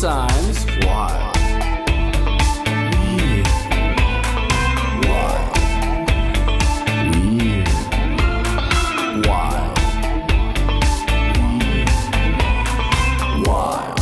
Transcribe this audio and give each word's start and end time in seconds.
Sometimes 0.00 0.64
wild. 0.86 1.36
Weird. 3.18 3.46
Wild. 5.04 5.56
Weird. 7.12 7.68
Wild. 9.26 9.78
Weird. 11.60 11.90
Wild. 13.46 14.00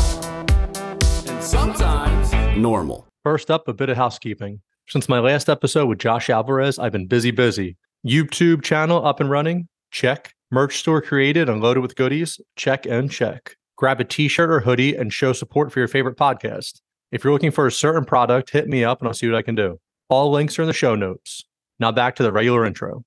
And 1.28 1.42
sometimes 1.42 2.32
normal. 2.56 3.08
First 3.24 3.50
up, 3.50 3.66
a 3.66 3.72
bit 3.72 3.88
of 3.88 3.96
housekeeping. 3.96 4.60
Since 4.88 5.08
my 5.08 5.18
last 5.18 5.48
episode 5.48 5.86
with 5.86 5.98
Josh 5.98 6.30
Alvarez, 6.30 6.78
I've 6.78 6.92
been 6.92 7.08
busy, 7.08 7.32
busy. 7.32 7.76
YouTube 8.06 8.62
channel 8.62 9.04
up 9.04 9.18
and 9.18 9.28
running? 9.28 9.66
Check. 9.90 10.32
Merch 10.52 10.78
store 10.78 11.02
created 11.02 11.48
and 11.48 11.60
loaded 11.60 11.80
with 11.80 11.96
goodies? 11.96 12.40
Check 12.54 12.86
and 12.86 13.10
check. 13.10 13.57
Grab 13.78 14.00
a 14.00 14.04
t 14.04 14.26
shirt 14.26 14.50
or 14.50 14.58
hoodie 14.58 14.96
and 14.96 15.12
show 15.12 15.32
support 15.32 15.70
for 15.70 15.78
your 15.78 15.86
favorite 15.86 16.16
podcast. 16.16 16.80
If 17.12 17.22
you're 17.22 17.32
looking 17.32 17.52
for 17.52 17.64
a 17.64 17.70
certain 17.70 18.04
product, 18.04 18.50
hit 18.50 18.68
me 18.68 18.82
up 18.82 18.98
and 18.98 19.06
I'll 19.06 19.14
see 19.14 19.28
what 19.28 19.36
I 19.36 19.42
can 19.42 19.54
do. 19.54 19.78
All 20.08 20.32
links 20.32 20.58
are 20.58 20.62
in 20.62 20.66
the 20.66 20.72
show 20.72 20.96
notes. 20.96 21.44
Now 21.78 21.92
back 21.92 22.16
to 22.16 22.24
the 22.24 22.32
regular 22.32 22.66
intro. 22.66 23.04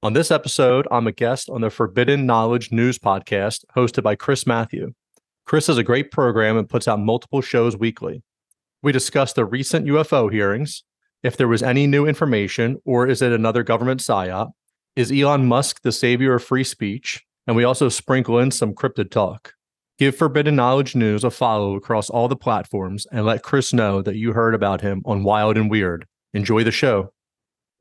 On 0.00 0.12
this 0.12 0.30
episode, 0.30 0.86
I'm 0.92 1.08
a 1.08 1.12
guest 1.12 1.50
on 1.50 1.62
the 1.62 1.70
Forbidden 1.70 2.24
Knowledge 2.24 2.70
News 2.70 3.00
podcast 3.00 3.64
hosted 3.76 4.04
by 4.04 4.14
Chris 4.14 4.46
Mathieu. 4.46 4.92
Chris 5.44 5.66
has 5.66 5.76
a 5.76 5.82
great 5.82 6.12
program 6.12 6.56
and 6.56 6.68
puts 6.68 6.86
out 6.86 7.00
multiple 7.00 7.40
shows 7.40 7.76
weekly. 7.76 8.22
We 8.80 8.92
discussed 8.92 9.34
the 9.34 9.44
recent 9.44 9.86
UFO 9.86 10.30
hearings, 10.30 10.84
if 11.24 11.36
there 11.36 11.48
was 11.48 11.64
any 11.64 11.88
new 11.88 12.06
information, 12.06 12.80
or 12.84 13.08
is 13.08 13.22
it 13.22 13.32
another 13.32 13.64
government 13.64 14.00
psyop? 14.00 14.52
Is 14.94 15.10
Elon 15.10 15.46
Musk 15.46 15.82
the 15.82 15.90
savior 15.90 16.34
of 16.34 16.44
free 16.44 16.62
speech? 16.62 17.24
And 17.48 17.56
we 17.56 17.64
also 17.64 17.88
sprinkle 17.88 18.38
in 18.38 18.52
some 18.52 18.72
cryptid 18.72 19.10
talk. 19.10 19.54
Give 20.02 20.16
Forbidden 20.16 20.56
Knowledge 20.56 20.96
News 20.96 21.22
a 21.22 21.30
follow 21.30 21.76
across 21.76 22.10
all 22.10 22.26
the 22.26 22.34
platforms 22.34 23.06
and 23.12 23.24
let 23.24 23.44
Chris 23.44 23.72
know 23.72 24.02
that 24.02 24.16
you 24.16 24.32
heard 24.32 24.52
about 24.52 24.80
him 24.80 25.00
on 25.04 25.22
Wild 25.22 25.56
and 25.56 25.70
Weird. 25.70 26.08
Enjoy 26.34 26.64
the 26.64 26.72
show. 26.72 27.12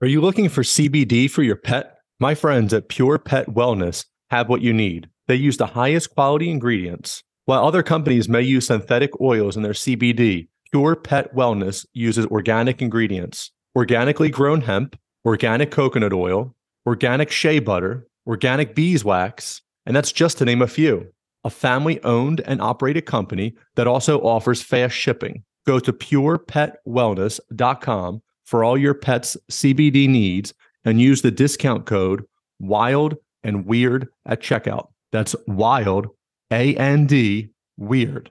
Are 0.01 0.07
you 0.07 0.21
looking 0.21 0.47
for 0.47 0.61
CBD 0.61 1.27
for 1.31 1.41
your 1.41 1.55
pet? 1.55 1.97
My 2.19 2.35
friends 2.35 2.75
at 2.75 2.89
Pure 2.89 3.17
Pet 3.17 3.47
Wellness 3.47 4.05
have 4.29 4.49
what 4.49 4.61
you 4.61 4.71
need. 4.71 5.09
They 5.27 5.33
use 5.33 5.57
the 5.57 5.65
highest 5.65 6.13
quality 6.13 6.51
ingredients. 6.51 7.23
While 7.45 7.65
other 7.65 7.81
companies 7.81 8.29
may 8.29 8.43
use 8.43 8.67
synthetic 8.67 9.19
oils 9.19 9.57
in 9.57 9.63
their 9.63 9.73
CBD, 9.73 10.47
Pure 10.71 10.97
Pet 10.97 11.33
Wellness 11.33 11.87
uses 11.91 12.27
organic 12.27 12.83
ingredients 12.83 13.49
organically 13.75 14.29
grown 14.29 14.61
hemp, 14.61 14.95
organic 15.25 15.71
coconut 15.71 16.13
oil, 16.13 16.53
organic 16.85 17.31
shea 17.31 17.57
butter, 17.57 18.05
organic 18.27 18.75
beeswax, 18.75 19.63
and 19.87 19.95
that's 19.95 20.11
just 20.11 20.37
to 20.37 20.45
name 20.45 20.61
a 20.61 20.67
few. 20.67 21.11
A 21.43 21.49
family 21.49 22.01
owned 22.03 22.41
and 22.41 22.61
operated 22.61 23.05
company 23.05 23.55
that 23.75 23.87
also 23.87 24.19
offers 24.19 24.61
fast 24.61 24.95
shipping. 24.95 25.43
Go 25.65 25.79
to 25.79 25.93
purepetwellness.com 25.93 28.21
for 28.45 28.63
all 28.63 28.77
your 28.77 28.93
pet's 28.93 29.35
CBD 29.51 30.07
needs 30.07 30.53
and 30.85 31.01
use 31.01 31.21
the 31.21 31.31
discount 31.31 31.85
code 31.85 32.23
WILD 32.59 33.17
and 33.43 33.65
WEIRD 33.65 34.07
at 34.25 34.41
checkout. 34.41 34.87
That's 35.11 35.35
WILD, 35.47 36.07
A 36.51 36.75
N 36.75 37.07
D, 37.07 37.49
WEIRD. 37.79 38.29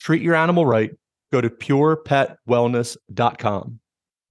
Treat 0.00 0.22
your 0.22 0.34
animal 0.34 0.64
right. 0.64 0.90
Go 1.32 1.40
to 1.40 1.50
purepetwellness.com. 1.50 3.80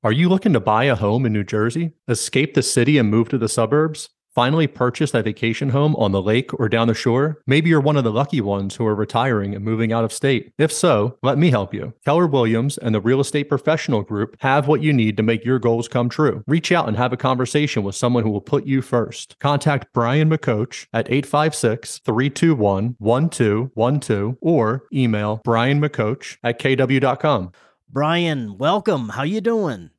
Are 0.04 0.12
you 0.12 0.30
looking 0.30 0.54
to 0.54 0.60
buy 0.60 0.86
a 0.86 0.96
home 0.96 1.26
in 1.26 1.34
New 1.34 1.44
Jersey, 1.44 1.92
escape 2.08 2.54
the 2.54 2.64
city 2.64 2.98
and 2.98 3.10
move 3.10 3.30
to 3.30 3.38
the 3.38 3.50
suburbs? 3.50 4.10
Finally 4.38 4.68
purchase 4.68 5.16
a 5.16 5.24
vacation 5.24 5.70
home 5.70 5.96
on 5.96 6.12
the 6.12 6.22
lake 6.22 6.54
or 6.60 6.70
down 6.70 6.88
the 6.88 6.94
shore? 6.94 7.42
Maybe 7.48 7.72
you're 7.72 7.82
one 7.82 7.98
of 7.98 8.04
the 8.04 8.12
lucky 8.12 8.40
ones 8.40 8.76
who 8.76 8.86
are 8.86 8.94
retiring 8.94 9.56
and 9.56 9.66
moving 9.66 9.92
out 9.92 10.04
of 10.04 10.14
state. 10.14 10.54
If 10.60 10.72
so, 10.72 11.18
let 11.24 11.40
me 11.40 11.50
help 11.50 11.74
you. 11.74 11.92
Keller 12.06 12.28
Williams 12.28 12.78
and 12.78 12.94
the 12.94 13.02
Real 13.02 13.20
Estate 13.20 13.50
Professional 13.50 14.04
Group 14.04 14.38
have 14.42 14.68
what 14.68 14.84
you 14.84 14.94
need 14.94 15.18
to 15.18 15.24
make 15.24 15.44
your 15.44 15.58
goals 15.58 15.88
come 15.88 16.08
true. 16.08 16.44
Reach 16.46 16.72
out 16.72 16.88
and 16.88 16.96
have 16.96 17.12
a 17.12 17.18
conversation 17.18 17.82
with 17.82 17.96
someone 17.96 18.22
who 18.22 18.30
will 18.30 18.40
put 18.40 18.68
you 18.68 18.84
first. 18.84 19.40
Contact 19.40 19.92
Brian 19.92 20.30
McCoach 20.30 20.86
at 20.94 21.10
856 21.10 21.98
321 22.06 22.96
1212 23.00 24.38
or 24.40 24.84
email 24.94 25.42
Brian 25.44 25.82
McCoach 25.82 26.38
at 26.44 26.60
kw.com. 26.60 27.54
Brian, 27.90 28.60
welcome. 28.60 29.10
How 29.10 29.24
you 29.24 29.42
doing? 29.42 29.90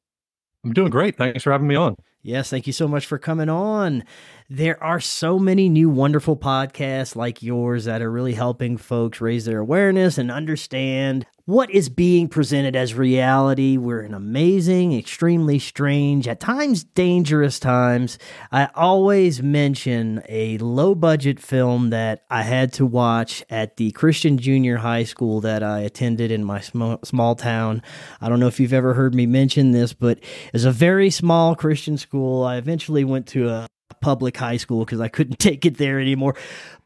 I'm 0.64 0.72
doing 0.74 0.90
great. 0.90 1.16
Thanks 1.16 1.42
for 1.42 1.50
having 1.50 1.66
me 1.66 1.74
on. 1.74 1.96
Yes, 2.28 2.50
thank 2.50 2.66
you 2.66 2.74
so 2.74 2.86
much 2.86 3.06
for 3.06 3.18
coming 3.18 3.48
on. 3.48 4.04
There 4.50 4.82
are 4.82 4.98
so 4.98 5.38
many 5.38 5.68
new 5.68 5.90
wonderful 5.90 6.34
podcasts 6.34 7.14
like 7.14 7.42
yours 7.42 7.84
that 7.84 8.00
are 8.00 8.10
really 8.10 8.32
helping 8.32 8.78
folks 8.78 9.20
raise 9.20 9.44
their 9.44 9.58
awareness 9.58 10.16
and 10.16 10.30
understand 10.30 11.26
what 11.44 11.70
is 11.70 11.90
being 11.90 12.28
presented 12.28 12.74
as 12.74 12.94
reality. 12.94 13.76
We're 13.76 14.00
in 14.00 14.14
amazing, 14.14 14.96
extremely 14.96 15.58
strange, 15.58 16.26
at 16.26 16.40
times 16.40 16.82
dangerous 16.82 17.60
times. 17.60 18.18
I 18.50 18.70
always 18.74 19.42
mention 19.42 20.22
a 20.30 20.56
low 20.56 20.94
budget 20.94 21.40
film 21.40 21.90
that 21.90 22.24
I 22.30 22.40
had 22.40 22.72
to 22.74 22.86
watch 22.86 23.44
at 23.50 23.76
the 23.76 23.90
Christian 23.90 24.38
junior 24.38 24.78
high 24.78 25.04
school 25.04 25.42
that 25.42 25.62
I 25.62 25.80
attended 25.80 26.30
in 26.30 26.42
my 26.42 26.60
small, 26.60 27.00
small 27.04 27.34
town. 27.34 27.82
I 28.18 28.30
don't 28.30 28.40
know 28.40 28.48
if 28.48 28.58
you've 28.58 28.72
ever 28.72 28.94
heard 28.94 29.14
me 29.14 29.26
mention 29.26 29.72
this, 29.72 29.92
but 29.92 30.20
it's 30.54 30.64
a 30.64 30.72
very 30.72 31.10
small 31.10 31.54
Christian 31.54 31.98
school. 31.98 32.44
I 32.44 32.56
eventually 32.56 33.04
went 33.04 33.26
to 33.26 33.50
a 33.50 33.68
public 34.00 34.36
high 34.36 34.56
school 34.56 34.84
because 34.84 35.00
I 35.00 35.08
couldn't 35.08 35.38
take 35.38 35.66
it 35.66 35.78
there 35.78 36.00
anymore. 36.00 36.34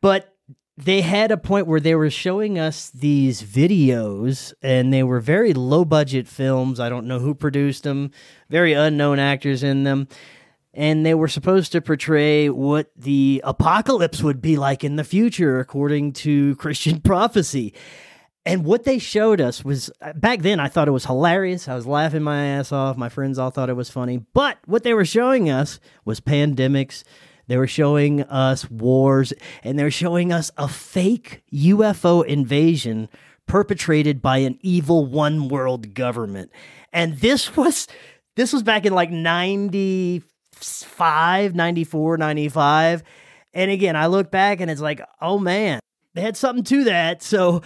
But 0.00 0.32
they 0.76 1.02
had 1.02 1.30
a 1.30 1.36
point 1.36 1.66
where 1.66 1.80
they 1.80 1.94
were 1.94 2.10
showing 2.10 2.58
us 2.58 2.90
these 2.90 3.42
videos 3.42 4.54
and 4.62 4.92
they 4.92 5.02
were 5.02 5.20
very 5.20 5.52
low 5.52 5.84
budget 5.84 6.26
films. 6.26 6.80
I 6.80 6.88
don't 6.88 7.06
know 7.06 7.18
who 7.18 7.34
produced 7.34 7.84
them, 7.84 8.10
very 8.48 8.72
unknown 8.72 9.18
actors 9.18 9.62
in 9.62 9.84
them. 9.84 10.08
And 10.74 11.04
they 11.04 11.14
were 11.14 11.28
supposed 11.28 11.72
to 11.72 11.82
portray 11.82 12.48
what 12.48 12.90
the 12.96 13.42
apocalypse 13.44 14.22
would 14.22 14.40
be 14.40 14.56
like 14.56 14.82
in 14.82 14.96
the 14.96 15.04
future, 15.04 15.60
according 15.60 16.14
to 16.14 16.56
Christian 16.56 17.00
prophecy. 17.02 17.74
And 18.44 18.64
what 18.64 18.84
they 18.84 18.98
showed 18.98 19.40
us 19.40 19.64
was 19.64 19.90
uh, 20.00 20.12
back 20.14 20.42
then, 20.42 20.58
I 20.58 20.68
thought 20.68 20.88
it 20.88 20.92
was 20.92 21.06
hilarious. 21.06 21.68
I 21.68 21.76
was 21.76 21.86
laughing 21.86 22.22
my 22.22 22.44
ass 22.44 22.72
off. 22.72 22.96
My 22.96 23.08
friends 23.08 23.38
all 23.38 23.50
thought 23.50 23.70
it 23.70 23.76
was 23.76 23.90
funny. 23.90 24.24
But 24.34 24.58
what 24.66 24.82
they 24.82 24.94
were 24.94 25.04
showing 25.04 25.48
us 25.48 25.78
was 26.04 26.20
pandemics. 26.20 27.04
They 27.46 27.56
were 27.56 27.68
showing 27.68 28.22
us 28.24 28.68
wars, 28.70 29.32
and 29.62 29.78
they 29.78 29.84
were 29.84 29.90
showing 29.90 30.32
us 30.32 30.50
a 30.56 30.68
fake 30.68 31.42
UFO 31.52 32.24
invasion 32.24 33.08
perpetrated 33.46 34.22
by 34.22 34.38
an 34.38 34.58
evil 34.62 35.06
one 35.06 35.48
world 35.48 35.94
government. 35.94 36.50
And 36.92 37.18
this 37.18 37.56
was 37.56 37.86
this 38.34 38.52
was 38.52 38.62
back 38.62 38.86
in 38.86 38.92
like 38.92 39.10
95, 39.10 41.54
94, 41.54 42.16
95. 42.16 43.02
And 43.54 43.70
again, 43.70 43.94
I 43.94 44.06
look 44.06 44.30
back 44.30 44.60
and 44.60 44.70
it's 44.70 44.80
like, 44.80 45.02
oh 45.20 45.38
man, 45.38 45.80
they 46.14 46.22
had 46.22 46.34
something 46.36 46.64
to 46.64 46.84
that. 46.84 47.22
So 47.22 47.60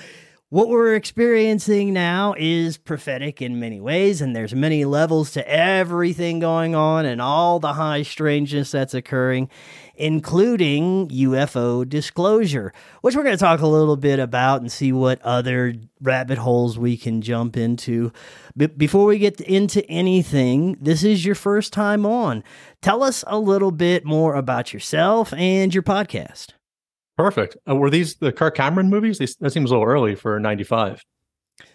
what 0.49 0.69
we're 0.69 0.95
experiencing 0.95 1.93
now 1.93 2.33
is 2.39 2.79
prophetic 2.79 3.43
in 3.43 3.59
many 3.59 3.81
ways, 3.81 4.21
and 4.21 4.35
there's 4.35 4.55
many 4.55 4.85
levels 4.85 5.33
to 5.33 5.49
everything 5.49 6.39
going 6.39 6.73
on 6.73 7.05
and 7.05 7.21
all 7.21 7.59
the 7.59 7.73
high 7.73 8.03
strangeness 8.03 8.71
that's 8.71 8.95
occurring, 8.95 9.49
including 9.97 11.09
UFO 11.09 11.89
disclosure, 11.89 12.73
which 13.01 13.17
we're 13.17 13.25
going 13.25 13.37
to 13.37 13.43
talk 13.43 13.61
a 13.61 13.67
little 13.67 13.97
bit 13.97 14.21
about 14.21 14.61
and 14.61 14.71
see 14.71 14.93
what 14.93 15.21
other 15.23 15.75
rabbit 16.01 16.39
holes 16.39 16.79
we 16.79 16.97
can 16.97 17.23
jump 17.23 17.57
into. 17.57 18.13
But 18.55 18.79
before 18.79 19.07
we 19.07 19.19
get 19.19 19.41
into 19.41 19.85
anything, 19.91 20.77
this 20.81 21.03
is 21.03 21.25
your 21.25 21.35
first 21.35 21.73
time 21.73 22.07
on. 22.07 22.45
Tell 22.83 23.03
us 23.03 23.25
a 23.27 23.39
little 23.39 23.73
bit 23.73 24.05
more 24.05 24.37
about 24.37 24.73
yourself 24.73 25.33
and 25.33 25.75
your 25.75 25.83
podcast. 25.83 26.56
Perfect. 27.17 27.57
Uh, 27.69 27.77
were 27.77 27.91
these 27.91 28.17
the 28.17 28.33
Kirk 28.33 28.57
Cameron 28.57 28.91
movies? 28.91 29.19
That 29.19 29.51
seems 29.51 29.71
a 29.71 29.75
little 29.75 29.85
early 29.85 30.15
for 30.15 30.39
95. 30.39 31.03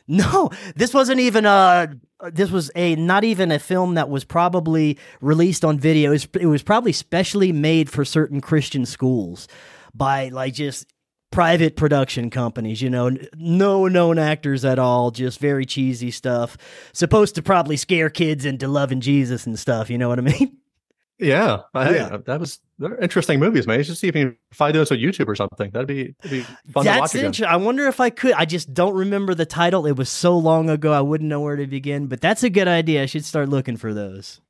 No, 0.07 0.49
this 0.75 0.93
wasn't 0.93 1.19
even 1.19 1.45
a. 1.45 1.93
This 2.31 2.51
was 2.51 2.69
a 2.75 2.95
not 2.95 3.23
even 3.23 3.51
a 3.51 3.57
film 3.57 3.95
that 3.95 4.09
was 4.09 4.23
probably 4.23 4.99
released 5.21 5.65
on 5.65 5.79
video. 5.79 6.11
It 6.11 6.13
was, 6.13 6.27
it 6.41 6.45
was 6.45 6.61
probably 6.61 6.91
specially 6.91 7.51
made 7.51 7.89
for 7.89 8.05
certain 8.05 8.41
Christian 8.41 8.85
schools 8.85 9.47
by 9.95 10.29
like 10.29 10.53
just 10.53 10.85
private 11.31 11.75
production 11.75 12.29
companies, 12.29 12.81
you 12.81 12.89
know, 12.89 13.09
no 13.35 13.87
known 13.87 14.19
actors 14.19 14.65
at 14.65 14.77
all, 14.77 15.11
just 15.11 15.39
very 15.39 15.65
cheesy 15.65 16.11
stuff. 16.11 16.57
Supposed 16.93 17.35
to 17.35 17.41
probably 17.41 17.77
scare 17.77 18.09
kids 18.09 18.45
into 18.45 18.67
loving 18.67 19.01
Jesus 19.01 19.47
and 19.47 19.57
stuff, 19.57 19.89
you 19.89 19.97
know 19.97 20.09
what 20.09 20.19
I 20.19 20.23
mean? 20.23 20.57
Yeah, 21.21 21.59
I- 21.73 21.95
Yeah. 21.95 22.05
Uh, 22.07 22.17
that 22.25 22.39
was 22.39 22.59
they're 22.79 22.97
interesting 22.97 23.39
movies, 23.39 23.67
man. 23.67 23.77
You 23.77 23.83
should 23.83 23.97
see 23.97 24.07
if 24.07 24.15
you 24.15 24.29
can 24.29 24.37
find 24.51 24.73
those 24.73 24.91
on 24.91 24.97
YouTube 24.97 25.27
or 25.27 25.35
something. 25.35 25.69
That'd 25.69 25.87
be, 25.87 26.15
be 26.29 26.41
fun 26.73 26.83
to 26.83 26.89
That's 26.89 27.13
watch 27.13 27.15
again. 27.15 27.47
I 27.47 27.57
wonder 27.57 27.85
if 27.87 27.99
I 27.99 28.09
could. 28.09 28.33
I 28.33 28.45
just 28.45 28.73
don't 28.73 28.95
remember 28.95 29.35
the 29.35 29.45
title. 29.45 29.85
It 29.85 29.95
was 29.95 30.09
so 30.09 30.35
long 30.37 30.69
ago, 30.69 30.91
I 30.91 31.01
wouldn't 31.01 31.29
know 31.29 31.39
where 31.39 31.55
to 31.55 31.67
begin. 31.67 32.07
But 32.07 32.21
that's 32.21 32.41
a 32.43 32.49
good 32.49 32.67
idea. 32.67 33.03
I 33.03 33.05
should 33.05 33.23
start 33.23 33.49
looking 33.49 33.77
for 33.77 33.93
those. 33.93 34.41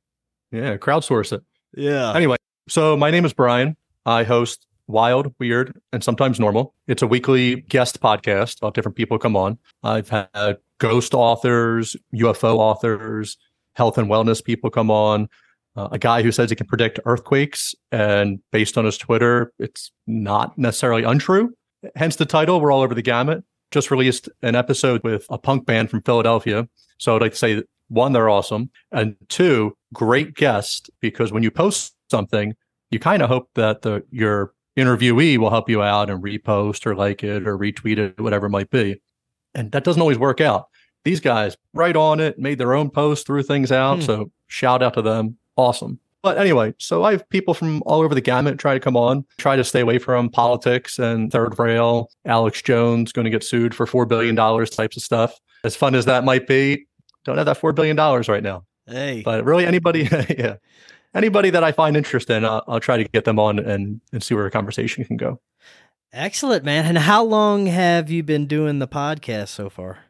Yeah, 0.50 0.76
crowdsource 0.78 1.32
it. 1.34 1.42
Yeah. 1.74 2.14
Anyway, 2.14 2.36
so 2.68 2.96
my 2.96 3.10
name 3.10 3.24
is 3.26 3.32
Brian. 3.34 3.76
I 4.06 4.24
host 4.24 4.66
Wild, 4.86 5.34
Weird, 5.38 5.78
and 5.92 6.02
Sometimes 6.02 6.40
Normal. 6.40 6.74
It's 6.86 7.02
a 7.02 7.06
weekly 7.06 7.56
guest 7.62 8.00
podcast. 8.00 8.62
Have 8.62 8.72
different 8.72 8.96
people 8.96 9.18
come 9.18 9.36
on. 9.36 9.58
I've 9.82 10.08
had 10.08 10.56
ghost 10.78 11.14
authors, 11.14 11.96
UFO 12.14 12.56
authors, 12.56 13.36
health 13.74 13.98
and 13.98 14.08
wellness 14.08 14.42
people 14.42 14.70
come 14.70 14.90
on. 14.90 15.28
Uh, 15.74 15.88
a 15.90 15.98
guy 15.98 16.22
who 16.22 16.30
says 16.30 16.50
he 16.50 16.56
can 16.56 16.66
predict 16.66 17.00
earthquakes, 17.04 17.74
and 17.90 18.40
based 18.50 18.76
on 18.76 18.84
his 18.84 18.98
Twitter, 18.98 19.52
it's 19.58 19.90
not 20.06 20.56
necessarily 20.58 21.02
untrue. 21.02 21.54
Hence 21.96 22.16
the 22.16 22.26
title. 22.26 22.60
We're 22.60 22.72
all 22.72 22.82
over 22.82 22.94
the 22.94 23.02
gamut. 23.02 23.42
Just 23.70 23.90
released 23.90 24.28
an 24.42 24.54
episode 24.54 25.02
with 25.02 25.24
a 25.30 25.38
punk 25.38 25.64
band 25.64 25.88
from 25.88 26.02
Philadelphia. 26.02 26.68
So 26.98 27.16
I'd 27.16 27.22
like 27.22 27.32
to 27.32 27.38
say 27.38 27.62
one, 27.88 28.12
they're 28.12 28.28
awesome, 28.28 28.70
and 28.90 29.16
two, 29.28 29.76
great 29.92 30.34
guest 30.34 30.90
because 31.00 31.32
when 31.32 31.42
you 31.42 31.50
post 31.50 31.94
something, 32.10 32.54
you 32.90 32.98
kind 32.98 33.22
of 33.22 33.28
hope 33.28 33.48
that 33.54 33.82
the 33.82 34.04
your 34.10 34.52
interviewee 34.76 35.38
will 35.38 35.50
help 35.50 35.68
you 35.68 35.82
out 35.82 36.10
and 36.10 36.22
repost 36.22 36.86
or 36.86 36.94
like 36.94 37.22
it 37.22 37.46
or 37.46 37.58
retweet 37.58 37.98
it, 37.98 38.20
whatever 38.20 38.46
it 38.46 38.50
might 38.50 38.70
be. 38.70 39.00
And 39.54 39.72
that 39.72 39.84
doesn't 39.84 40.00
always 40.00 40.18
work 40.18 40.40
out. 40.40 40.68
These 41.04 41.20
guys 41.20 41.56
right 41.74 41.96
on 41.96 42.20
it, 42.20 42.38
made 42.38 42.58
their 42.58 42.74
own 42.74 42.90
post, 42.90 43.26
threw 43.26 43.42
things 43.42 43.72
out. 43.72 43.96
Hmm. 43.96 44.04
So 44.04 44.32
shout 44.46 44.82
out 44.82 44.94
to 44.94 45.02
them. 45.02 45.36
Awesome. 45.56 45.98
But 46.22 46.38
anyway, 46.38 46.72
so 46.78 47.02
I 47.02 47.12
have 47.12 47.28
people 47.30 47.52
from 47.52 47.82
all 47.84 48.00
over 48.00 48.14
the 48.14 48.20
gamut 48.20 48.58
try 48.58 48.74
to 48.74 48.80
come 48.80 48.96
on, 48.96 49.24
try 49.38 49.56
to 49.56 49.64
stay 49.64 49.80
away 49.80 49.98
from 49.98 50.30
politics 50.30 50.98
and 51.00 51.32
third 51.32 51.58
rail. 51.58 52.10
Alex 52.24 52.62
Jones 52.62 53.10
going 53.10 53.24
to 53.24 53.30
get 53.30 53.42
sued 53.42 53.74
for 53.74 53.86
$4 53.86 54.06
billion 54.06 54.36
types 54.36 54.96
of 54.96 55.02
stuff. 55.02 55.38
As 55.64 55.74
fun 55.74 55.96
as 55.96 56.04
that 56.04 56.22
might 56.22 56.46
be, 56.46 56.86
don't 57.24 57.38
have 57.38 57.46
that 57.46 57.60
$4 57.60 57.74
billion 57.74 57.96
right 57.96 58.42
now. 58.42 58.64
Hey. 58.86 59.22
But 59.24 59.44
really, 59.44 59.66
anybody, 59.66 60.02
yeah, 60.38 60.56
anybody 61.12 61.50
that 61.50 61.64
I 61.64 61.72
find 61.72 61.96
interest 61.96 62.30
in, 62.30 62.44
I'll, 62.44 62.62
I'll 62.68 62.80
try 62.80 62.98
to 62.98 63.04
get 63.04 63.24
them 63.24 63.40
on 63.40 63.58
and, 63.58 64.00
and 64.12 64.22
see 64.22 64.34
where 64.34 64.46
a 64.46 64.50
conversation 64.50 65.04
can 65.04 65.16
go. 65.16 65.40
Excellent, 66.12 66.64
man. 66.64 66.84
And 66.86 66.98
how 66.98 67.24
long 67.24 67.66
have 67.66 68.10
you 68.10 68.22
been 68.22 68.46
doing 68.46 68.78
the 68.78 68.88
podcast 68.88 69.48
so 69.48 69.68
far? 69.68 70.04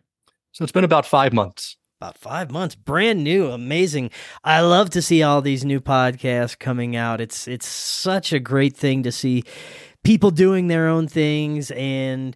So 0.53 0.63
it's 0.63 0.73
been 0.73 0.85
about 0.85 1.07
five 1.07 1.33
months. 1.33 1.77
About 2.03 2.19
five 2.19 2.51
months, 2.51 2.75
brand 2.75 3.23
new, 3.23 3.53
amazing. 3.53 4.11
I 4.43 4.63
love 4.63 4.91
to 4.91 5.01
see 5.01 5.23
all 5.23 5.41
these 5.41 5.65
new 5.65 5.81
podcasts 5.81 6.59
coming 6.59 6.97
out. 6.97 7.21
It's 7.21 7.47
it's 7.47 7.65
such 7.65 8.33
a 8.33 8.41
great 8.41 8.77
thing 8.77 9.05
to 9.05 9.13
see 9.13 9.45
people 10.03 10.33
doing 10.33 10.67
their 10.67 10.89
own 10.89 11.07
things 11.07 11.71
and 11.71 12.35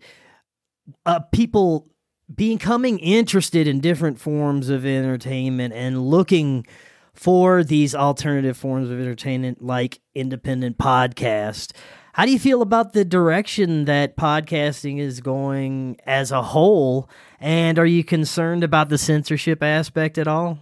uh, 1.04 1.18
people 1.32 1.88
becoming 2.32 3.00
interested 3.00 3.66
in 3.66 3.80
different 3.80 4.20
forms 4.20 4.68
of 4.68 4.86
entertainment 4.86 5.74
and 5.74 6.00
looking 6.00 6.64
for 7.12 7.64
these 7.64 7.92
alternative 7.92 8.56
forms 8.56 8.88
of 8.88 9.00
entertainment 9.00 9.60
like 9.60 9.98
independent 10.14 10.78
podcast. 10.78 11.72
How 12.16 12.24
do 12.24 12.32
you 12.32 12.38
feel 12.38 12.62
about 12.62 12.94
the 12.94 13.04
direction 13.04 13.84
that 13.84 14.16
podcasting 14.16 14.98
is 14.98 15.20
going 15.20 15.98
as 16.06 16.30
a 16.30 16.40
whole? 16.40 17.10
And 17.40 17.78
are 17.78 17.84
you 17.84 18.02
concerned 18.02 18.64
about 18.64 18.88
the 18.88 18.96
censorship 18.96 19.62
aspect 19.62 20.16
at 20.16 20.26
all? 20.26 20.60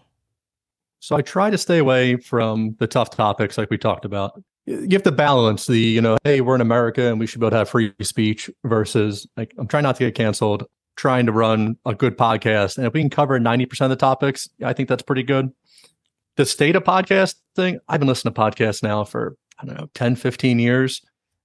So 0.99 1.15
I 1.15 1.23
try 1.23 1.51
to 1.51 1.57
stay 1.57 1.79
away 1.79 2.17
from 2.17 2.75
the 2.81 2.89
tough 2.89 3.11
topics 3.11 3.57
like 3.57 3.71
we 3.71 3.79
talked 3.79 4.05
about. 4.05 4.43
You 4.67 4.89
have 4.91 5.05
to 5.05 5.13
balance 5.13 5.69
the, 5.69 5.79
you 5.79 6.01
know, 6.01 6.17
hey, 6.25 6.41
we're 6.41 6.57
in 6.57 6.61
America 6.61 7.07
and 7.07 7.21
we 7.21 7.27
should 7.29 7.39
be 7.39 7.47
able 7.47 7.53
to 7.53 7.59
have 7.59 7.69
free 7.69 7.95
speech 8.03 8.51
versus 8.65 9.25
like 9.37 9.55
I'm 9.57 9.69
trying 9.69 9.85
not 9.85 9.95
to 9.95 10.07
get 10.07 10.17
canceled, 10.17 10.65
trying 10.97 11.27
to 11.27 11.33
run 11.33 11.77
a 11.87 11.95
good 11.95 12.19
podcast. 12.19 12.79
And 12.79 12.87
if 12.89 12.95
we 12.95 13.01
can 13.01 13.11
cover 13.11 13.39
90% 13.39 13.81
of 13.81 13.91
the 13.91 13.97
topics, 13.97 14.49
I 14.65 14.73
think 14.73 14.89
that's 14.89 15.03
pretty 15.03 15.23
good. 15.23 15.53
The 16.35 16.47
state 16.47 16.75
of 16.75 16.83
podcasting, 16.83 17.79
I've 17.89 18.01
been 18.01 18.09
listening 18.09 18.35
to 18.35 18.41
podcasts 18.41 18.83
now 18.83 19.05
for, 19.05 19.37
I 19.61 19.67
don't 19.67 19.79
know, 19.79 19.89
10, 19.95 20.17
15 20.17 20.59
years. 20.59 21.01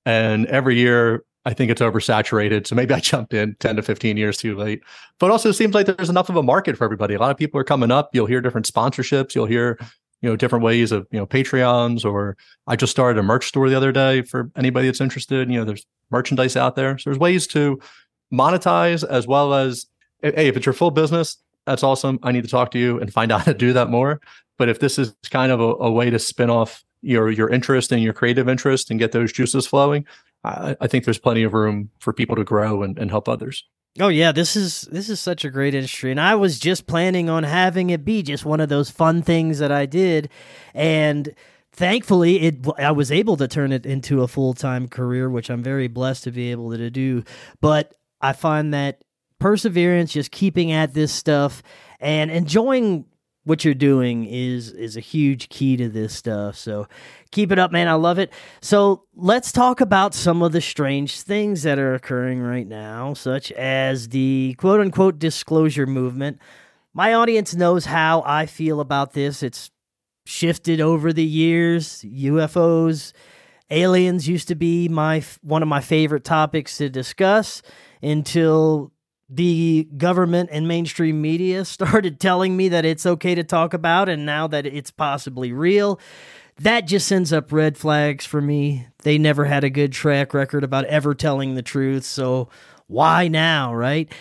And 0.06 0.46
every 0.48 0.78
year 0.78 1.24
I 1.46 1.54
think 1.54 1.72
it's 1.72 1.82
oversaturated. 1.82 2.68
So 2.68 2.76
maybe 2.76 2.94
I 2.94 3.00
jumped 3.12 3.34
in 3.34 3.56
10 3.60 3.78
to 3.78 3.82
15 3.82 4.18
years 4.18 4.38
too 4.38 4.56
late. 4.56 4.82
But 5.20 5.32
also 5.32 5.50
it 5.50 5.54
seems 5.54 5.74
like 5.74 5.86
there's 5.86 6.10
enough 6.10 6.30
of 6.30 6.36
a 6.36 6.44
market 6.44 6.78
for 6.78 6.86
everybody. 6.86 7.14
A 7.14 7.20
lot 7.20 7.32
of 7.32 7.38
people 7.38 7.60
are 7.60 7.66
coming 7.66 7.92
up. 7.92 8.10
You'll 8.14 8.26
hear 8.26 8.42
different 8.42 8.72
sponsorships. 8.72 9.36
You'll 9.36 9.46
hear, 9.46 9.78
you 10.22 10.30
know, 10.30 10.36
different 10.36 10.64
ways 10.64 10.92
of, 10.92 11.08
you 11.12 11.20
know, 11.20 11.26
Patreons 11.26 12.06
or 12.06 12.38
I 12.68 12.76
just 12.76 12.92
started 12.92 13.20
a 13.20 13.24
merch 13.24 13.48
store 13.48 13.70
the 13.70 13.76
other 13.76 13.92
day 13.92 14.22
for 14.22 14.52
anybody 14.56 14.88
that's 14.88 15.02
interested. 15.02 15.50
You 15.50 15.60
know, 15.60 15.66
there's 15.66 15.86
merchandise 16.12 16.56
out 16.56 16.76
there. 16.76 16.98
So 16.98 17.10
there's 17.10 17.20
ways 17.20 17.48
to 17.48 17.80
monetize 18.34 19.08
as 19.08 19.28
well 19.28 19.54
as 19.54 19.86
hey, 20.22 20.48
if 20.48 20.58
it's 20.58 20.66
your 20.66 20.74
full 20.74 20.92
business, 20.92 21.38
that's 21.66 21.84
awesome. 21.84 22.20
I 22.24 22.32
need 22.32 22.44
to 22.44 22.50
talk 22.50 22.72
to 22.72 22.80
you 22.80 23.00
and 23.00 23.12
find 23.12 23.32
out 23.32 23.42
how 23.42 23.52
to 23.52 23.58
do 23.58 23.74
that 23.74 23.90
more. 23.90 24.22
But 24.58 24.70
if 24.70 24.80
this 24.80 25.00
is 25.00 25.16
kind 25.32 25.52
of 25.52 25.62
a, 25.62 25.76
a 25.76 25.92
way 25.92 26.10
to 26.10 26.20
spin 26.20 26.50
off 26.50 26.84
your 27.02 27.30
your 27.30 27.50
interest 27.50 27.92
and 27.92 28.02
your 28.02 28.14
creative 28.14 28.50
interest 28.50 28.90
and 28.90 29.00
get 29.00 29.12
those 29.12 29.32
juices 29.32 29.66
flowing, 29.66 30.06
I, 30.44 30.76
I 30.82 30.88
think 30.88 31.06
there's 31.06 31.20
plenty 31.20 31.44
of 31.44 31.54
room 31.54 31.90
for 32.00 32.14
people 32.14 32.36
to 32.36 32.44
grow 32.44 32.84
and, 32.84 32.98
and 32.98 33.10
help 33.10 33.28
others. 33.28 33.64
Oh 34.00 34.08
yeah, 34.08 34.32
this 34.32 34.56
is 34.56 34.82
this 34.92 35.10
is 35.10 35.20
such 35.20 35.44
a 35.44 35.50
great 35.50 35.74
industry, 35.74 36.12
and 36.12 36.20
I 36.20 36.36
was 36.36 36.60
just 36.60 36.88
planning 36.88 37.30
on 37.30 37.44
having 37.44 37.90
it 37.90 38.06
be 38.06 38.22
just 38.22 38.46
one 38.46 38.60
of 38.60 38.70
those 38.70 38.90
fun 38.90 39.24
things 39.24 39.60
that 39.60 39.72
I 39.72 39.86
did, 39.86 40.30
and 40.74 41.34
thankfully 41.72 42.42
it 42.42 42.68
I 42.78 42.92
was 42.92 43.12
able 43.12 43.36
to 43.38 43.48
turn 43.48 43.72
it 43.72 43.86
into 43.86 44.22
a 44.22 44.28
full 44.28 44.54
time 44.54 44.88
career, 44.88 45.30
which 45.30 45.50
I'm 45.50 45.64
very 45.64 45.88
blessed 45.88 46.26
to 46.26 46.32
be 46.32 46.52
able 46.52 46.72
to 46.72 46.90
do. 46.92 47.24
But 47.62 47.96
I 48.22 48.34
find 48.34 48.74
that 48.74 49.02
perseverance, 49.40 50.14
just 50.14 50.32
keeping 50.32 50.72
at 50.72 50.94
this 50.94 51.12
stuff, 51.12 51.64
and 52.00 52.30
enjoying 52.30 53.06
what 53.50 53.66
you're 53.66 53.74
doing 53.74 54.26
is 54.26 54.72
is 54.72 54.96
a 54.96 55.00
huge 55.00 55.50
key 55.50 55.76
to 55.76 55.90
this 55.90 56.14
stuff. 56.14 56.56
So 56.56 56.88
keep 57.32 57.52
it 57.52 57.58
up, 57.58 57.72
man. 57.72 57.88
I 57.88 57.96
love 57.96 58.20
it. 58.20 58.32
So 58.62 59.06
let's 59.16 59.52
talk 59.52 59.82
about 59.82 60.14
some 60.14 60.44
of 60.44 60.52
the 60.52 60.62
strange 60.62 61.20
things 61.22 61.64
that 61.64 61.80
are 61.80 61.96
occurring 61.96 62.42
right 62.42 62.68
now, 62.68 63.16
such 63.16 63.52
as 63.54 64.10
the 64.10 64.56
quote 64.60 64.80
unquote 64.80 65.18
disclosure 65.18 65.88
movement. 65.88 66.38
My 66.94 67.16
audience 67.16 67.56
knows 67.56 67.86
how 67.86 68.22
I 68.24 68.46
feel 68.46 68.80
about 68.80 69.14
this. 69.14 69.42
It's 69.42 69.72
shifted 70.28 70.80
over 70.80 71.12
the 71.12 71.26
years. 71.26 72.06
UFOs, 72.08 73.14
aliens 73.72 74.30
used 74.30 74.48
to 74.50 74.56
be 74.56 74.88
my 74.88 75.24
one 75.42 75.64
of 75.64 75.68
my 75.68 75.82
favorite 75.82 76.24
topics 76.24 76.78
to 76.78 76.88
discuss 76.88 77.64
until 78.04 78.92
the 79.30 79.88
government 79.98 80.50
and 80.52 80.68
mainstream 80.68 81.22
media 81.22 81.66
started 81.66 82.20
telling 82.20 82.58
me 82.58 82.70
that 82.70 82.86
it's 82.86 83.06
okay 83.06 83.36
to 83.36 83.44
talk 83.44 83.74
about 83.74 84.10
and 84.10 84.26
now 84.26 84.48
that 84.48 84.66
it's 84.66 84.92
possibly 84.92 85.52
real. 85.52 86.00
That 86.58 86.82
just 86.82 87.08
sends 87.08 87.32
up 87.32 87.52
red 87.52 87.78
flags 87.78 88.26
for 88.26 88.42
me. 88.42 88.88
They 89.04 89.18
never 89.18 89.46
had 89.46 89.64
a 89.64 89.70
good 89.70 89.94
track 89.94 90.34
record 90.34 90.64
about 90.64 90.86
ever 90.86 91.14
telling 91.16 91.56
the 91.56 91.62
truth 91.62 92.04
so 92.04 92.50
why 92.88 93.28
now 93.28 93.74
right? 93.74 94.12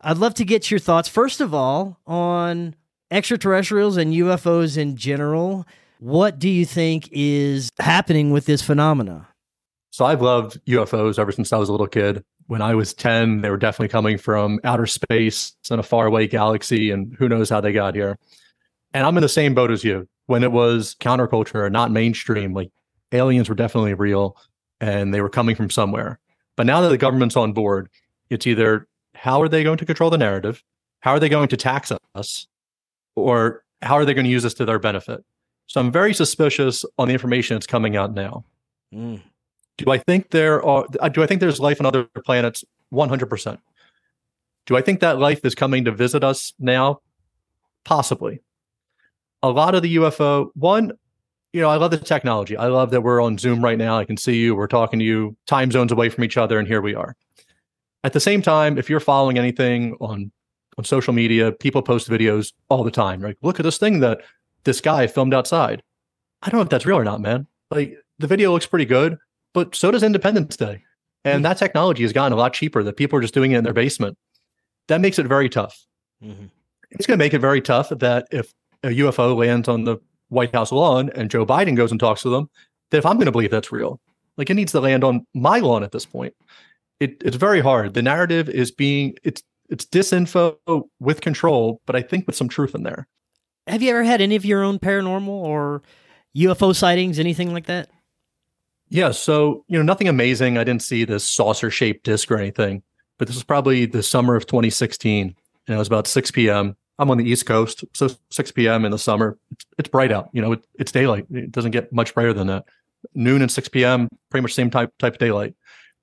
I'd 0.00 0.18
love 0.18 0.34
to 0.34 0.44
get 0.44 0.70
your 0.70 0.80
thoughts. 0.80 1.08
First 1.08 1.40
of 1.40 1.54
all 1.54 1.98
on 2.06 2.76
extraterrestrials 3.10 3.96
and 3.96 4.12
ufos 4.12 4.76
in 4.76 4.96
general 4.96 5.66
what 6.04 6.38
do 6.38 6.50
you 6.50 6.66
think 6.66 7.08
is 7.12 7.70
happening 7.78 8.30
with 8.30 8.44
this 8.44 8.60
phenomena? 8.60 9.28
So 9.90 10.04
I've 10.04 10.20
loved 10.20 10.62
UFOs 10.66 11.18
ever 11.18 11.32
since 11.32 11.52
I 11.52 11.56
was 11.56 11.70
a 11.70 11.72
little 11.72 11.86
kid. 11.86 12.22
When 12.46 12.60
I 12.60 12.74
was 12.74 12.92
10, 12.92 13.40
they 13.40 13.50
were 13.50 13.56
definitely 13.56 13.88
coming 13.88 14.18
from 14.18 14.60
outer 14.64 14.86
space 14.86 15.54
and 15.70 15.80
a 15.80 15.82
faraway 15.82 16.26
galaxy, 16.26 16.90
and 16.90 17.14
who 17.18 17.28
knows 17.28 17.48
how 17.48 17.60
they 17.60 17.72
got 17.72 17.94
here. 17.94 18.18
And 18.92 19.06
I'm 19.06 19.16
in 19.16 19.22
the 19.22 19.28
same 19.28 19.54
boat 19.54 19.70
as 19.70 19.82
you. 19.82 20.08
When 20.26 20.42
it 20.42 20.52
was 20.52 20.94
counterculture, 21.00 21.70
not 21.70 21.90
mainstream, 21.90 22.54
like 22.54 22.70
aliens 23.12 23.48
were 23.48 23.54
definitely 23.54 23.94
real 23.94 24.36
and 24.80 25.12
they 25.14 25.20
were 25.20 25.28
coming 25.28 25.56
from 25.56 25.70
somewhere. 25.70 26.18
But 26.56 26.66
now 26.66 26.80
that 26.80 26.88
the 26.88 26.98
government's 26.98 27.36
on 27.36 27.52
board, 27.52 27.88
it's 28.30 28.46
either 28.46 28.86
how 29.14 29.42
are 29.42 29.48
they 29.48 29.64
going 29.64 29.78
to 29.78 29.86
control 29.86 30.10
the 30.10 30.18
narrative? 30.18 30.62
How 31.00 31.12
are 31.12 31.20
they 31.20 31.28
going 31.28 31.48
to 31.48 31.56
tax 31.56 31.92
us? 32.14 32.46
Or 33.16 33.64
how 33.82 33.94
are 33.94 34.04
they 34.04 34.14
going 34.14 34.24
to 34.24 34.30
use 34.30 34.42
this 34.42 34.54
to 34.54 34.64
their 34.64 34.78
benefit? 34.78 35.24
So 35.66 35.80
I'm 35.80 35.92
very 35.92 36.14
suspicious 36.14 36.84
on 36.98 37.08
the 37.08 37.14
information 37.14 37.54
that's 37.54 37.66
coming 37.66 37.96
out 37.96 38.14
now. 38.14 38.44
Mm. 38.92 39.22
Do 39.78 39.90
I 39.90 39.98
think 39.98 40.30
there 40.30 40.64
are? 40.64 40.86
uh, 41.00 41.08
Do 41.08 41.22
I 41.22 41.26
think 41.26 41.40
there's 41.40 41.60
life 41.60 41.80
on 41.80 41.86
other 41.86 42.04
planets? 42.24 42.64
One 42.90 43.08
hundred 43.08 43.26
percent. 43.26 43.60
Do 44.66 44.76
I 44.76 44.80
think 44.80 45.00
that 45.00 45.18
life 45.18 45.44
is 45.44 45.54
coming 45.54 45.84
to 45.84 45.92
visit 45.92 46.22
us 46.24 46.52
now? 46.58 47.00
Possibly. 47.84 48.40
A 49.42 49.50
lot 49.50 49.74
of 49.74 49.82
the 49.82 49.96
UFO 49.96 50.50
one, 50.54 50.92
you 51.52 51.60
know, 51.60 51.68
I 51.68 51.76
love 51.76 51.90
the 51.90 51.98
technology. 51.98 52.56
I 52.56 52.68
love 52.68 52.90
that 52.92 53.02
we're 53.02 53.20
on 53.20 53.36
Zoom 53.36 53.62
right 53.62 53.76
now. 53.76 53.98
I 53.98 54.04
can 54.04 54.16
see 54.16 54.36
you. 54.36 54.54
We're 54.54 54.68
talking 54.68 54.98
to 55.00 55.04
you, 55.04 55.36
time 55.46 55.70
zones 55.70 55.92
away 55.92 56.08
from 56.08 56.24
each 56.24 56.36
other, 56.36 56.58
and 56.58 56.66
here 56.66 56.80
we 56.80 56.94
are. 56.94 57.14
At 58.04 58.12
the 58.12 58.20
same 58.20 58.42
time, 58.42 58.78
if 58.78 58.88
you're 58.88 59.00
following 59.00 59.38
anything 59.38 59.96
on 60.00 60.30
on 60.78 60.84
social 60.84 61.12
media, 61.12 61.52
people 61.52 61.82
post 61.82 62.08
videos 62.08 62.52
all 62.68 62.84
the 62.84 62.90
time. 62.90 63.20
Like, 63.20 63.36
look 63.42 63.60
at 63.60 63.64
this 63.64 63.78
thing 63.78 64.00
that 64.00 64.22
this 64.64 64.80
guy 64.80 65.06
filmed 65.06 65.34
outside. 65.34 65.82
I 66.42 66.50
don't 66.50 66.58
know 66.58 66.62
if 66.62 66.68
that's 66.68 66.86
real 66.86 66.98
or 66.98 67.04
not, 67.04 67.20
man. 67.20 67.46
Like 67.70 67.96
the 68.18 68.26
video 68.26 68.52
looks 68.52 68.66
pretty 68.66 68.84
good, 68.84 69.18
but 69.54 69.74
so 69.74 69.90
does 69.90 70.02
Independence 70.02 70.56
Day. 70.56 70.82
And 71.24 71.42
that 71.46 71.56
technology 71.56 72.02
has 72.02 72.12
gotten 72.12 72.34
a 72.34 72.36
lot 72.36 72.52
cheaper 72.52 72.82
that 72.82 72.98
people 72.98 73.18
are 73.18 73.22
just 73.22 73.32
doing 73.32 73.52
it 73.52 73.56
in 73.58 73.64
their 73.64 73.72
basement. 73.72 74.18
That 74.88 75.00
makes 75.00 75.18
it 75.18 75.26
very 75.26 75.48
tough. 75.48 75.86
Mhm. 76.22 76.50
It's 76.90 77.06
going 77.06 77.18
to 77.18 77.24
make 77.24 77.32
it 77.32 77.38
very 77.38 77.62
tough 77.62 77.88
that 77.88 78.26
if 78.30 78.52
a 78.82 78.88
UFO 78.88 79.34
lands 79.34 79.66
on 79.66 79.84
the 79.84 79.96
White 80.28 80.54
House 80.54 80.70
lawn 80.70 81.10
and 81.14 81.30
Joe 81.30 81.46
Biden 81.46 81.76
goes 81.76 81.90
and 81.90 81.98
talks 81.98 82.20
to 82.22 82.28
them, 82.28 82.50
that 82.90 82.98
if 82.98 83.06
I'm 83.06 83.16
going 83.16 83.24
to 83.26 83.32
believe 83.32 83.50
that's 83.50 83.72
real, 83.72 84.00
like 84.36 84.50
it 84.50 84.54
needs 84.54 84.72
to 84.72 84.80
land 84.80 85.02
on 85.02 85.26
my 85.32 85.60
lawn 85.60 85.82
at 85.82 85.92
this 85.92 86.04
point. 86.04 86.34
It, 87.00 87.22
it's 87.24 87.36
very 87.36 87.60
hard. 87.60 87.94
The 87.94 88.02
narrative 88.02 88.48
is 88.48 88.70
being 88.70 89.14
it's 89.24 89.42
it's 89.70 89.86
disinfo 89.86 90.56
with 91.00 91.22
control, 91.22 91.80
but 91.86 91.96
I 91.96 92.02
think 92.02 92.26
with 92.26 92.36
some 92.36 92.48
truth 92.48 92.74
in 92.74 92.82
there. 92.82 93.08
Have 93.66 93.82
you 93.82 93.90
ever 93.90 94.04
had 94.04 94.20
any 94.20 94.36
of 94.36 94.44
your 94.44 94.62
own 94.62 94.78
paranormal 94.78 95.28
or 95.28 95.82
UFO 96.36 96.76
sightings, 96.76 97.18
anything 97.18 97.52
like 97.54 97.66
that? 97.66 97.88
Yeah, 98.88 99.10
so 99.10 99.64
you 99.68 99.78
know, 99.78 99.82
nothing 99.82 100.08
amazing. 100.08 100.58
I 100.58 100.64
didn't 100.64 100.82
see 100.82 101.04
this 101.04 101.24
saucer 101.24 101.70
shaped 101.70 102.04
disc 102.04 102.30
or 102.30 102.38
anything, 102.38 102.82
but 103.18 103.26
this 103.26 103.36
was 103.36 103.44
probably 103.44 103.86
the 103.86 104.02
summer 104.02 104.36
of 104.36 104.46
2016, 104.46 105.34
and 105.66 105.74
it 105.74 105.78
was 105.78 105.88
about 105.88 106.06
6 106.06 106.30
p.m. 106.30 106.76
I'm 106.98 107.10
on 107.10 107.18
the 107.18 107.28
East 107.28 107.46
Coast, 107.46 107.84
so 107.92 108.10
6 108.30 108.52
p.m. 108.52 108.84
in 108.84 108.92
the 108.92 108.98
summer, 108.98 109.36
it's, 109.50 109.66
it's 109.78 109.88
bright 109.88 110.12
out. 110.12 110.28
You 110.32 110.42
know, 110.42 110.52
it, 110.52 110.64
it's 110.74 110.92
daylight. 110.92 111.26
It 111.30 111.50
doesn't 111.50 111.72
get 111.72 111.92
much 111.92 112.14
brighter 112.14 112.32
than 112.32 112.46
that. 112.46 112.66
Noon 113.14 113.42
and 113.42 113.50
6 113.50 113.68
p.m. 113.68 114.08
pretty 114.30 114.42
much 114.42 114.54
same 114.54 114.70
type 114.70 114.90
type 114.98 115.14
of 115.14 115.18
daylight. 115.18 115.54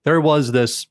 There 0.04 0.20
was 0.20 0.52
this. 0.52 0.88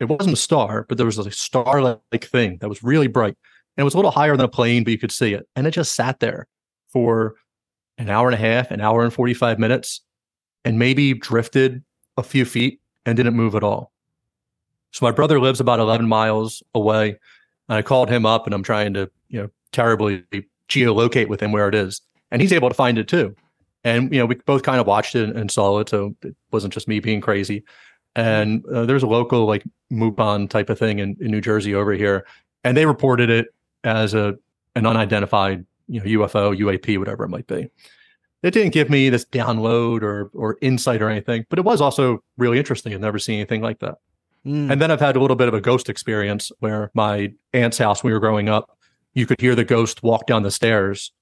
It 0.00 0.06
wasn't 0.06 0.34
a 0.34 0.36
star, 0.36 0.86
but 0.88 0.96
there 0.96 1.06
was 1.06 1.18
a 1.18 1.30
star-like 1.30 2.24
thing 2.24 2.58
that 2.60 2.68
was 2.68 2.82
really 2.82 3.08
bright, 3.08 3.36
and 3.76 3.82
it 3.82 3.84
was 3.84 3.94
a 3.94 3.98
little 3.98 4.12
higher 4.12 4.36
than 4.36 4.44
a 4.44 4.48
plane, 4.48 4.84
but 4.84 4.92
you 4.92 4.98
could 4.98 5.12
see 5.12 5.34
it, 5.34 5.48
and 5.54 5.66
it 5.66 5.72
just 5.72 5.94
sat 5.94 6.20
there 6.20 6.46
for 6.92 7.34
an 7.98 8.08
hour 8.08 8.28
and 8.28 8.34
a 8.34 8.38
half, 8.38 8.70
an 8.70 8.80
hour 8.80 9.02
and 9.02 9.12
45 9.12 9.58
minutes, 9.58 10.02
and 10.64 10.78
maybe 10.78 11.14
drifted 11.14 11.82
a 12.16 12.22
few 12.22 12.44
feet 12.44 12.80
and 13.06 13.16
didn't 13.16 13.34
move 13.34 13.54
at 13.54 13.62
all. 13.62 13.92
So 14.92 15.04
my 15.04 15.12
brother 15.12 15.40
lives 15.40 15.60
about 15.60 15.80
11 15.80 16.08
miles 16.08 16.62
away. 16.74 17.18
And 17.68 17.78
I 17.78 17.82
called 17.82 18.08
him 18.08 18.26
up 18.26 18.46
and 18.46 18.54
I'm 18.54 18.62
trying 18.62 18.94
to, 18.94 19.10
you 19.28 19.42
know, 19.42 19.48
terribly 19.72 20.24
geolocate 20.68 21.28
with 21.28 21.42
him 21.42 21.52
where 21.52 21.68
it 21.68 21.74
is. 21.74 22.00
And 22.30 22.42
he's 22.42 22.52
able 22.52 22.68
to 22.68 22.74
find 22.74 22.98
it 22.98 23.08
too. 23.08 23.34
And, 23.84 24.12
you 24.12 24.18
know, 24.18 24.26
we 24.26 24.34
both 24.34 24.62
kind 24.62 24.80
of 24.80 24.86
watched 24.86 25.14
it 25.14 25.34
and 25.34 25.50
saw 25.50 25.78
it. 25.78 25.88
So 25.88 26.16
it 26.22 26.34
wasn't 26.50 26.74
just 26.74 26.88
me 26.88 27.00
being 27.00 27.20
crazy. 27.20 27.64
And 28.16 28.64
uh, 28.66 28.84
there's 28.86 29.02
a 29.02 29.06
local 29.06 29.46
like 29.46 29.64
MUFON 29.92 30.50
type 30.50 30.70
of 30.70 30.78
thing 30.78 30.98
in, 30.98 31.16
in 31.20 31.30
New 31.30 31.40
Jersey 31.40 31.74
over 31.74 31.92
here. 31.92 32.26
And 32.64 32.76
they 32.76 32.86
reported 32.86 33.30
it 33.30 33.48
as 33.84 34.14
a 34.14 34.36
an 34.74 34.86
unidentified, 34.86 35.64
you 35.88 36.00
know, 36.00 36.26
UFO, 36.26 36.56
UAP, 36.56 36.98
whatever 36.98 37.24
it 37.24 37.28
might 37.28 37.46
be 37.46 37.70
it 38.42 38.52
didn't 38.52 38.72
give 38.72 38.88
me 38.90 39.10
this 39.10 39.24
download 39.24 40.02
or 40.02 40.30
or 40.34 40.56
insight 40.60 41.02
or 41.02 41.08
anything, 41.08 41.44
but 41.48 41.58
it 41.58 41.64
was 41.64 41.80
also 41.80 42.22
really 42.36 42.58
interesting. 42.58 42.94
I've 42.94 43.00
never 43.00 43.18
seen 43.18 43.36
anything 43.36 43.62
like 43.62 43.78
that. 43.80 43.96
Mm. 44.46 44.70
And 44.72 44.80
then 44.80 44.90
I've 44.90 45.00
had 45.00 45.16
a 45.16 45.20
little 45.20 45.36
bit 45.36 45.48
of 45.48 45.54
a 45.54 45.60
ghost 45.60 45.88
experience 45.88 46.52
where 46.60 46.90
my 46.94 47.32
aunt's 47.52 47.78
house 47.78 48.02
when 48.02 48.10
we 48.10 48.14
were 48.14 48.20
growing 48.20 48.48
up, 48.48 48.78
you 49.14 49.26
could 49.26 49.40
hear 49.40 49.54
the 49.54 49.64
ghost 49.64 50.02
walk 50.02 50.26
down 50.26 50.42
the 50.44 50.50
stairs, 50.50 51.12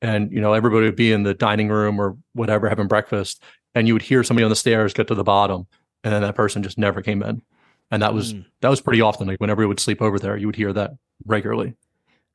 and 0.00 0.30
you 0.32 0.40
know 0.40 0.52
everybody 0.52 0.86
would 0.86 0.96
be 0.96 1.12
in 1.12 1.24
the 1.24 1.34
dining 1.34 1.68
room 1.68 1.98
or 2.00 2.16
whatever 2.34 2.68
having 2.68 2.86
breakfast, 2.86 3.42
and 3.74 3.88
you 3.88 3.94
would 3.94 4.02
hear 4.02 4.22
somebody 4.22 4.44
on 4.44 4.50
the 4.50 4.56
stairs 4.56 4.92
get 4.92 5.08
to 5.08 5.14
the 5.14 5.24
bottom, 5.24 5.66
and 6.04 6.12
then 6.14 6.22
that 6.22 6.36
person 6.36 6.62
just 6.62 6.78
never 6.78 7.02
came 7.02 7.22
in, 7.22 7.42
and 7.90 8.00
that 8.02 8.14
was 8.14 8.34
Mm. 8.34 8.44
that 8.60 8.68
was 8.68 8.80
pretty 8.80 9.00
often. 9.00 9.26
Like 9.26 9.40
whenever 9.40 9.60
we 9.60 9.66
would 9.66 9.80
sleep 9.80 10.00
over 10.00 10.18
there, 10.18 10.36
you 10.36 10.46
would 10.46 10.56
hear 10.56 10.72
that 10.72 10.92
regularly. 11.26 11.74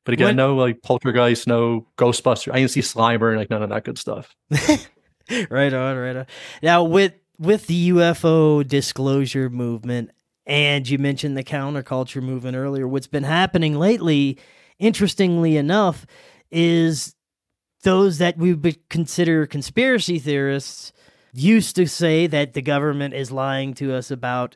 But 0.06 0.14
again, 0.14 0.36
no 0.36 0.54
like 0.54 0.82
poltergeist, 0.82 1.48
no 1.48 1.84
Ghostbuster. 1.98 2.52
I 2.52 2.60
didn't 2.60 2.70
see 2.70 2.80
Slimer, 2.80 3.36
like 3.36 3.50
none 3.50 3.64
of 3.64 3.70
that 3.70 3.84
good 3.84 3.98
stuff. 3.98 4.34
right 5.50 5.74
on, 5.74 5.96
right 5.96 6.16
on. 6.16 6.26
Now 6.62 6.84
with 6.84 7.12
with 7.40 7.66
the 7.66 7.90
UFO 7.90 8.66
disclosure 8.66 9.50
movement, 9.50 10.12
and 10.46 10.88
you 10.88 10.98
mentioned 10.98 11.36
the 11.36 11.42
counterculture 11.42 12.22
movement 12.22 12.56
earlier. 12.56 12.86
What's 12.86 13.08
been 13.08 13.24
happening 13.24 13.74
lately, 13.74 14.38
interestingly 14.78 15.56
enough, 15.56 16.06
is 16.52 17.16
those 17.82 18.18
that 18.18 18.38
we 18.38 18.54
would 18.54 18.88
consider 18.88 19.44
conspiracy 19.44 20.20
theorists 20.20 20.92
used 21.32 21.74
to 21.76 21.86
say 21.88 22.28
that 22.28 22.54
the 22.54 22.62
government 22.62 23.12
is 23.12 23.32
lying 23.32 23.74
to 23.74 23.92
us 23.92 24.12
about 24.12 24.54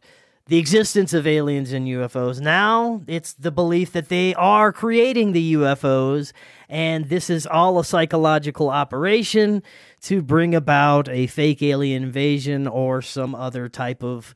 the 0.50 0.59
existence 0.59 1.14
of 1.14 1.28
aliens 1.28 1.73
and 1.73 1.87
UFOs. 1.87 2.40
Now 2.40 3.02
it's 3.07 3.35
the 3.35 3.52
belief 3.52 3.92
that 3.92 4.09
they 4.09 4.35
are 4.35 4.73
creating 4.73 5.30
the 5.30 5.54
UFOs, 5.54 6.33
and 6.69 7.04
this 7.04 7.30
is 7.30 7.47
all 7.47 7.78
a 7.78 7.85
psychological 7.85 8.69
operation 8.69 9.62
to 10.00 10.23
bring 10.23 10.52
about 10.52 11.09
a 11.09 11.28
fake 11.28 11.62
alien 11.62 12.02
invasion 12.02 12.66
or 12.66 13.00
some 13.00 13.33
other 13.33 13.69
type 13.69 14.02
of 14.02 14.35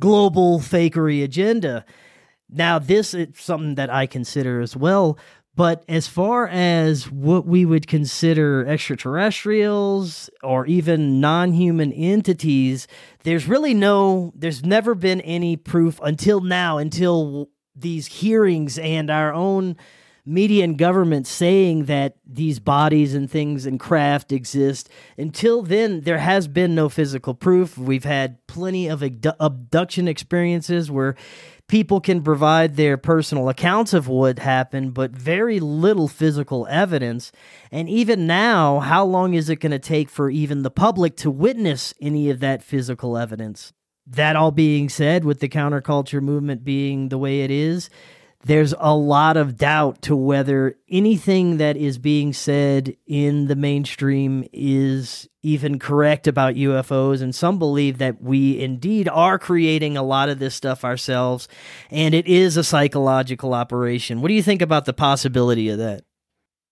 global 0.00 0.58
fakery 0.58 1.22
agenda. 1.22 1.84
Now, 2.50 2.80
this 2.80 3.14
is 3.14 3.28
something 3.38 3.76
that 3.76 3.90
I 3.90 4.06
consider 4.06 4.60
as 4.60 4.76
well. 4.76 5.16
But 5.56 5.84
as 5.88 6.08
far 6.08 6.48
as 6.48 7.10
what 7.10 7.46
we 7.46 7.64
would 7.64 7.86
consider 7.86 8.66
extraterrestrials 8.66 10.28
or 10.42 10.66
even 10.66 11.20
non 11.20 11.52
human 11.52 11.92
entities, 11.92 12.88
there's 13.22 13.46
really 13.46 13.74
no, 13.74 14.32
there's 14.34 14.64
never 14.64 14.96
been 14.96 15.20
any 15.20 15.56
proof 15.56 16.00
until 16.02 16.40
now, 16.40 16.78
until 16.78 17.50
these 17.76 18.06
hearings 18.06 18.78
and 18.78 19.10
our 19.10 19.32
own 19.32 19.76
media 20.26 20.64
and 20.64 20.78
government 20.78 21.26
saying 21.26 21.84
that 21.84 22.16
these 22.26 22.58
bodies 22.58 23.14
and 23.14 23.30
things 23.30 23.66
and 23.66 23.78
craft 23.78 24.32
exist. 24.32 24.88
Until 25.18 25.62
then, 25.62 26.00
there 26.00 26.18
has 26.18 26.48
been 26.48 26.74
no 26.74 26.88
physical 26.88 27.34
proof. 27.34 27.76
We've 27.76 28.04
had 28.04 28.44
plenty 28.46 28.88
of 28.88 29.02
abduction 29.02 30.08
experiences 30.08 30.90
where 30.90 31.14
people 31.68 32.00
can 32.00 32.22
provide 32.22 32.76
their 32.76 32.96
personal 32.96 33.48
accounts 33.48 33.92
of 33.92 34.08
what 34.08 34.38
happened, 34.38 34.94
but 34.94 35.12
very 35.12 35.60
little 35.60 36.08
physical 36.08 36.66
evidence. 36.68 37.32
And 37.70 37.88
even 37.88 38.26
now, 38.26 38.80
how 38.80 39.04
long 39.04 39.34
is 39.34 39.48
it 39.48 39.56
going 39.56 39.72
to 39.72 39.78
take 39.78 40.08
for 40.08 40.30
even 40.30 40.62
the 40.62 40.70
public 40.70 41.16
to 41.18 41.30
witness 41.30 41.94
any 42.00 42.30
of 42.30 42.40
that 42.40 42.62
physical 42.62 43.16
evidence? 43.16 43.72
That 44.06 44.36
all 44.36 44.50
being 44.50 44.90
said, 44.90 45.24
with 45.24 45.40
the 45.40 45.48
counterculture 45.48 46.20
movement 46.20 46.62
being 46.62 47.08
the 47.08 47.16
way 47.16 47.40
it 47.40 47.50
is, 47.50 47.88
there's 48.44 48.74
a 48.78 48.94
lot 48.94 49.36
of 49.36 49.56
doubt 49.56 50.02
to 50.02 50.14
whether 50.14 50.76
anything 50.90 51.56
that 51.56 51.76
is 51.76 51.96
being 51.96 52.32
said 52.32 52.94
in 53.06 53.46
the 53.46 53.56
mainstream 53.56 54.46
is 54.52 55.28
even 55.42 55.78
correct 55.78 56.26
about 56.26 56.54
UFOs. 56.54 57.22
And 57.22 57.34
some 57.34 57.58
believe 57.58 57.98
that 57.98 58.22
we 58.22 58.60
indeed 58.60 59.08
are 59.08 59.38
creating 59.38 59.96
a 59.96 60.02
lot 60.02 60.28
of 60.28 60.38
this 60.38 60.54
stuff 60.54 60.84
ourselves, 60.84 61.48
and 61.90 62.14
it 62.14 62.26
is 62.26 62.56
a 62.56 62.64
psychological 62.64 63.54
operation. 63.54 64.20
What 64.20 64.28
do 64.28 64.34
you 64.34 64.42
think 64.42 64.62
about 64.62 64.84
the 64.84 64.92
possibility 64.92 65.70
of 65.70 65.78
that? 65.78 66.04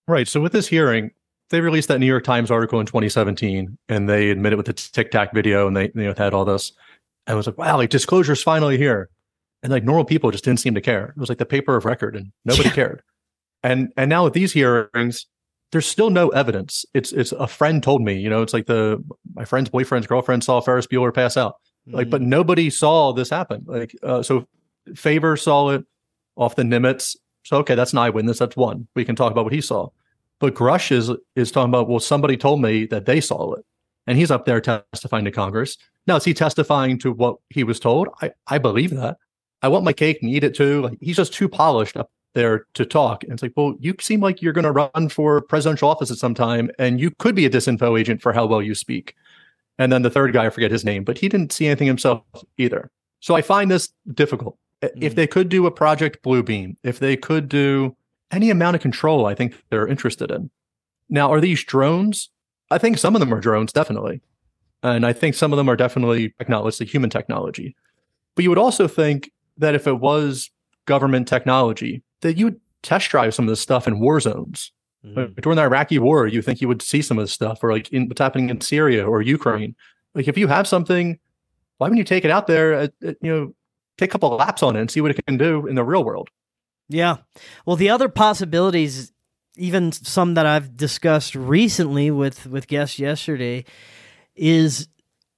Right. 0.07 0.27
So 0.27 0.41
with 0.41 0.51
this 0.51 0.67
hearing, 0.67 1.11
they 1.49 1.61
released 1.61 1.87
that 1.87 1.99
New 1.99 2.05
York 2.05 2.23
Times 2.23 2.51
article 2.51 2.79
in 2.79 2.85
2017, 2.85 3.77
and 3.89 4.09
they 4.09 4.29
admitted 4.29 4.57
with 4.57 4.65
the 4.67 4.73
Tic 4.73 5.11
Tac 5.11 5.33
video, 5.33 5.67
and 5.67 5.75
they 5.75 5.85
you 5.95 6.03
know 6.03 6.13
had 6.15 6.33
all 6.33 6.45
this, 6.45 6.71
and 7.25 7.33
it 7.33 7.37
was 7.37 7.47
like, 7.47 7.57
wow, 7.57 7.77
like 7.77 7.89
disclosure's 7.89 8.43
finally 8.43 8.77
here, 8.77 9.09
and 9.63 9.71
like 9.71 9.83
normal 9.83 10.05
people 10.05 10.29
just 10.31 10.43
didn't 10.43 10.59
seem 10.59 10.75
to 10.75 10.81
care. 10.81 11.07
It 11.15 11.17
was 11.17 11.29
like 11.29 11.39
the 11.39 11.45
paper 11.45 11.75
of 11.75 11.85
record, 11.85 12.15
and 12.15 12.31
nobody 12.45 12.69
Yeah. 12.69 12.75
cared. 12.75 13.01
And 13.63 13.91
and 13.97 14.09
now 14.09 14.25
with 14.25 14.33
these 14.33 14.51
hearings, 14.53 15.25
there's 15.71 15.85
still 15.87 16.09
no 16.09 16.29
evidence. 16.29 16.85
It's 16.93 17.11
it's 17.13 17.31
a 17.31 17.47
friend 17.47 17.81
told 17.81 18.01
me, 18.03 18.13
you 18.19 18.29
know, 18.29 18.41
it's 18.41 18.53
like 18.53 18.67
the 18.67 19.03
my 19.33 19.45
friend's 19.45 19.69
boyfriend's 19.69 20.05
girlfriend 20.07 20.43
saw 20.43 20.59
Ferris 20.61 20.85
Bueller 20.85 21.13
pass 21.13 21.37
out, 21.37 21.55
like, 21.87 22.09
but 22.09 22.21
nobody 22.21 22.69
saw 22.69 23.11
this 23.13 23.29
happen. 23.29 23.63
Like, 23.65 23.95
uh, 24.03 24.21
so 24.21 24.45
Fravor 24.91 25.39
saw 25.39 25.69
it 25.69 25.85
off 26.35 26.55
the 26.55 26.63
Nimitz. 26.63 27.15
So 27.45 27.57
okay, 27.57 27.75
that's 27.75 27.93
an 27.93 27.99
eyewitness. 27.99 28.39
That's 28.39 28.55
one. 28.57 28.87
We 28.95 29.05
can 29.05 29.15
talk 29.15 29.31
about 29.31 29.45
what 29.45 29.53
he 29.53 29.61
saw. 29.61 29.89
But 30.39 30.55
Grusch 30.55 30.91
is 30.91 31.09
is 31.35 31.51
talking 31.51 31.69
about 31.69 31.87
well, 31.87 31.99
somebody 32.01 32.35
told 32.37 32.61
me 32.61 32.85
that 32.87 33.05
they 33.05 33.21
saw 33.21 33.53
it, 33.53 33.65
and 34.07 34.17
he's 34.17 34.31
up 34.31 34.45
there 34.45 34.59
testifying 34.59 35.23
to 35.25 35.31
Congress. 35.31 35.77
Now, 36.05 36.17
is 36.17 36.25
he 36.25 36.33
testifying 36.33 36.99
to 36.99 37.13
what 37.13 37.37
he 37.49 37.63
was 37.63 37.79
told? 37.79 38.09
I 38.21 38.31
I 38.47 38.57
believe 38.57 38.89
that. 38.91 39.17
I 39.63 39.69
want 39.69 39.85
my 39.85 39.93
cake 39.93 40.19
and 40.21 40.29
eat 40.29 40.43
it 40.43 40.53
too. 40.53 40.81
Like 40.81 40.97
he's 41.01 41.15
just 41.15 41.33
too 41.33 41.49
polished 41.49 41.97
up 41.97 42.11
there 42.33 42.65
to 42.73 42.85
talk. 42.85 43.23
And 43.23 43.33
it's 43.33 43.41
like, 43.41 43.53
well, 43.55 43.75
you 43.79 43.95
seem 43.99 44.19
like 44.19 44.41
you're 44.41 44.53
going 44.53 44.65
to 44.65 44.71
run 44.71 45.09
for 45.09 45.41
presidential 45.41 45.89
office 45.89 46.11
at 46.11 46.17
some 46.17 46.33
time, 46.33 46.69
and 46.79 46.99
you 46.99 47.11
could 47.19 47.35
be 47.35 47.45
a 47.45 47.49
disinfo 47.49 47.99
agent 47.99 48.21
for 48.21 48.33
how 48.33 48.45
well 48.45 48.61
you 48.61 48.75
speak. 48.75 49.15
And 49.79 49.91
then 49.91 50.01
the 50.01 50.09
third 50.09 50.33
guy, 50.33 50.45
I 50.45 50.49
forget 50.49 50.71
his 50.71 50.85
name, 50.85 51.03
but 51.03 51.17
he 51.17 51.29
didn't 51.29 51.51
see 51.51 51.65
anything 51.67 51.87
himself 51.87 52.21
either. 52.57 52.91
So 53.21 53.35
I 53.35 53.41
find 53.41 53.71
this 53.71 53.89
difficult. 54.13 54.57
If 54.81 55.13
Mm. 55.13 55.15
they 55.15 55.27
could 55.27 55.49
do 55.49 55.65
a 55.65 55.71
Project 55.71 56.21
Blue 56.23 56.43
Beam, 56.43 56.75
if 56.83 56.99
they 56.99 57.15
could 57.15 57.47
do 57.47 57.95
any 58.31 58.49
amount 58.49 58.75
of 58.75 58.81
control, 58.81 59.25
I 59.25 59.33
think 59.33 59.55
they're 59.69 59.87
interested 59.87 60.29
in. 60.29 60.49
Now, 61.09 61.31
are 61.31 61.39
these 61.39 61.63
drones? 61.63 62.29
I 62.69 62.77
think 62.79 62.97
some 62.97 63.15
of 63.15 63.19
them 63.21 63.33
are 63.33 63.39
drones, 63.39 63.71
definitely. 63.71 64.21
And 64.81 65.05
I 65.05 65.13
think 65.13 65.35
some 65.35 65.53
of 65.53 65.57
them 65.57 65.69
are 65.69 65.75
definitely 65.77 66.33
technology, 66.37 66.85
human 66.85 67.09
technology. 67.09 67.75
But 68.35 68.43
you 68.43 68.49
would 68.49 68.57
also 68.57 68.87
think 68.87 69.31
that 69.57 69.75
if 69.75 69.87
it 69.87 69.99
was 69.99 70.49
government 70.85 71.27
technology, 71.27 72.03
that 72.21 72.37
you 72.37 72.45
would 72.45 72.59
test 72.81 73.09
drive 73.09 73.33
some 73.33 73.45
of 73.45 73.49
this 73.49 73.61
stuff 73.61 73.87
in 73.87 73.99
war 73.99 74.19
zones. 74.19 74.71
Mm. 75.05 75.17
Like, 75.17 75.35
during 75.41 75.55
the 75.55 75.63
Iraqi 75.63 75.99
war, 75.99 76.27
you 76.27 76.41
think 76.41 76.61
you 76.61 76.67
would 76.67 76.81
see 76.81 77.01
some 77.01 77.17
of 77.17 77.23
this 77.23 77.31
stuff, 77.31 77.63
or 77.63 77.71
like 77.71 77.89
in 77.91 78.07
what's 78.07 78.21
happening 78.21 78.49
in 78.49 78.61
Syria 78.61 79.05
or 79.07 79.21
Ukraine. 79.21 79.75
Like 80.15 80.27
if 80.27 80.37
you 80.37 80.47
have 80.47 80.67
something, 80.67 81.19
why 81.77 81.87
wouldn't 81.87 81.97
you 81.97 82.03
take 82.03 82.25
it 82.25 82.31
out 82.31 82.47
there? 82.47 82.73
At, 82.73 82.93
at, 83.03 83.17
you 83.21 83.31
know, 83.31 83.55
take 83.97 84.09
a 84.09 84.11
couple 84.11 84.31
of 84.31 84.39
laps 84.39 84.63
on 84.63 84.75
it 84.75 84.81
and 84.81 84.91
see 84.91 85.01
what 85.01 85.11
it 85.11 85.25
can 85.25 85.37
do 85.37 85.67
in 85.67 85.75
the 85.75 85.83
real 85.83 86.03
world. 86.03 86.29
Yeah. 86.89 87.17
Well, 87.65 87.75
the 87.75 87.89
other 87.89 88.09
possibilities, 88.09 89.11
even 89.55 89.91
some 89.91 90.33
that 90.33 90.45
I've 90.45 90.75
discussed 90.75 91.35
recently 91.35 92.11
with 92.11 92.45
with 92.47 92.67
guests 92.67 92.99
yesterday, 92.99 93.65
is 94.35 94.87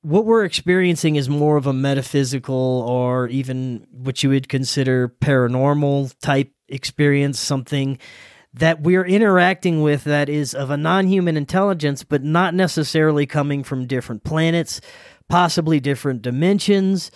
what 0.05 0.23
we're 0.25 0.45
experiencing 0.45 1.15
is 1.15 1.27
more 1.27 1.57
of 1.57 1.65
a 1.65 1.73
metaphysical 1.73 2.85
or 2.87 3.27
even 3.29 3.87
what 3.89 4.21
you 4.21 4.29
would 4.29 4.47
consider 4.47 5.09
paranormal 5.09 6.13
type 6.19 6.51
experience, 6.67 7.39
something 7.39 7.97
that 8.53 8.81
we're 8.81 9.03
interacting 9.03 9.81
with 9.81 10.03
that 10.03 10.29
is 10.29 10.53
of 10.53 10.69
a 10.69 10.77
non 10.77 11.07
human 11.07 11.35
intelligence, 11.35 12.03
but 12.03 12.23
not 12.23 12.53
necessarily 12.53 13.25
coming 13.25 13.63
from 13.63 13.87
different 13.87 14.23
planets, 14.23 14.79
possibly 15.27 15.79
different 15.79 16.21
dimensions, 16.21 17.09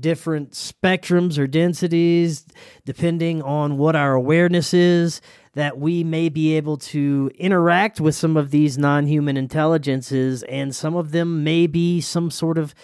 different 0.00 0.52
spectrums 0.52 1.38
or 1.38 1.46
densities, 1.46 2.46
depending 2.84 3.42
on 3.42 3.78
what 3.78 3.96
our 3.96 4.14
awareness 4.14 4.72
is, 4.74 5.20
that 5.54 5.78
we 5.78 6.04
may 6.04 6.28
be 6.28 6.56
able 6.56 6.76
to 6.76 7.30
interact 7.36 8.00
with 8.00 8.14
some 8.14 8.36
of 8.36 8.50
these 8.50 8.78
non 8.78 9.06
human 9.06 9.36
intelligences, 9.36 10.42
and 10.44 10.74
some 10.74 10.94
of 10.94 11.10
them 11.10 11.42
may 11.42 11.66
be 11.66 12.00
some 12.00 12.30
sort 12.30 12.58
of 12.58 12.74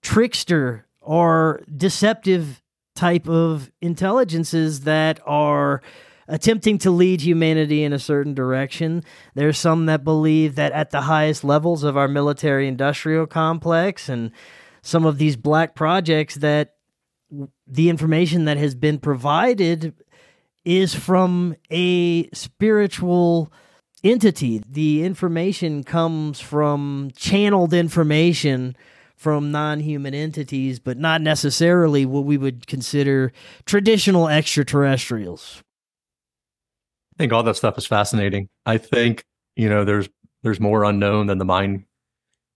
trickster 0.00 0.86
or 1.00 1.60
deceptive 1.76 2.62
type 2.94 3.28
of 3.28 3.70
intelligences 3.80 4.80
that 4.80 5.20
are 5.26 5.82
attempting 6.28 6.78
to 6.78 6.90
lead 6.90 7.20
humanity 7.20 7.84
in 7.84 7.92
a 7.92 7.98
certain 7.98 8.34
direction. 8.34 9.04
There's 9.34 9.58
some 9.58 9.86
that 9.86 10.04
believe 10.04 10.54
that 10.54 10.72
at 10.72 10.90
the 10.90 11.02
highest 11.02 11.44
levels 11.44 11.82
of 11.84 11.96
our 11.96 12.08
military 12.08 12.68
industrial 12.68 13.26
complex 13.26 14.08
and 14.08 14.30
some 14.82 15.04
of 15.04 15.18
these 15.18 15.36
black 15.36 15.74
projects 15.74 16.36
that 16.36 16.74
the 17.66 17.88
information 17.88 18.44
that 18.44 18.56
has 18.56 18.74
been 18.74 18.98
provided 18.98 19.94
is 20.64 20.94
from 20.94 21.56
a 21.70 22.28
spiritual 22.30 23.52
entity. 24.04 24.62
The 24.68 25.04
information 25.04 25.84
comes 25.84 26.40
from 26.40 27.10
channeled 27.16 27.72
information 27.72 28.76
from 29.16 29.52
non 29.52 29.80
human 29.80 30.14
entities, 30.14 30.80
but 30.80 30.98
not 30.98 31.20
necessarily 31.20 32.04
what 32.04 32.24
we 32.24 32.36
would 32.36 32.66
consider 32.66 33.32
traditional 33.64 34.28
extraterrestrials. 34.28 35.62
I 37.14 37.22
think 37.22 37.32
all 37.32 37.42
that 37.44 37.56
stuff 37.56 37.78
is 37.78 37.86
fascinating. 37.86 38.48
I 38.66 38.78
think 38.78 39.24
you 39.54 39.68
know 39.68 39.84
there's 39.84 40.08
there's 40.42 40.60
more 40.60 40.84
unknown 40.84 41.28
than 41.28 41.38
the 41.38 41.44
mind 41.44 41.84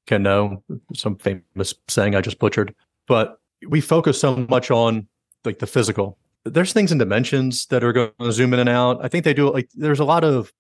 can 0.07 0.23
know. 0.23 0.63
Some 0.95 1.17
famous 1.17 1.75
saying 1.89 2.15
I 2.15 2.21
just 2.21 2.39
butchered, 2.39 2.75
but 3.07 3.41
we 3.69 3.81
focus 3.81 4.21
so 4.21 4.37
much 4.49 4.71
on 4.71 5.07
like 5.45 5.59
the 5.59 5.67
physical. 5.67 6.19
There's 6.45 6.73
things 6.73 6.93
in 6.93 6.99
dimensions 6.99 7.67
that 7.67 7.83
are 7.83 7.93
going 7.93 8.11
to 8.21 8.33
zoom 8.33 8.55
in 8.55 8.61
and 8.61 8.69
out. 8.69 9.05
I 9.05 9.09
think 9.09 9.25
they 9.25 9.35
do 9.35 9.53
like 9.53 9.69
there's 9.75 10.01
a 10.01 10.05
lot 10.05 10.25
of 10.25 10.53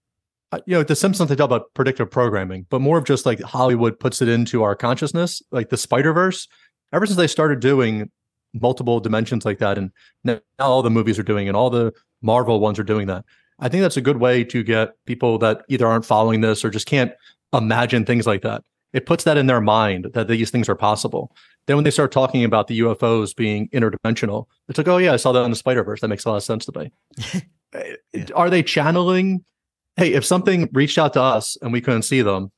uh, 0.52 0.58
you 0.66 0.74
know 0.74 0.82
the 0.82 0.96
Simpsons 0.96 1.28
they 1.28 1.36
talk 1.36 1.46
about 1.46 1.72
predictive 1.74 2.10
programming, 2.10 2.66
but 2.70 2.80
more 2.80 2.98
of 2.98 3.04
just 3.04 3.26
like 3.26 3.40
Hollywood 3.40 3.98
puts 3.98 4.22
it 4.22 4.28
into 4.28 4.62
our 4.62 4.74
consciousness, 4.74 5.42
like 5.50 5.70
the 5.70 5.76
Spider 5.76 6.12
Verse. 6.12 6.48
Ever 6.92 7.06
since 7.06 7.16
they 7.16 7.26
started 7.26 7.60
doing 7.60 8.10
multiple 8.54 9.00
dimensions 9.00 9.44
like 9.44 9.58
that, 9.58 9.76
and 9.76 9.90
now 10.24 10.40
all 10.58 10.82
the 10.82 10.90
movies 10.90 11.18
are 11.18 11.24
doing, 11.24 11.48
and 11.48 11.56
all 11.56 11.70
the 11.70 11.92
Marvel 12.22 12.60
ones 12.60 12.78
are 12.78 12.84
doing 12.84 13.06
that. 13.08 13.24
I 13.58 13.68
think 13.68 13.82
that's 13.82 13.96
a 13.96 14.02
good 14.02 14.18
way 14.18 14.44
to 14.44 14.62
get 14.62 14.92
people 15.06 15.38
that 15.38 15.62
either 15.68 15.86
aren't 15.86 16.04
following 16.04 16.42
this 16.42 16.64
or 16.64 16.70
just 16.70 16.86
can't 16.86 17.12
imagine 17.52 18.04
things 18.04 18.26
like 18.26 18.42
that. 18.42 18.62
It 18.92 19.06
puts 19.06 19.24
that 19.24 19.36
in 19.36 19.46
their 19.46 19.60
mind 19.60 20.10
that 20.14 20.28
these 20.28 20.50
things 20.50 20.68
are 20.68 20.74
possible. 20.74 21.34
Then 21.66 21.76
when 21.76 21.84
they 21.84 21.90
start 21.90 22.12
talking 22.12 22.44
about 22.44 22.68
the 22.68 22.80
UFOs 22.80 23.34
being 23.34 23.68
interdimensional, 23.70 24.46
it's 24.68 24.78
like, 24.78 24.88
oh 24.88 24.98
yeah, 24.98 25.12
I 25.12 25.16
saw 25.16 25.32
that 25.32 25.42
in 25.42 25.50
the 25.50 25.56
Spider 25.56 25.84
Verse. 25.84 26.00
That 26.00 26.08
makes 26.08 26.24
a 26.24 26.30
lot 26.30 26.36
of 26.36 26.42
sense 26.44 26.64
to 26.66 26.78
me. 26.78 27.42
yeah. 28.14 28.26
Are 28.34 28.48
they 28.48 28.62
channeling? 28.62 29.44
Hey, 29.96 30.12
if 30.12 30.24
something 30.24 30.68
reached 30.72 30.98
out 30.98 31.12
to 31.14 31.22
us 31.22 31.56
and 31.60 31.72
we 31.72 31.80
couldn't 31.80 32.02
see 32.02 32.22
them, 32.22 32.52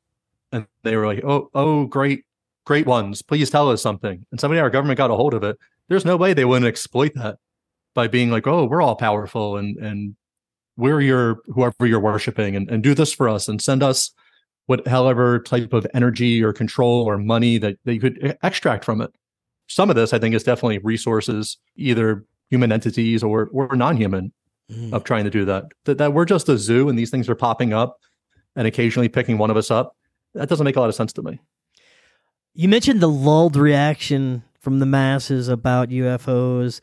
and 0.53 0.67
they 0.83 0.97
were 0.97 1.07
like, 1.07 1.25
oh, 1.25 1.51
oh, 1.55 1.87
great, 1.87 2.25
great 2.65 2.87
ones, 2.87 3.23
please 3.23 3.51
tell 3.51 3.71
us 3.71 3.83
something, 3.83 4.25
and 4.31 4.41
somebody 4.41 4.59
in 4.59 4.65
our 4.65 4.71
government 4.71 4.99
got 4.99 5.11
a 5.11 5.15
hold 5.15 5.35
of 5.35 5.45
it, 5.45 5.57
there's 5.89 6.05
no 6.05 6.17
way 6.17 6.35
they 6.35 6.45
wouldn't 6.45 6.67
exploit 6.67 7.13
that 7.15 7.39
by 7.95 8.09
being 8.09 8.31
like, 8.31 8.47
oh, 8.47 8.65
we're 8.65 8.83
all 8.83 8.97
powerful 8.97 9.57
and 9.57 9.77
and 9.79 10.15
we're 10.77 11.01
your 11.01 11.41
whoever 11.47 11.87
you're 11.87 12.01
worshiping 12.01 12.55
and, 12.55 12.71
and 12.71 12.83
do 12.83 12.95
this 12.95 13.13
for 13.13 13.29
us 13.29 13.49
and 13.49 13.61
send 13.61 13.83
us 13.83 14.13
what 14.69 14.87
however 14.87 15.39
type 15.39 15.73
of 15.73 15.87
energy 15.95 16.45
or 16.45 16.53
control 16.53 17.03
or 17.03 17.17
money 17.17 17.57
that, 17.57 17.79
that 17.85 17.95
you 17.95 18.01
could 18.01 18.37
extract 18.43 18.85
from 18.85 19.01
it. 19.01 19.11
Some 19.67 19.89
of 19.89 19.97
this 19.97 20.13
I 20.13 20.19
think 20.19 20.35
is 20.35 20.45
definitely 20.45 20.79
resources, 20.79 21.57
either 21.77 22.25
human 22.51 22.71
entities 22.71 23.23
or 23.23 23.49
or 23.51 23.75
non-human 23.75 24.31
mm. 24.71 24.93
of 24.93 25.05
trying 25.05 25.25
to 25.25 25.31
do 25.31 25.47
that. 25.47 25.65
that. 25.87 25.97
That 25.97 26.13
we're 26.13 26.27
just 26.27 26.51
a 26.51 26.59
zoo 26.59 26.91
and 26.91 26.99
these 26.99 27.11
things 27.11 27.31
are 27.31 27.35
popping 27.35 27.73
up 27.73 27.99
and 28.57 28.67
occasionally 28.67 29.09
picking 29.09 29.39
one 29.39 29.51
of 29.51 29.57
us 29.57 29.71
up. 29.71 29.97
That 30.35 30.51
doesn't 30.51 30.65
make 30.65 30.77
a 30.77 30.81
lot 30.81 30.91
of 30.91 30.95
sense 30.95 31.15
to 31.15 31.23
me. 31.23 31.41
You 32.53 32.69
mentioned 32.69 33.01
the 33.01 33.09
lulled 33.09 33.57
reaction 33.57 34.43
from 34.61 34.81
the 34.81 34.87
masses 34.87 35.49
about 35.49 35.89
UFOs 35.89 36.83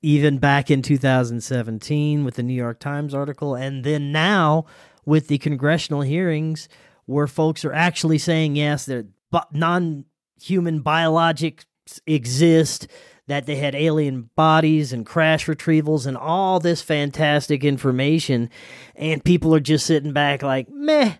even 0.00 0.38
back 0.38 0.70
in 0.70 0.80
2017 0.80 2.24
with 2.24 2.36
the 2.36 2.42
New 2.44 2.54
York 2.54 2.78
Times 2.78 3.14
article, 3.14 3.56
and 3.56 3.82
then 3.82 4.12
now 4.12 4.64
with 5.04 5.26
the 5.26 5.38
congressional 5.38 6.02
hearings 6.02 6.68
where 7.06 7.26
folks 7.26 7.64
are 7.64 7.72
actually 7.72 8.18
saying 8.18 8.56
yes, 8.56 8.84
that 8.86 9.06
non-human 9.52 10.82
biologics 10.82 11.64
exist, 12.06 12.88
that 13.28 13.46
they 13.46 13.56
had 13.56 13.74
alien 13.74 14.30
bodies 14.36 14.92
and 14.92 15.06
crash 15.06 15.46
retrievals 15.46 16.06
and 16.06 16.16
all 16.16 16.60
this 16.60 16.82
fantastic 16.82 17.64
information, 17.64 18.50
and 18.94 19.24
people 19.24 19.54
are 19.54 19.60
just 19.60 19.86
sitting 19.86 20.12
back 20.12 20.42
like, 20.42 20.68
meh, 20.68 21.14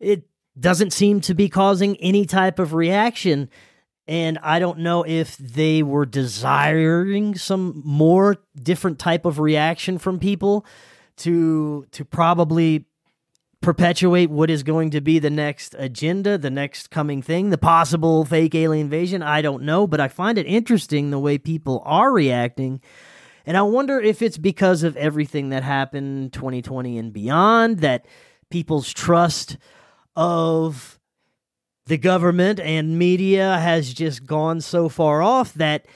it 0.00 0.24
doesn't 0.58 0.92
seem 0.92 1.20
to 1.20 1.34
be 1.34 1.48
causing 1.48 1.96
any 1.98 2.24
type 2.24 2.58
of 2.58 2.72
reaction. 2.72 3.48
And 4.08 4.38
I 4.42 4.58
don't 4.58 4.78
know 4.78 5.04
if 5.04 5.36
they 5.36 5.82
were 5.82 6.06
desiring 6.06 7.34
some 7.34 7.82
more 7.84 8.36
different 8.60 8.98
type 8.98 9.24
of 9.24 9.38
reaction 9.40 9.98
from 9.98 10.18
people 10.18 10.64
to 11.18 11.86
to 11.92 12.04
probably 12.04 12.86
perpetuate 13.60 14.30
what 14.30 14.50
is 14.50 14.62
going 14.62 14.90
to 14.90 15.00
be 15.00 15.18
the 15.18 15.30
next 15.30 15.74
agenda, 15.78 16.38
the 16.38 16.50
next 16.50 16.90
coming 16.90 17.22
thing, 17.22 17.50
the 17.50 17.58
possible 17.58 18.24
fake 18.24 18.54
alien 18.54 18.86
invasion. 18.86 19.22
I 19.22 19.42
don't 19.42 19.64
know, 19.64 19.86
but 19.86 20.00
I 20.00 20.08
find 20.08 20.38
it 20.38 20.46
interesting 20.46 21.10
the 21.10 21.18
way 21.18 21.38
people 21.38 21.82
are 21.84 22.12
reacting. 22.12 22.80
And 23.44 23.56
I 23.56 23.62
wonder 23.62 24.00
if 24.00 24.22
it's 24.22 24.38
because 24.38 24.82
of 24.82 24.96
everything 24.96 25.50
that 25.50 25.62
happened 25.62 26.32
2020 26.32 26.98
and 26.98 27.12
beyond 27.12 27.78
that 27.80 28.06
people's 28.50 28.92
trust 28.92 29.56
of 30.14 30.98
the 31.86 31.98
government 31.98 32.58
and 32.58 32.98
media 32.98 33.58
has 33.58 33.92
just 33.94 34.26
gone 34.26 34.60
so 34.60 34.88
far 34.88 35.22
off 35.22 35.54
that 35.54 35.86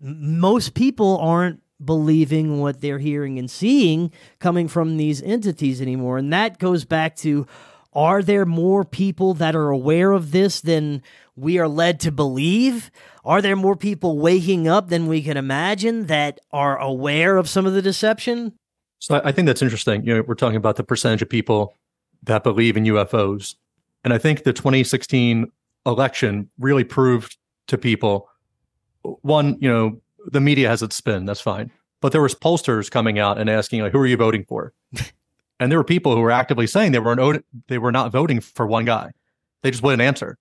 most 0.00 0.74
people 0.74 1.18
aren't 1.18 1.61
believing 1.84 2.60
what 2.60 2.80
they're 2.80 2.98
hearing 2.98 3.38
and 3.38 3.50
seeing 3.50 4.12
coming 4.38 4.68
from 4.68 4.96
these 4.96 5.22
entities 5.22 5.80
anymore. 5.80 6.18
And 6.18 6.32
that 6.32 6.58
goes 6.58 6.84
back 6.84 7.16
to 7.16 7.46
are 7.92 8.22
there 8.22 8.46
more 8.46 8.84
people 8.84 9.34
that 9.34 9.54
are 9.54 9.68
aware 9.68 10.12
of 10.12 10.30
this 10.32 10.60
than 10.60 11.02
we 11.36 11.58
are 11.58 11.68
led 11.68 12.00
to 12.00 12.12
believe? 12.12 12.90
Are 13.24 13.42
there 13.42 13.56
more 13.56 13.76
people 13.76 14.18
waking 14.18 14.66
up 14.66 14.88
than 14.88 15.06
we 15.06 15.22
can 15.22 15.36
imagine 15.36 16.06
that 16.06 16.40
are 16.52 16.78
aware 16.78 17.36
of 17.36 17.48
some 17.48 17.66
of 17.66 17.74
the 17.74 17.82
deception? 17.82 18.54
So 18.98 19.20
I 19.24 19.32
think 19.32 19.46
that's 19.46 19.62
interesting. 19.62 20.06
You 20.06 20.14
know, 20.14 20.24
we're 20.26 20.34
talking 20.34 20.56
about 20.56 20.76
the 20.76 20.84
percentage 20.84 21.22
of 21.22 21.28
people 21.28 21.74
that 22.22 22.44
believe 22.44 22.76
in 22.76 22.84
UFOs. 22.84 23.56
And 24.04 24.12
I 24.12 24.18
think 24.18 24.44
the 24.44 24.52
2016 24.52 25.50
election 25.84 26.48
really 26.58 26.84
proved 26.84 27.36
to 27.66 27.76
people 27.76 28.28
one, 29.02 29.56
you 29.60 29.68
know, 29.68 30.00
the 30.26 30.40
media 30.40 30.68
has 30.68 30.82
its 30.82 30.96
spin, 30.96 31.24
that's 31.24 31.40
fine. 31.40 31.70
But 32.00 32.12
there 32.12 32.22
was 32.22 32.34
pollsters 32.34 32.90
coming 32.90 33.18
out 33.18 33.38
and 33.38 33.48
asking, 33.48 33.82
like, 33.82 33.92
who 33.92 33.98
are 33.98 34.06
you 34.06 34.16
voting 34.16 34.44
for? 34.44 34.72
and 35.60 35.70
there 35.70 35.78
were 35.78 35.84
people 35.84 36.14
who 36.14 36.20
were 36.20 36.30
actively 36.30 36.66
saying 36.66 36.92
they 36.92 36.98
weren't 36.98 37.44
they 37.68 37.78
were 37.78 37.92
not 37.92 38.10
voting 38.10 38.40
for 38.40 38.66
one 38.66 38.84
guy. 38.84 39.12
They 39.62 39.70
just 39.70 39.82
wouldn't 39.82 40.02
answer. 40.02 40.38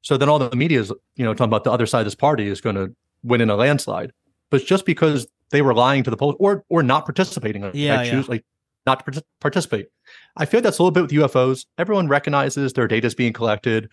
So 0.00 0.16
then 0.16 0.28
all 0.28 0.38
the 0.38 0.56
media 0.56 0.80
is, 0.80 0.92
you 1.16 1.24
know, 1.24 1.34
talking 1.34 1.50
about 1.50 1.64
the 1.64 1.70
other 1.70 1.86
side 1.86 2.00
of 2.00 2.06
this 2.06 2.14
party 2.14 2.48
is 2.48 2.60
going 2.60 2.76
to 2.76 2.94
win 3.22 3.40
in 3.40 3.50
a 3.50 3.56
landslide. 3.56 4.12
But 4.50 4.64
just 4.64 4.84
because 4.84 5.26
they 5.50 5.62
were 5.62 5.74
lying 5.74 6.02
to 6.04 6.10
the 6.10 6.16
poll 6.16 6.36
or 6.40 6.64
or 6.68 6.82
not 6.82 7.04
participating, 7.04 7.70
yeah, 7.74 8.00
I 8.00 8.08
choose 8.08 8.26
yeah. 8.26 8.32
like 8.32 8.44
not 8.86 9.04
to 9.06 9.22
participate. 9.40 9.88
I 10.36 10.44
feel 10.46 10.60
that's 10.60 10.78
a 10.78 10.82
little 10.82 10.90
bit 10.90 11.02
with 11.02 11.30
UFOs. 11.30 11.66
Everyone 11.78 12.08
recognizes 12.08 12.72
their 12.72 12.88
data 12.88 13.06
is 13.06 13.14
being 13.14 13.32
collected. 13.32 13.88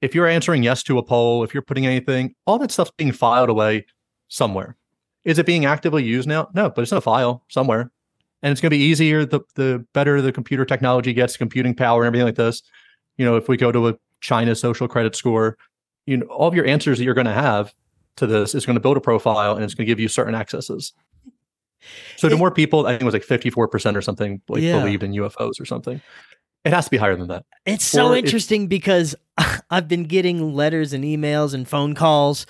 If 0.00 0.14
you're 0.14 0.26
answering 0.26 0.62
yes 0.62 0.82
to 0.84 0.98
a 0.98 1.02
poll, 1.02 1.42
if 1.42 1.52
you're 1.52 1.62
putting 1.62 1.86
anything, 1.86 2.34
all 2.46 2.58
that 2.58 2.70
stuff's 2.70 2.92
being 2.96 3.12
filed 3.12 3.48
away 3.48 3.86
somewhere. 4.28 4.76
Is 5.24 5.38
it 5.38 5.46
being 5.46 5.64
actively 5.64 6.04
used 6.04 6.28
now? 6.28 6.48
No, 6.54 6.70
but 6.70 6.82
it's 6.82 6.92
in 6.92 6.98
a 6.98 7.00
file 7.00 7.44
somewhere. 7.48 7.90
And 8.42 8.52
it's 8.52 8.60
going 8.60 8.70
to 8.70 8.76
be 8.76 8.82
easier 8.82 9.24
the 9.24 9.40
the 9.54 9.84
better 9.92 10.20
the 10.20 10.30
computer 10.32 10.64
technology 10.64 11.12
gets, 11.12 11.36
computing 11.36 11.74
power 11.74 12.02
and 12.02 12.06
everything 12.08 12.26
like 12.26 12.36
this. 12.36 12.62
You 13.16 13.24
know, 13.24 13.36
if 13.36 13.48
we 13.48 13.56
go 13.56 13.72
to 13.72 13.88
a 13.88 13.94
China 14.20 14.54
social 14.54 14.86
credit 14.86 15.16
score, 15.16 15.56
you 16.06 16.18
know, 16.18 16.26
all 16.26 16.46
of 16.46 16.54
your 16.54 16.66
answers 16.66 16.98
that 16.98 17.04
you're 17.04 17.14
going 17.14 17.26
to 17.26 17.32
have 17.32 17.74
to 18.16 18.26
this 18.26 18.54
is 18.54 18.64
going 18.64 18.74
to 18.74 18.80
build 18.80 18.96
a 18.96 19.00
profile 19.00 19.54
and 19.54 19.64
it's 19.64 19.74
going 19.74 19.86
to 19.86 19.90
give 19.90 19.98
you 20.00 20.08
certain 20.08 20.34
accesses. 20.34 20.92
So 22.16 22.28
the 22.28 22.36
more 22.36 22.50
people, 22.50 22.86
I 22.86 22.92
think 22.92 23.02
it 23.02 23.04
was 23.04 23.14
like 23.14 23.24
54% 23.24 23.96
or 23.96 24.02
something, 24.02 24.40
like 24.48 24.62
Yeah. 24.62 24.80
believed 24.80 25.02
in 25.02 25.12
UFOs 25.12 25.60
or 25.60 25.64
something. 25.64 26.00
It 26.64 26.72
has 26.72 26.86
to 26.86 26.90
be 26.90 26.96
higher 26.96 27.14
than 27.14 27.28
that. 27.28 27.44
It's 27.64 27.84
so 27.84 28.12
Or 28.12 28.16
interesting 28.16 28.66
because 28.66 29.14
I've 29.70 29.86
been 29.86 30.04
getting 30.04 30.54
letters 30.54 30.92
and 30.92 31.04
emails 31.04 31.54
and 31.54 31.68
phone 31.68 31.94
calls 31.94 32.46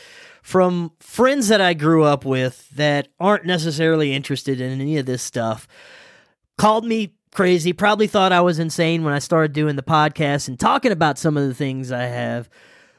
from 0.47 0.93
friends 1.01 1.49
that 1.49 1.61
I 1.61 1.75
grew 1.75 2.05
up 2.05 2.25
with 2.25 2.71
that 2.77 3.09
aren't 3.19 3.47
necessarily 3.47 4.15
interested 4.15 4.61
in 4.61 4.81
any 4.81 4.97
of 4.97 5.05
this 5.05 5.21
stuff. 5.21 5.67
Called 6.57 6.85
me 6.85 7.17
crazy, 7.33 7.73
probably 7.73 8.07
thought 8.07 8.31
I 8.31 8.43
was 8.43 8.61
insane 8.61 9.03
when 9.03 9.13
I 9.13 9.19
started 9.19 9.53
doing 9.53 9.75
the 9.75 9.83
podcast 9.83 10.47
and 10.47 10.57
talking 10.57 10.93
about 10.93 11.19
some 11.19 11.37
of 11.37 11.49
the 11.49 11.53
things 11.53 11.91
I 11.91 12.05
have. 12.05 12.49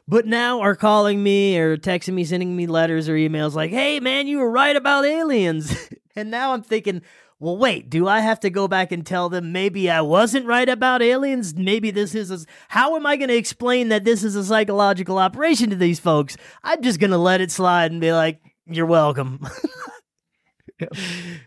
But 0.10 0.26
now 0.26 0.60
are 0.60 0.76
calling 0.76 1.24
me 1.24 1.58
or 1.58 1.78
texting 1.78 2.16
me, 2.16 2.26
sending 2.26 2.54
me 2.54 2.68
letters 2.68 3.08
or 3.08 3.14
emails 3.14 3.54
like, 3.54 3.72
hey, 3.72 4.02
man, 4.02 4.28
you 4.28 4.40
were 4.40 4.52
right 4.52 4.76
about 4.76 5.06
aliens. 5.06 5.74
and 6.18 6.30
now 6.30 6.52
I'm 6.52 6.64
thinking, 6.64 7.02
well, 7.40 7.58
wait, 7.58 7.90
do 7.90 8.08
I 8.08 8.20
have 8.22 8.40
to 8.42 8.50
go 8.50 8.68
back 8.68 8.92
and 8.92 9.06
tell 9.06 9.30
them 9.30 9.52
maybe 9.52 9.90
I 9.90 10.02
wasn't 10.02 10.48
right 10.48 10.68
about 10.68 11.02
aliens? 11.02 11.54
Maybe 11.56 11.92
this 11.92 12.16
is 12.16 12.32
a. 12.32 12.40
How 12.70 12.96
am 12.96 13.06
I 13.06 13.16
going 13.16 13.30
to 13.30 13.36
explain 13.36 13.90
that 13.90 14.04
this 14.04 14.24
is 14.24 14.36
a 14.36 14.44
psychological 14.44 15.20
operation 15.20 15.70
to 15.70 15.76
these 15.76 16.00
folks? 16.00 16.36
I'm 16.64 16.82
just 16.82 17.00
going 17.00 17.12
to 17.12 17.18
let 17.18 17.42
it 17.42 17.52
slide 17.52 17.92
and 17.92 18.02
be 18.02 18.12
like, 18.12 18.42
you're 18.66 18.86
welcome. 18.86 19.46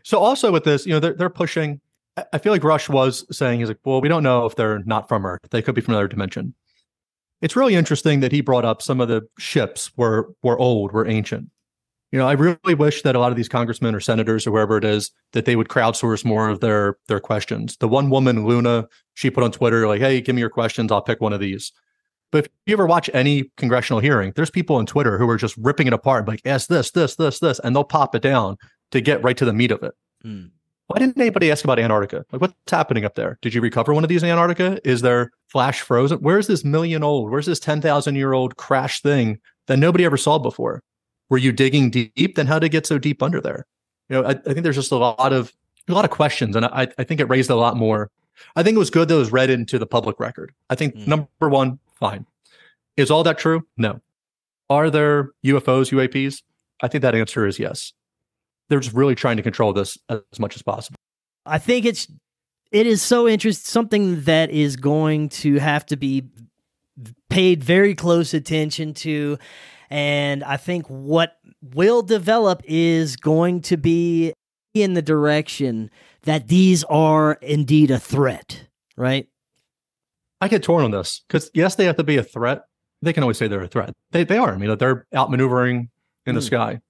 So 0.03 0.19
also 0.19 0.51
with 0.51 0.65
this, 0.65 0.87
you 0.87 0.93
know, 0.93 1.01
they're, 1.01 1.15
they're 1.15 1.31
pushing. 1.31 1.81
I- 2.33 2.39
feel 2.39 2.53
like 2.53 2.63
Grusch 2.63 2.89
was 2.89 3.25
saying, 3.37 3.61
he's 3.61 3.69
like, 3.69 3.79
well, 3.85 4.01
we 4.01 4.09
don't 4.09 4.23
know 4.23 4.45
if 4.45 4.57
they're 4.57 4.81
not 4.81 5.09
from 5.09 5.25
Earth. 5.25 5.41
They 5.51 5.63
could 5.63 5.75
be 5.75 5.81
from 5.81 5.95
another 5.95 6.09
dimension. 6.09 6.55
It's 7.41 7.57
really 7.57 7.75
interesting 7.75 8.21
that 8.21 8.33
he 8.33 8.41
brought 8.41 8.65
up 8.65 8.83
some 8.83 9.01
of 9.01 9.09
the 9.09 9.23
ships 9.39 9.93
were 9.97 10.35
were 10.43 10.59
old, 10.59 10.93
were 10.93 11.07
ancient. 11.07 11.49
You 12.13 12.19
know, 12.19 12.27
I 12.27 12.33
really 12.33 12.75
wish 12.75 13.03
that 13.03 13.15
a 13.15 13.21
lot 13.21 13.31
of 13.31 13.37
these 13.37 13.49
congressmen 13.49 13.95
or 13.95 14.01
senators 14.01 14.47
or 14.47 14.51
whoever 14.51 14.77
it 14.77 14.85
is 14.85 15.13
that 15.33 15.45
they 15.45 15.55
would 15.55 15.69
crowdsource 15.69 16.25
more 16.25 16.49
of 16.49 16.61
their 16.61 16.97
their 17.07 17.21
questions. 17.21 17.77
The 17.77 17.89
one 17.89 18.11
woman, 18.11 18.47
Luna, 18.47 18.89
she 19.15 19.31
put 19.31 19.45
on 19.45 19.53
Twitter 19.53 19.87
like, 19.87 20.01
"Hey, 20.01 20.21
give 20.21 20.35
me 20.35 20.41
your 20.41 20.51
questions. 20.51 20.91
I'll 20.91 21.03
pick 21.03 21.21
one 21.21 21.33
of 21.33 21.41
these." 21.41 21.73
But 22.33 22.47
if 22.47 22.51
you 22.67 22.75
ever 22.75 22.87
watch 22.87 23.11
any 23.13 23.51
congressional 23.57 24.01
hearing, 24.01 24.33
there's 24.35 24.51
people 24.51 24.77
on 24.77 24.87
Twitter 24.87 25.19
who 25.19 25.29
are 25.29 25.37
just 25.37 25.57
ripping 25.57 25.87
it 25.87 25.93
apart, 25.93 26.27
like, 26.27 26.41
"Ask 26.45 26.69
this, 26.69 26.91
this, 26.91 27.15
this, 27.17 27.39
this," 27.39 27.61
and 27.61 27.75
they'll 27.75 27.85
pop 27.85 28.15
it 28.15 28.23
down 28.23 28.57
to 28.91 29.01
get 29.01 29.23
right 29.23 29.37
to 29.37 29.45
the 29.45 29.53
meat 29.53 29.71
of 29.71 29.83
it. 29.83 29.95
Hmm. 30.23 30.47
Why 30.91 30.99
didn't 30.99 31.21
anybody 31.21 31.53
ask 31.53 31.63
about 31.63 31.79
Antarctica? 31.79 32.25
Like, 32.33 32.41
what's 32.41 32.55
happening 32.69 33.05
up 33.05 33.15
there? 33.15 33.39
Did 33.43 33.55
you 33.55 33.61
recover 33.61 33.95
one 33.95 34.03
of 34.03 34.09
these 34.09 34.25
in 34.25 34.29
Antarctica? 34.29 34.81
Is 34.83 35.03
there 35.03 35.31
flash 35.47 35.81
frozen? 35.83 36.19
Where's 36.19 36.49
this 36.49 36.65
million 36.65 37.05
old? 37.05 37.31
Where's 37.31 37.47
this 37.47 37.61
10,000 37.61 38.17
year 38.17 38.33
old 38.33 38.57
crash 38.57 39.01
thing 39.01 39.39
that 39.69 39.77
nobody 39.77 40.05
ever 40.05 40.17
saw 40.17 40.39
before? 40.39 40.83
Were 41.31 41.39
you 41.39 41.53
digging 41.53 41.91
deep? 41.91 42.35
Then 42.35 42.47
how 42.47 42.59
did 42.59 42.67
it 42.67 42.71
get 42.71 42.87
so 42.87 42.99
deep 42.99 43.23
under 43.23 43.41
there? 43.41 43.67
You 44.09 44.17
know, 44.21 44.29
I, 44.29 44.31
I 44.33 44.35
think 44.35 44.63
there's 44.65 44.77
just 44.77 44.93
a 44.93 44.97
lot 44.97 45.33
of 45.33 45.53
a 45.89 45.93
lot 45.93 46.05
of 46.05 46.11
questions, 46.11 46.55
and 46.55 46.67
I, 46.67 46.89
I 46.99 47.05
think 47.05 47.21
it 47.21 47.25
raised 47.25 47.51
a 47.51 47.57
lot 47.57 47.77
more. 47.77 48.11
I 48.57 48.63
think 48.63 48.77
it 48.77 48.79
was 48.79 48.91
good 48.91 49.09
that 49.09 49.15
it 49.15 49.19
was 49.19 49.33
read 49.33 49.51
into 49.51 49.79
the 49.79 49.87
public 49.87 50.21
record. 50.21 50.53
I 50.69 50.75
think 50.75 50.95
Mm. 50.95 51.07
number 51.07 51.49
one, 51.49 51.79
fine. 51.95 52.27
Is 52.97 53.11
all 53.11 53.23
that 53.25 53.39
true? 53.39 53.67
No. 53.77 54.01
Are 54.69 54.91
there 54.91 55.31
UFOs, 55.45 55.91
UAPs? 55.91 56.43
I 56.83 56.89
think 56.89 57.03
that 57.03 57.15
answer 57.15 57.47
is 57.47 57.59
yes. 57.59 57.93
They're 58.69 58.81
just 58.81 58.95
really 58.95 59.15
trying 59.15 59.37
to 59.37 59.43
control 59.43 59.73
this 59.73 59.99
as 60.09 60.21
much 60.39 60.55
as 60.55 60.63
possible. 60.63 60.97
I 61.47 61.59
think 61.59 61.85
it's 61.87 62.07
it 62.71 62.87
is 62.87 63.03
so 63.03 63.27
interesting 63.29 63.69
something 63.69 64.23
that 64.23 64.51
is 64.51 64.77
going 64.77 65.29
to 65.31 65.59
have 65.59 65.85
to 65.87 65.97
be 65.97 66.29
paid 67.29 67.65
very 67.65 67.95
close 67.95 68.33
attention 68.35 68.95
to 68.95 69.39
and 69.91 70.45
I 70.45 70.57
think 70.57 70.87
what 70.87 71.37
will 71.75 72.03
develop 72.03 72.63
is 72.65 73.17
going 73.17 73.61
to 73.63 73.77
be 73.77 74.33
in 74.73 74.95
the 74.95 75.03
direction 75.03 75.91
that 76.23 76.49
these 76.49 76.85
are 76.85 77.33
indeed 77.43 77.91
a 77.91 77.99
threat, 77.99 78.67
right? 78.97 79.27
I 80.41 80.49
get 80.49 80.63
torn 80.63 80.85
on 80.85 80.91
this 80.91 81.23
because 81.27 81.51
yes, 81.55 81.75
they 81.75 81.85
have 81.85 81.97
to 81.97 82.05
be 82.05 82.17
a 82.17 82.23
threat. 82.23 82.63
They 83.03 83.13
can 83.13 83.23
always 83.23 83.39
say 83.39 83.49
they're 83.49 83.63
a 83.63 83.69
threat. 83.69 83.95
They 84.13 84.25
they 84.25 84.39
are. 84.39 84.55
I 84.55 84.57
mean, 84.59 84.77
they're 84.79 85.07
outmaneuvering 85.15 85.89
in 86.27 86.35
the 86.35 86.41
Hmm. 86.41 86.47
sky. 86.47 86.81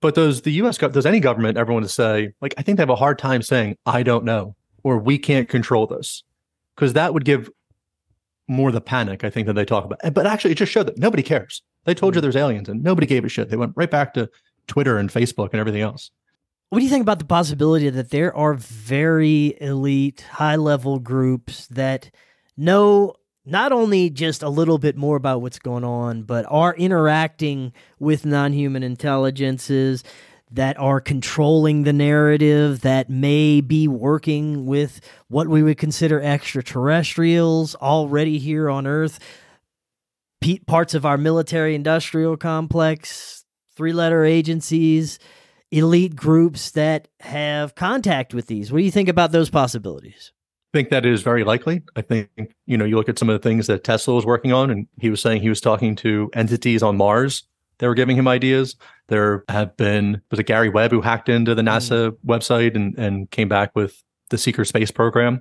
But 0.00 0.14
does 0.14 0.42
the 0.42 0.52
U.S. 0.52 0.78
does 0.78 1.04
any 1.04 1.20
government 1.20 1.58
ever 1.58 1.72
want 1.72 1.84
to 1.84 1.90
say 1.90 2.32
like 2.40 2.54
I 2.56 2.62
think 2.62 2.78
they 2.78 2.82
have 2.82 2.88
a 2.90 2.96
hard 2.96 3.18
time 3.18 3.42
saying 3.42 3.76
I 3.84 4.02
don't 4.02 4.24
know 4.24 4.56
or 4.82 4.96
we 4.98 5.18
can't 5.18 5.48
control 5.48 5.86
this 5.86 6.22
because 6.74 6.94
that 6.94 7.12
would 7.12 7.24
give 7.26 7.50
more 8.48 8.72
the 8.72 8.80
panic 8.80 9.24
I 9.24 9.30
think 9.30 9.46
that 9.46 9.52
they 9.52 9.64
talk 9.66 9.84
about. 9.84 9.98
But 10.14 10.26
actually, 10.26 10.52
it 10.52 10.58
just 10.58 10.72
showed 10.72 10.86
that 10.86 10.98
nobody 10.98 11.22
cares. 11.22 11.62
They 11.84 11.94
told 11.94 12.14
you 12.14 12.20
hmm. 12.20 12.24
there's 12.24 12.36
aliens 12.36 12.68
and 12.68 12.82
nobody 12.82 13.06
gave 13.06 13.24
a 13.24 13.28
shit. 13.28 13.50
They 13.50 13.56
went 13.56 13.72
right 13.76 13.90
back 13.90 14.14
to 14.14 14.30
Twitter 14.66 14.98
and 14.98 15.10
Facebook 15.10 15.50
and 15.52 15.60
everything 15.60 15.82
else. 15.82 16.10
What 16.70 16.78
do 16.78 16.84
you 16.84 16.90
think 16.90 17.02
about 17.02 17.18
the 17.18 17.24
possibility 17.24 17.90
that 17.90 18.10
there 18.10 18.34
are 18.36 18.54
very 18.54 19.56
elite, 19.60 20.24
high 20.32 20.54
level 20.54 21.00
groups 21.00 21.66
that 21.66 22.12
know 22.56 23.14
not 23.44 23.72
only 23.72 24.08
just 24.10 24.42
a 24.42 24.48
little 24.48 24.78
bit 24.78 24.96
more 24.96 25.16
about 25.16 25.42
what's 25.42 25.58
going 25.58 25.82
on, 25.82 26.22
but 26.22 26.46
are 26.48 26.74
interacting 26.76 27.72
with 27.98 28.24
non 28.24 28.52
human 28.52 28.84
intelligences 28.84 30.04
that 30.52 30.78
are 30.78 31.00
controlling 31.00 31.82
the 31.82 31.92
narrative, 31.92 32.80
that 32.82 33.10
may 33.10 33.60
be 33.60 33.88
working 33.88 34.66
with 34.66 35.00
what 35.28 35.48
we 35.48 35.62
would 35.62 35.78
consider 35.78 36.20
extraterrestrials 36.20 37.74
already 37.76 38.38
here 38.38 38.70
on 38.70 38.86
Earth? 38.86 39.18
Pe- 40.40 40.58
Parts 40.60 40.94
of 40.94 41.04
our 41.04 41.18
military 41.18 41.74
industrial 41.74 42.36
complex, 42.36 43.44
three 43.76 43.92
letter 43.92 44.24
agencies, 44.24 45.18
elite 45.70 46.16
groups 46.16 46.72
that 46.72 47.08
have 47.20 47.74
contact 47.74 48.34
with 48.34 48.46
these. 48.46 48.72
What 48.72 48.78
do 48.78 48.84
you 48.84 48.90
think 48.90 49.08
about 49.08 49.32
those 49.32 49.50
possibilities? 49.50 50.32
I 50.72 50.78
think 50.78 50.90
that 50.90 51.04
is 51.04 51.22
very 51.22 51.42
likely. 51.42 51.82
I 51.96 52.02
think, 52.02 52.28
you 52.66 52.78
know, 52.78 52.84
you 52.84 52.96
look 52.96 53.08
at 53.08 53.18
some 53.18 53.28
of 53.28 53.40
the 53.40 53.48
things 53.48 53.66
that 53.66 53.82
Tesla 53.82 54.14
was 54.14 54.24
working 54.24 54.52
on, 54.52 54.70
and 54.70 54.86
he 55.00 55.10
was 55.10 55.20
saying 55.20 55.42
he 55.42 55.48
was 55.48 55.60
talking 55.60 55.96
to 55.96 56.30
entities 56.34 56.82
on 56.82 56.96
Mars. 56.96 57.44
They 57.78 57.88
were 57.88 57.94
giving 57.94 58.16
him 58.16 58.28
ideas. 58.28 58.76
There 59.08 59.44
have 59.48 59.76
been, 59.76 60.20
was 60.30 60.38
it 60.38 60.44
Gary 60.44 60.68
Webb 60.68 60.92
who 60.92 61.00
hacked 61.00 61.28
into 61.28 61.54
the 61.54 61.62
NASA 61.62 62.10
mm. 62.10 62.16
website 62.24 62.76
and, 62.76 62.96
and 62.98 63.30
came 63.30 63.48
back 63.48 63.74
with 63.74 64.02
the 64.28 64.38
secret 64.38 64.66
space 64.66 64.90
program? 64.90 65.40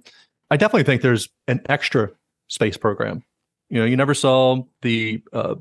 I 0.49 0.57
definitely 0.57 0.83
think 0.83 1.01
there's 1.01 1.29
an 1.47 1.61
extra 1.69 2.09
space 2.47 2.77
program. 2.77 3.23
You 3.69 3.79
know, 3.79 3.85
you 3.85 3.95
never 3.97 4.13
saw 4.13 4.63
the, 4.81 5.23
uh, 5.31 5.55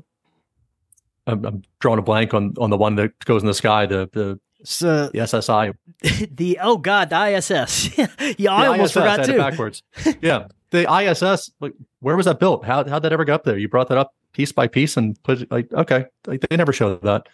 I'm, 1.27 1.45
I'm 1.45 1.61
drawing 1.79 1.99
a 1.99 2.01
blank 2.01 2.33
on, 2.33 2.53
on 2.57 2.69
the 2.69 2.77
one 2.77 2.95
that 2.95 3.17
goes 3.25 3.41
in 3.41 3.47
the 3.47 3.53
sky, 3.53 3.85
the, 3.85 4.09
the, 4.11 4.39
So 4.63 5.07
the 5.09 5.19
SSI 5.19 5.73
the 6.35 6.59
oh 6.61 6.77
god, 6.77 7.09
the 7.09 7.37
ISS. 7.37 7.97
yeah, 7.97 8.07
I 8.53 8.65
The 8.65 8.71
almost 8.71 8.95
ISS, 8.95 8.97
I 8.97 9.11
forgot 9.11 9.25
too. 9.25 9.37
backwards. 9.37 9.83
yeah, 10.21 10.47
the 10.71 10.91
ISS. 10.91 11.51
Like, 11.59 11.73
where 11.99 12.15
was 12.17 12.25
that 12.25 12.39
built? 12.39 12.65
How 12.65 12.83
how'd 12.87 13.03
that 13.03 13.13
ever 13.13 13.25
get 13.25 13.33
up 13.35 13.43
there? 13.43 13.57
You 13.57 13.67
brought 13.69 13.89
that 13.89 13.97
up 13.97 14.13
piece 14.33 14.51
by 14.51 14.67
piece 14.67 14.97
and 14.97 15.21
put 15.23 15.49
like 15.51 15.71
okay. 15.73 16.05
Like 16.25 16.41
they 16.41 16.57
never 16.57 16.73
showed 16.73 17.01
that. 17.03 17.27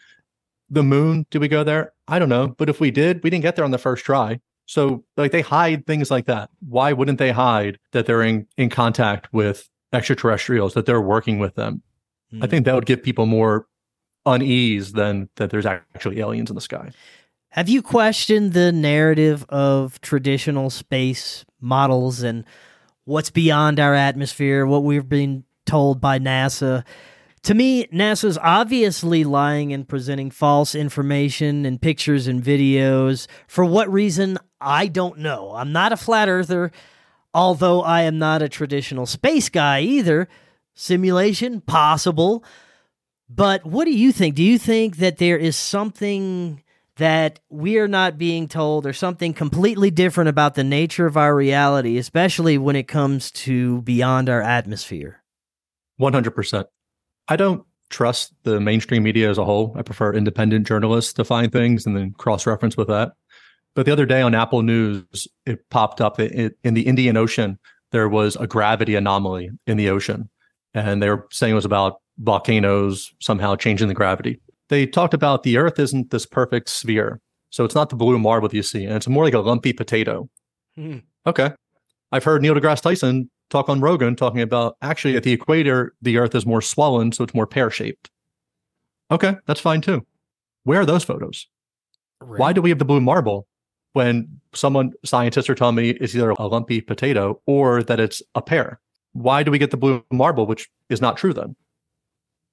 The 0.70 0.84
moon. 0.84 1.26
Did 1.30 1.40
we 1.40 1.48
go 1.48 1.64
there? 1.64 1.94
I 2.08 2.20
don't 2.20 2.30
know. 2.30 2.48
But 2.48 2.70
if 2.70 2.80
we 2.80 2.92
did, 2.92 3.24
we 3.24 3.30
didn't 3.30 3.44
get 3.44 3.56
there 3.56 3.66
on 3.66 3.72
the 3.72 3.78
first 3.78 4.04
try. 4.04 4.40
So 4.66 5.04
like 5.16 5.32
they 5.32 5.42
hide 5.42 5.86
things 5.86 6.10
like 6.10 6.26
that. 6.26 6.50
Why 6.68 6.94
wouldn't 6.94 7.20
they 7.20 7.32
hide 7.32 7.78
that 7.92 8.08
they're 8.08 8.24
in 8.24 8.48
in 8.58 8.70
contact 8.70 9.32
with 9.32 9.70
extraterrestrials? 9.96 10.74
That 10.74 10.86
they're 10.86 11.02
working 11.02 11.40
with 11.40 11.56
them? 11.56 11.82
I 12.34 12.38
Hmm. 12.38 12.46
think 12.50 12.66
that 12.66 12.76
would 12.76 12.86
give 12.86 13.02
people 13.04 13.26
more 13.26 13.68
unease 14.26 14.94
than 14.94 15.30
that 15.36 15.50
there's 15.52 15.66
actually 15.66 16.20
aliens 16.20 16.50
in 16.50 16.56
the 16.56 16.62
sky. 16.62 16.92
Have 17.50 17.70
you 17.70 17.82
questioned 17.82 18.54
the 18.54 18.72
narrative 18.72 19.46
of 19.50 20.02
traditional 20.02 20.70
space 20.70 21.46
models 21.62 22.22
and 22.24 22.44
what's 23.06 23.30
beyond 23.30 23.80
our 23.80 23.94
atmosphere, 23.94 24.66
what 24.66 24.84
we've 24.84 25.08
been 25.08 25.44
told 25.66 26.02
by 26.02 26.20
NASA? 26.20 26.84
To 27.44 27.54
me, 27.54 27.86
NASA's 27.94 28.40
obviously 28.40 29.24
lying 29.24 29.72
and 29.72 29.88
presenting 29.88 30.32
false 30.32 30.74
information 30.74 31.64
and 31.66 31.80
pictures 31.80 32.28
and 32.28 32.44
videos. 32.44 33.28
For 33.48 33.64
what 33.64 33.90
reason, 33.94 34.40
I 34.60 34.88
don't 34.88 35.20
know. 35.20 35.52
I'm 35.56 35.72
not 35.72 35.94
a 35.94 35.98
flat 35.98 36.28
earther, 36.28 36.72
although 37.36 37.82
I 37.84 38.04
am 38.04 38.18
not 38.18 38.42
a 38.42 38.50
traditional 38.50 39.06
space 39.06 39.50
guy 39.50 39.82
either. 39.82 40.28
Simulation, 40.74 41.62
possible. 41.62 42.44
But 43.30 43.66
what 43.66 43.86
do 43.86 43.92
you 43.92 44.12
think? 44.12 44.36
Do 44.36 44.44
you 44.44 44.58
think 44.58 44.98
that 44.98 45.18
there 45.18 45.38
is 45.38 45.56
something 45.56 46.64
that 46.98 47.40
we 47.50 47.78
are 47.78 47.88
not 47.88 48.18
being 48.18 48.48
told 48.48 48.86
or 48.86 48.94
something 48.94 49.34
completely 49.34 49.92
different 49.92 50.30
about 50.30 50.56
the 50.56 50.64
nature 50.64 51.06
of 51.06 51.18
our 51.18 51.36
reality, 51.36 51.98
especially 51.98 52.58
when 52.58 52.76
it 52.76 52.88
comes 52.88 53.32
to 53.32 53.82
beyond 53.82 54.30
our 54.30 54.42
atmosphere. 54.42 55.22
100%. 56.00 56.66
I 57.28 57.36
don't 57.36 57.66
trust 57.90 58.34
the 58.44 58.60
mainstream 58.62 59.04
media 59.04 59.30
as 59.30 59.38
a 59.38 59.46
whole. 59.46 59.74
I 59.78 59.82
prefer 59.82 60.14
independent 60.14 60.68
journalists 60.68 61.14
to 61.14 61.26
find 61.26 61.52
things 61.52 61.86
and 61.86 61.96
then 61.96 62.14
cross 62.18 62.48
reference 62.48 62.78
with 62.78 62.88
that. 62.88 63.14
But 63.76 63.86
the 63.86 63.92
other 63.92 64.06
day 64.06 64.22
on 64.22 64.34
Apple 64.34 64.62
News, 64.62 65.28
it 65.46 65.70
popped 65.70 66.02
up 66.02 66.18
that 66.18 66.32
in 66.64 66.74
the 66.74 66.88
Indian 66.88 67.18
Ocean, 67.18 67.60
there 67.92 68.10
was 68.10 68.36
a 68.38 68.48
gravity 68.48 68.96
anomaly 68.96 69.50
in 69.68 69.78
the 69.78 69.90
ocean. 69.90 70.30
And 70.74 71.02
they 71.04 71.10
were 71.10 71.28
saying 71.32 71.52
it 71.52 71.56
was 71.56 71.66
about 71.66 72.02
volcanoes 72.20 73.14
somehow 73.20 73.56
changing 73.56 73.88
the 73.88 73.94
gravity. 73.94 74.40
They 74.70 74.88
talked 74.88 75.14
about 75.14 75.44
the 75.44 75.58
Earth 75.58 75.78
isn't 75.80 76.12
this 76.12 76.26
perfect 76.26 76.70
sphere. 76.70 77.22
So 77.50 77.64
it's 77.64 77.76
not 77.76 77.90
the 77.90 77.96
blue 77.96 78.20
marble 78.20 78.50
you 78.52 78.64
see, 78.64 78.84
and 78.84 78.96
it's 78.96 79.08
more 79.08 79.24
like 79.24 79.34
a 79.34 79.40
lumpy 79.40 79.72
potato. 79.72 80.30
Hmm. 80.76 80.98
Okay. 81.26 81.52
I've 82.12 82.24
heard 82.24 82.42
Neil 82.42 82.54
deGrasse 82.56 82.82
Tyson 82.82 83.30
talk 83.50 83.70
on 83.70 83.80
Rogan 83.80 84.16
talking 84.16 84.42
about 84.42 84.76
actually 84.82 85.16
at 85.16 85.24
the 85.24 85.32
equator, 85.32 85.94
the 86.02 86.18
Earth 86.18 86.36
is 86.36 86.46
more 86.46 86.62
swollen, 86.62 87.12
so 87.12 87.24
it's 87.24 87.34
more 87.34 87.48
pear 87.48 87.70
shaped. 87.70 88.10
Okay, 89.12 89.36
that's 89.46 89.62
fine 89.62 89.82
too. 89.82 90.06
Where 90.64 90.82
are 90.82 90.86
those 90.86 91.04
photos? 91.04 91.48
Why 92.20 92.54
do 92.54 92.62
we 92.62 92.70
have 92.70 92.80
the 92.80 92.86
blue 92.86 93.02
marble 93.02 93.48
when 93.96 94.28
someone 94.54 94.92
scientists 95.04 95.50
are 95.50 95.56
telling 95.56 95.76
me 95.76 95.92
it's 95.92 96.14
either 96.14 96.32
a 96.32 96.48
lumpy 96.48 96.82
potato 96.82 97.42
or 97.46 97.82
that 97.84 98.00
it's 98.00 98.22
a 98.36 98.42
pear? 98.42 98.80
Why 99.14 99.44
do 99.44 99.52
we 99.52 99.58
get 99.58 99.72
the 99.72 99.78
blue 99.78 100.04
marble, 100.12 100.46
which 100.46 100.70
is 100.90 101.02
not 101.02 101.18
true 101.18 101.34
then? 101.34 101.56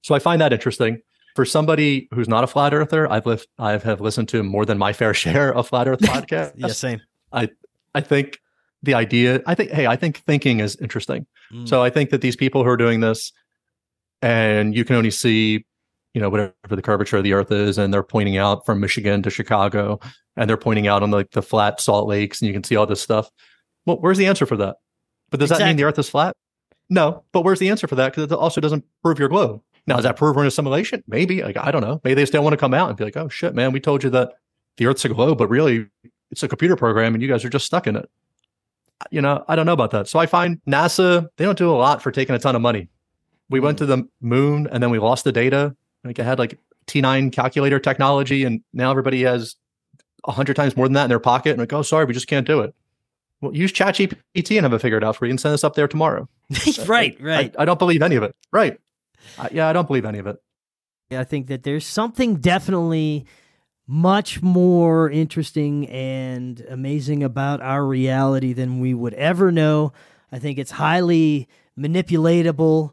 So 0.01 0.15
I 0.15 0.19
find 0.19 0.41
that 0.41 0.53
interesting. 0.53 1.01
For 1.35 1.45
somebody 1.45 2.07
who's 2.13 2.29
not 2.29 2.43
a 2.43 2.47
flat 2.47 2.73
earther, 2.73 3.11
I've 3.11 3.25
lived, 3.25 3.47
I 3.57 3.71
have 3.77 4.01
listened 4.01 4.29
to 4.29 4.43
more 4.43 4.65
than 4.65 4.77
my 4.77 4.93
fair 5.01 5.13
share 5.13 5.53
of 5.53 5.67
flat 5.67 5.87
earth 5.87 5.99
podcasts. 6.01 6.53
yeah, 6.55 6.67
same. 6.67 7.01
I 7.31 7.49
I 7.93 8.01
think 8.01 8.39
the 8.81 8.93
idea, 8.93 9.41
I 9.45 9.55
think, 9.55 9.71
hey, 9.71 9.87
I 9.87 9.95
think 9.95 10.17
thinking 10.19 10.59
is 10.59 10.75
interesting. 10.77 11.25
Mm. 11.51 11.67
So 11.67 11.81
I 11.81 11.89
think 11.89 12.09
that 12.11 12.21
these 12.21 12.35
people 12.35 12.63
who 12.63 12.69
are 12.69 12.77
doing 12.77 12.99
this, 12.99 13.31
and 14.21 14.75
you 14.75 14.85
can 14.85 14.95
only 14.95 15.11
see, 15.11 15.65
you 16.13 16.21
know, 16.21 16.29
whatever 16.29 16.53
the 16.69 16.81
curvature 16.81 17.17
of 17.17 17.23
the 17.23 17.33
earth 17.33 17.51
is, 17.51 17.77
and 17.77 17.93
they're 17.93 18.03
pointing 18.03 18.37
out 18.37 18.65
from 18.65 18.79
Michigan 18.79 19.23
to 19.23 19.29
Chicago, 19.29 19.99
and 20.35 20.49
they're 20.49 20.57
pointing 20.57 20.87
out 20.87 21.03
on 21.03 21.11
like 21.11 21.31
the 21.31 21.41
flat 21.41 21.81
salt 21.81 22.07
lakes, 22.07 22.41
and 22.41 22.47
you 22.47 22.53
can 22.53 22.63
see 22.63 22.75
all 22.75 22.85
this 22.85 23.01
stuff. 23.01 23.29
Well, 23.85 23.97
where's 23.97 24.17
the 24.17 24.27
answer 24.27 24.45
for 24.45 24.57
that? 24.57 24.77
But 25.29 25.39
does 25.39 25.49
that 25.49 25.61
mean 25.61 25.75
the 25.75 25.83
earth 25.83 25.99
is 25.99 26.09
flat? 26.09 26.35
No. 26.89 27.23
But 27.31 27.41
where's 27.41 27.59
the 27.59 27.69
answer 27.69 27.87
for 27.87 27.95
that? 27.95 28.11
Because 28.11 28.31
it 28.31 28.31
also 28.31 28.61
doesn't 28.61 28.85
prove 29.01 29.17
your 29.17 29.29
globe. 29.29 29.61
Now, 29.87 29.95
does 29.95 30.03
that 30.03 30.15
prove 30.15 30.35
we're 30.35 30.43
in 30.43 30.47
a 30.47 30.51
simulation? 30.51 31.03
Maybe. 31.07 31.41
Like, 31.41 31.57
I 31.57 31.71
don't 31.71 31.81
know. 31.81 31.99
Maybe 32.03 32.13
they 32.13 32.25
still 32.25 32.43
want 32.43 32.53
to 32.53 32.57
come 32.57 32.73
out 32.73 32.89
and 32.89 32.97
be 32.97 33.03
like, 33.03 33.17
oh 33.17 33.27
shit, 33.27 33.53
man, 33.53 33.71
we 33.71 33.79
told 33.79 34.03
you 34.03 34.09
that 34.11 34.33
the 34.77 34.85
earth's 34.85 35.03
a 35.05 35.09
globe, 35.09 35.37
but 35.37 35.49
really 35.49 35.87
it's 36.31 36.43
a 36.43 36.47
computer 36.47 36.75
program 36.75 37.13
and 37.13 37.21
you 37.21 37.27
guys 37.27 37.43
are 37.43 37.49
just 37.49 37.65
stuck 37.65 37.87
in 37.87 37.95
it. 37.95 38.09
You 39.11 39.21
know, 39.21 39.43
I 39.47 39.55
don't 39.55 39.65
know 39.65 39.73
about 39.73 39.91
that. 39.91 40.07
So 40.07 40.19
I 40.19 40.25
find 40.25 40.61
NASA, 40.67 41.27
they 41.37 41.45
don't 41.45 41.57
do 41.57 41.69
a 41.69 41.75
lot 41.75 42.01
for 42.01 42.11
taking 42.11 42.35
a 42.35 42.39
ton 42.39 42.55
of 42.55 42.61
money. 42.61 42.89
We 43.49 43.59
went 43.59 43.77
hmm. 43.77 43.85
to 43.85 43.85
the 43.87 44.07
moon 44.21 44.67
and 44.71 44.81
then 44.81 44.89
we 44.89 44.99
lost 44.99 45.25
the 45.25 45.31
data. 45.31 45.75
Like 46.03 46.19
I 46.19 46.23
had 46.23 46.39
like 46.39 46.59
T9 46.87 47.31
calculator 47.31 47.79
technology 47.79 48.43
and 48.43 48.61
now 48.73 48.91
everybody 48.91 49.23
has 49.23 49.55
a 50.25 50.31
hundred 50.31 50.55
times 50.55 50.75
more 50.75 50.85
than 50.87 50.93
that 50.93 51.03
in 51.03 51.09
their 51.09 51.19
pocket. 51.19 51.51
And 51.51 51.59
like, 51.59 51.73
oh, 51.73 51.81
sorry, 51.81 52.05
we 52.05 52.13
just 52.13 52.27
can't 52.27 52.47
do 52.47 52.61
it. 52.61 52.73
Well, 53.41 53.55
use 53.55 53.73
ChatGPT 53.73 54.55
and 54.55 54.63
have 54.63 54.73
it 54.73 54.79
figured 54.79 55.03
out 55.03 55.15
for 55.17 55.25
you 55.25 55.31
and 55.31 55.39
send 55.39 55.53
us 55.53 55.63
up 55.63 55.75
there 55.75 55.87
tomorrow. 55.87 56.29
right, 56.87 57.17
I- 57.19 57.23
right. 57.23 57.55
I, 57.59 57.65
don't 57.65 57.79
believe 57.79 58.01
any 58.01 58.15
of 58.15 58.23
it. 58.23 58.35
Right. 58.51 58.79
I, 59.37 59.49
yeah, 59.51 59.67
I 59.67 59.73
don't 59.73 59.87
believe 59.87 60.05
any 60.05 60.19
of 60.19 60.27
it. 60.27 60.37
Yeah, 61.09 61.19
I 61.19 61.23
think 61.25 61.47
that 61.47 61.63
there's 61.63 61.85
something 61.85 62.37
definitely 62.37 63.25
much 63.85 64.41
more 64.41 65.09
interesting 65.09 65.87
and 65.89 66.65
amazing 66.69 67.21
about 67.21 67.61
our 67.61 67.85
reality 67.85 68.53
than 68.53 68.79
we 68.79 68.93
would 68.93 69.13
ever 69.15 69.51
know. 69.51 69.91
I 70.31 70.39
think 70.39 70.57
it's 70.57 70.71
highly 70.71 71.49
manipulatable 71.77 72.91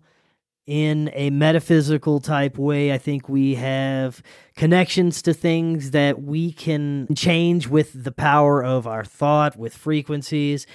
in 0.66 1.10
a 1.14 1.30
metaphysical 1.30 2.20
type 2.20 2.58
way. 2.58 2.92
I 2.92 2.98
think 2.98 3.28
we 3.28 3.56
have 3.56 4.22
connections 4.56 5.22
to 5.22 5.34
things 5.34 5.90
that 5.90 6.22
we 6.22 6.52
can 6.52 7.08
change 7.14 7.66
with 7.68 8.04
the 8.04 8.12
power 8.12 8.62
of 8.62 8.86
our 8.86 9.04
thought, 9.04 9.56
with 9.56 9.76
frequencies. 9.76 10.66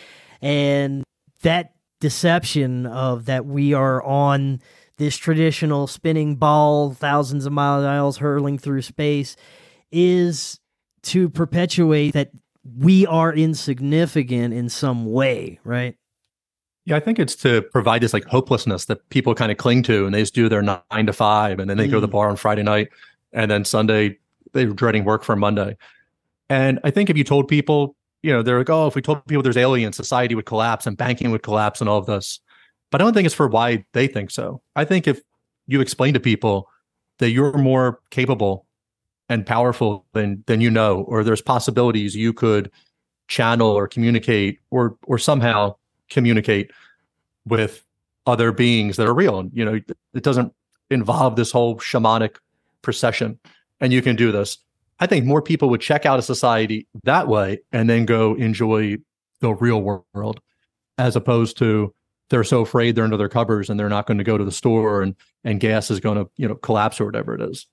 And 0.41 1.03
that 1.41 1.75
deception 2.01 2.85
of 2.85 3.25
that 3.25 3.45
we 3.45 3.73
are 3.73 4.03
on 4.03 4.61
this 4.97 5.17
traditional 5.17 5.87
spinning 5.87 6.35
ball, 6.35 6.93
thousands 6.93 7.45
of 7.45 7.53
miles 7.53 8.17
hurling 8.17 8.57
through 8.57 8.81
space, 8.81 9.35
is 9.91 10.59
to 11.03 11.29
perpetuate 11.29 12.11
that 12.11 12.31
we 12.77 13.05
are 13.05 13.33
insignificant 13.33 14.53
in 14.53 14.69
some 14.69 15.05
way, 15.05 15.59
right? 15.63 15.95
Yeah, 16.85 16.95
I 16.95 16.99
think 16.99 17.17
it's 17.17 17.35
to 17.37 17.63
provide 17.63 18.01
this 18.01 18.13
like 18.13 18.25
hopelessness 18.25 18.85
that 18.85 19.07
people 19.09 19.33
kind 19.33 19.51
of 19.51 19.57
cling 19.57 19.81
to 19.83 20.05
and 20.05 20.13
they 20.13 20.21
just 20.21 20.35
do 20.35 20.47
their 20.47 20.61
nine 20.61 21.05
to 21.07 21.13
five 21.13 21.59
and 21.59 21.69
then 21.69 21.77
they 21.77 21.87
go 21.87 21.95
to 21.95 22.01
the 22.01 22.07
Mm. 22.07 22.11
bar 22.11 22.29
on 22.29 22.35
Friday 22.35 22.61
night 22.63 22.89
and 23.33 23.49
then 23.49 23.65
Sunday 23.65 24.17
they're 24.53 24.67
dreading 24.67 25.03
work 25.03 25.23
for 25.23 25.35
Monday. 25.35 25.75
And 26.49 26.79
I 26.83 26.91
think 26.91 27.09
if 27.09 27.17
you 27.17 27.23
told 27.23 27.47
people, 27.47 27.95
you 28.21 28.31
know, 28.31 28.41
they're 28.43 28.59
like, 28.59 28.69
oh, 28.69 28.85
if 28.87 28.95
we 28.95 29.01
told 29.01 29.25
people 29.25 29.41
there's 29.41 29.57
aliens, 29.57 29.95
society 29.95 30.35
would 30.35 30.45
collapse 30.45 30.85
and 30.85 30.95
banking 30.95 31.31
would 31.31 31.43
collapse 31.43 31.81
and 31.81 31.89
all 31.89 31.97
of 31.97 32.05
this. 32.05 32.39
But 32.91 33.01
I 33.01 33.03
don't 33.03 33.13
think 33.13 33.25
it's 33.25 33.35
for 33.35 33.47
why 33.47 33.83
they 33.93 34.07
think 34.07 34.29
so. 34.29 34.61
I 34.75 34.85
think 34.85 35.07
if 35.07 35.21
you 35.67 35.81
explain 35.81 36.13
to 36.13 36.19
people 36.19 36.69
that 37.17 37.31
you're 37.31 37.57
more 37.57 37.99
capable 38.11 38.67
and 39.27 39.43
powerful 39.43 40.05
than 40.13 40.43
than 40.45 40.61
you 40.61 40.69
know, 40.69 41.01
or 41.07 41.23
there's 41.23 41.41
possibilities 41.41 42.15
you 42.15 42.31
could 42.31 42.69
channel 43.27 43.69
or 43.69 43.87
communicate 43.87 44.59
or 44.69 44.97
or 45.07 45.17
somehow 45.17 45.75
communicate 46.09 46.71
with 47.45 47.83
other 48.25 48.51
beings 48.51 48.97
that 48.97 49.07
are 49.07 49.13
real. 49.13 49.39
And, 49.39 49.51
you 49.53 49.65
know, 49.65 49.79
it 50.13 50.23
doesn't 50.23 50.53
involve 50.89 51.35
this 51.35 51.51
whole 51.51 51.77
shamanic 51.77 52.37
procession. 52.81 53.39
And 53.79 53.93
you 53.93 54.01
can 54.01 54.15
do 54.15 54.31
this. 54.31 54.57
I 54.99 55.07
think 55.07 55.25
more 55.25 55.41
people 55.41 55.69
would 55.69 55.81
check 55.81 56.05
out 56.05 56.19
a 56.19 56.21
society 56.21 56.87
that 57.03 57.27
way 57.27 57.59
and 57.71 57.89
then 57.89 58.05
go 58.05 58.35
enjoy 58.35 58.97
the 59.41 59.53
real 59.53 59.81
world 59.81 60.39
as 60.97 61.15
opposed 61.15 61.57
to 61.57 61.93
they're 62.29 62.43
so 62.43 62.61
afraid 62.61 62.95
they're 62.95 63.03
under 63.03 63.17
their 63.17 63.29
covers 63.29 63.69
and 63.69 63.79
they're 63.79 63.89
not 63.89 64.07
going 64.07 64.17
to 64.17 64.23
go 64.23 64.37
to 64.37 64.45
the 64.45 64.51
store 64.51 65.01
and 65.01 65.15
and 65.43 65.59
gas 65.59 65.91
is 65.91 65.99
going 65.99 66.17
to, 66.17 66.29
you 66.37 66.47
know, 66.47 66.55
collapse 66.55 66.99
or 66.99 67.05
whatever 67.05 67.35
it 67.35 67.41
is. 67.41 67.67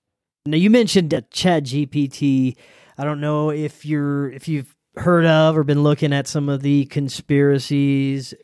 Now 0.45 0.57
you 0.57 0.68
mentioned 0.68 1.11
Chat 1.31 1.64
GPT. 1.64 2.57
I 2.99 3.05
don't 3.05 3.21
know 3.21 3.51
if 3.51 3.87
you're 3.87 4.31
if 4.31 4.49
you've 4.49 4.75
heard 4.97 5.25
of 5.25 5.57
or 5.57 5.65
been 5.65 5.83
looking 5.83 6.13
at 6.13 6.27
some 6.27 6.49
of 6.49 6.63
the 6.63 6.85
conspiracies 6.87 8.35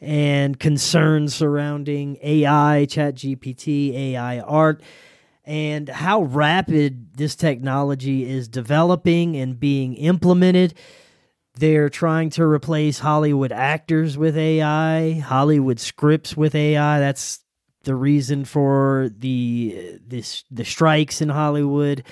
and 0.00 0.58
concerns 0.58 1.34
surrounding 1.34 2.18
AI, 2.22 2.86
Chat 2.86 3.16
GPT, 3.16 3.94
AI 3.94 4.40
art, 4.40 4.82
and 5.44 5.88
how 5.88 6.22
rapid 6.22 7.16
this 7.16 7.34
technology 7.34 8.28
is 8.28 8.48
developing 8.48 9.36
and 9.36 9.58
being 9.58 9.94
implemented. 9.94 10.74
They're 11.54 11.88
trying 11.88 12.30
to 12.30 12.44
replace 12.44 13.00
Hollywood 13.00 13.50
actors 13.50 14.16
with 14.16 14.36
AI, 14.36 15.14
Hollywood 15.14 15.80
scripts 15.80 16.36
with 16.36 16.54
AI. 16.54 17.00
That's 17.00 17.40
the 17.82 17.96
reason 17.96 18.44
for 18.44 19.10
the 19.16 19.98
this 20.06 20.44
the 20.50 20.64
strikes 20.64 21.20
in 21.20 21.30
Hollywood. 21.30 22.04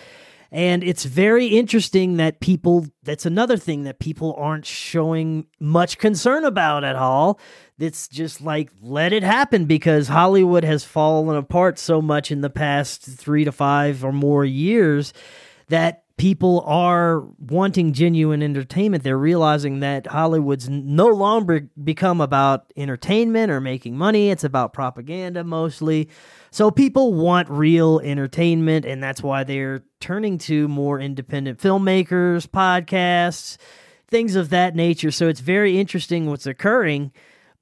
And 0.57 0.83
it's 0.83 1.05
very 1.05 1.49
interesting 1.49 2.17
that 2.17 2.41
people 2.41 2.87
that's 3.03 3.27
another 3.27 3.59
thing 3.59 3.85
that 3.85 3.99
people 3.99 4.35
aren't 4.39 4.65
showing 4.65 5.49
much 5.61 5.99
concern 5.99 6.47
about 6.47 6.83
at 6.83 6.97
all. 6.97 7.39
It's 7.79 8.09
just 8.09 8.41
like 8.41 8.71
let 8.81 9.13
it 9.13 9.23
happen 9.23 9.67
because 9.67 10.09
Hollywood 10.09 10.65
has 10.65 10.83
fallen 10.83 11.37
apart 11.37 11.79
so 11.79 12.01
much 12.01 12.33
in 12.33 12.41
the 12.41 12.49
past 12.49 13.03
3 13.03 13.45
to 13.45 13.53
5 13.53 14.03
or 14.03 14.13
more 14.13 14.47
years 14.47 15.13
that 15.69 16.05
people 16.17 16.63
are 16.67 17.21
wanting 17.39 17.93
genuine 17.93 18.43
entertainment. 18.43 19.05
They're 19.05 19.19
realizing 19.19 19.81
that 19.81 20.07
Hollywood's 20.07 20.69
no 20.69 21.09
longer 21.09 21.69
become 21.83 22.21
about 22.21 22.73
entertainment 22.77 23.51
or 23.51 23.61
making 23.61 23.99
money. 23.99 24.31
It's 24.31 24.45
about 24.45 24.73
propaganda 24.73 25.45
mostly. 25.45 26.09
So 26.51 26.71
people 26.71 27.13
want 27.13 27.51
real 27.51 28.01
entertainment, 28.01 28.87
and 28.87 29.03
that's 29.03 29.23
why 29.23 29.45
they're 29.45 29.83
turning 30.01 30.39
to 30.39 30.69
more 30.69 30.99
independent 30.99 31.59
filmmakers, 31.61 32.47
podcasts, 32.47 33.59
things 34.09 34.37
of 34.37 34.49
that 34.51 34.75
nature. 34.75 35.11
So 35.11 35.29
it's 35.29 35.41
very 35.41 35.79
interesting 35.79 36.27
what's 36.27 36.47
occurring. 36.47 37.13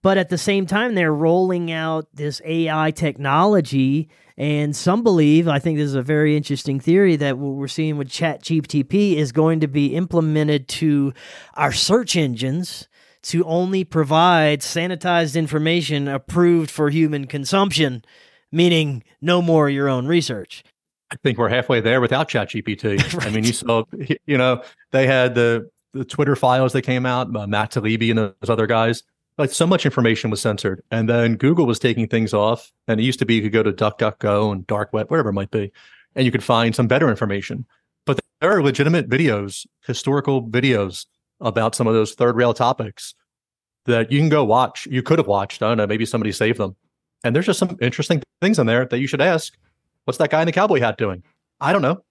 But 0.00 0.18
at 0.18 0.28
the 0.28 0.38
same 0.38 0.66
time, 0.66 0.94
they're 0.94 1.14
rolling 1.14 1.72
out 1.72 2.06
this 2.14 2.40
AI 2.44 2.90
technology. 2.92 4.10
And 4.37 4.75
some 4.75 5.05
believe, 5.05 5.47
I 5.47 5.61
think 5.61 5.79
this 5.79 5.87
is 5.87 5.94
a 5.94 6.03
very 6.03 6.37
interesting 6.37 6.81
theory, 6.81 7.14
that 7.16 7.38
what 7.38 7.55
we're 7.55 7.68
seeing 7.68 7.97
with 7.97 8.09
ChatGPT 8.09 9.14
is 9.14 9.31
going 9.31 9.61
to 9.61 9.68
be 9.68 9.94
implemented 9.94 10.66
to 10.68 11.12
our 11.55 11.73
search 11.73 12.16
engines 12.16 12.88
to 13.23 13.44
only 13.44 13.85
provide 13.85 14.61
sanitized 14.61 15.37
information 15.37 16.09
approved 16.09 16.70
for 16.70 16.90
human 16.90 17.27
consumption, 17.27 18.05
meaning 18.51 19.05
no 19.20 19.40
more 19.40 19.70
your 19.70 19.88
own 19.88 20.07
research. 20.07 20.64
I 21.11 21.16
think 21.23 21.38
we're 21.38 21.49
halfway 21.49 21.81
there 21.81 22.01
without 22.01 22.29
ChatGPT. 22.29 23.14
right. 23.14 23.27
I 23.27 23.31
mean, 23.31 23.44
you 23.44 23.53
saw, 23.53 23.85
you 24.27 24.37
know, 24.37 24.62
they 24.90 25.07
had 25.07 25.35
the 25.35 25.70
the 25.92 26.05
Twitter 26.05 26.35
files 26.35 26.73
that 26.73 26.83
came 26.83 27.07
out, 27.07 27.35
uh, 27.35 27.47
Matt 27.47 27.70
Taibbi 27.70 28.11
and 28.11 28.18
those 28.18 28.51
other 28.51 28.66
guys. 28.66 29.05
Like 29.37 29.51
so 29.51 29.66
much 29.66 29.85
information 29.85 30.31
was 30.31 30.40
censored, 30.40 30.83
and 30.90 31.09
then 31.09 31.35
Google 31.35 31.66
was 31.66 31.81
taking 31.81 32.07
things 32.07 32.33
off. 32.33 32.70
And 32.87 33.01
it 33.01 33.05
used 33.05 33.18
to 33.18 33.27
be 33.27 33.35
you 33.35 33.42
could 33.42 33.53
go 33.53 33.62
to 33.64 33.73
DuckDuckGo 33.73 34.53
and 34.53 34.66
Dark 34.66 34.92
Web, 34.92 35.11
whatever 35.11 35.31
it 35.31 35.35
might 35.35 35.51
be, 35.51 35.73
and 36.14 36.25
you 36.25 36.31
could 36.31 36.44
find 36.44 36.75
some 36.75 36.87
better 36.87 37.09
information. 37.09 37.66
But 38.07 38.20
there 38.40 38.57
are 38.57 38.62
legitimate 38.62 39.09
videos, 39.09 39.66
historical 39.87 40.42
videos 40.47 41.07
about 41.40 41.75
some 41.75 41.87
of 41.87 41.94
those 41.94 42.14
third 42.14 42.37
rail 42.37 42.55
topics 42.55 43.14
that 43.87 44.12
you 44.12 44.18
can 44.18 44.29
go 44.29 44.44
watch. 44.44 44.87
You 44.87 45.03
could 45.03 45.18
have 45.18 45.27
watched. 45.27 45.62
I 45.62 45.68
don't 45.68 45.79
know. 45.79 45.87
Maybe 45.87 46.07
somebody 46.07 46.33
saved 46.33 46.59
them. 46.59 46.77
And 47.25 47.35
there's 47.35 47.47
just 47.47 47.59
some 47.59 47.77
interesting 47.81 48.23
things 48.40 48.59
in 48.59 48.66
there 48.66 48.85
that 48.87 48.99
you 48.99 49.07
should 49.07 49.20
ask. 49.20 49.57
What's 50.05 50.18
that 50.18 50.31
guy 50.31 50.42
in 50.42 50.47
the 50.47 50.53
cowboy 50.53 50.81
hat 50.81 50.99
doing? 50.99 51.23
I 51.61 51.73
don't 51.73 51.83
know. 51.83 52.05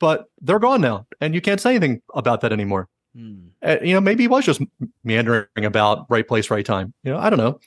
But 0.00 0.26
they're 0.40 0.60
gone 0.60 0.80
now, 0.80 1.06
and 1.20 1.34
you 1.34 1.40
can't 1.40 1.60
say 1.60 1.70
anything 1.70 2.02
about 2.14 2.40
that 2.42 2.52
anymore. 2.52 2.88
Hmm. 3.16 3.48
Uh, 3.62 3.76
you 3.82 3.94
know, 3.94 4.00
maybe 4.00 4.24
he 4.24 4.28
was 4.28 4.44
just 4.44 4.60
meandering 5.04 5.46
about 5.56 6.06
right 6.08 6.26
place, 6.26 6.50
right 6.50 6.64
time. 6.64 6.92
You 7.02 7.12
know, 7.12 7.18
I 7.18 7.30
don't 7.30 7.38
know. 7.38 7.58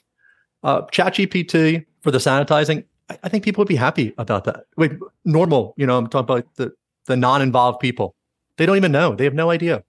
Uh, 0.62 0.82
ChatGPT 0.86 1.84
for 2.00 2.10
the 2.10 2.18
sanitizing, 2.18 2.84
I, 3.10 3.18
I, 3.24 3.28
think 3.28 3.44
people 3.44 3.60
would 3.62 3.68
be 3.68 3.76
happy 3.76 4.14
about 4.16 4.44
that. 4.44 4.64
Like 4.76 4.92
normal, 5.24 5.74
you 5.76 5.86
know, 5.86 5.98
I'm 5.98 6.06
talking 6.06 6.24
about 6.24 6.46
the 6.54 6.72
the 7.06 7.16
non-involved 7.16 7.80
people. 7.80 8.14
They 8.56 8.66
don't 8.66 8.76
even 8.76 8.92
know. 8.92 9.14
They 9.14 9.24
have 9.24 9.34
no 9.34 9.50
idea. 9.50 9.82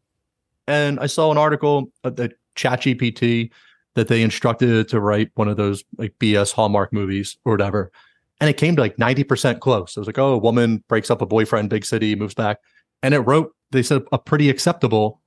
And 0.67 0.99
I 0.99 1.05
saw 1.05 1.31
an 1.31 1.37
article 1.37 1.91
that 2.03 2.33
ChatGPT 2.55 3.51
that 3.95 4.07
they 4.07 4.21
instructed 4.21 4.87
to 4.89 4.99
write 4.99 5.31
one 5.35 5.47
of 5.47 5.57
those 5.57 5.83
like 5.97 6.13
BS 6.19 6.51
Hallmark 6.51 6.91
movies 6.91 7.37
or 7.45 7.53
whatever. 7.53 7.91
And 8.39 8.49
it 8.49 8.57
came 8.57 8.75
to 8.75 8.81
like 8.81 8.97
90% 8.97 9.59
close. 9.59 9.95
It 9.95 9.99
was 9.99 10.07
like, 10.07 10.17
oh, 10.17 10.33
a 10.33 10.37
woman 10.37 10.83
breaks 10.87 11.11
up 11.11 11.21
a 11.21 11.25
boyfriend, 11.25 11.69
big 11.69 11.85
city, 11.85 12.15
moves 12.15 12.33
back. 12.33 12.59
And 13.03 13.13
it 13.13 13.19
wrote, 13.19 13.53
they 13.71 13.83
said, 13.83 14.03
a 14.11 14.17
pretty 14.17 14.49
acceptable 14.49 15.21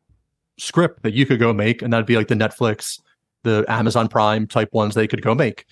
script 0.59 1.03
that 1.03 1.13
you 1.13 1.27
could 1.27 1.39
go 1.39 1.53
make, 1.53 1.83
and 1.83 1.93
that'd 1.93 2.07
be 2.07 2.17
like 2.17 2.29
the 2.29 2.35
Netflix, 2.35 3.01
the 3.43 3.65
Amazon 3.69 4.09
Prime 4.09 4.47
type 4.47 4.73
ones 4.73 4.95
they 4.95 5.07
could 5.07 5.23
go 5.23 5.35
make. 5.35 5.65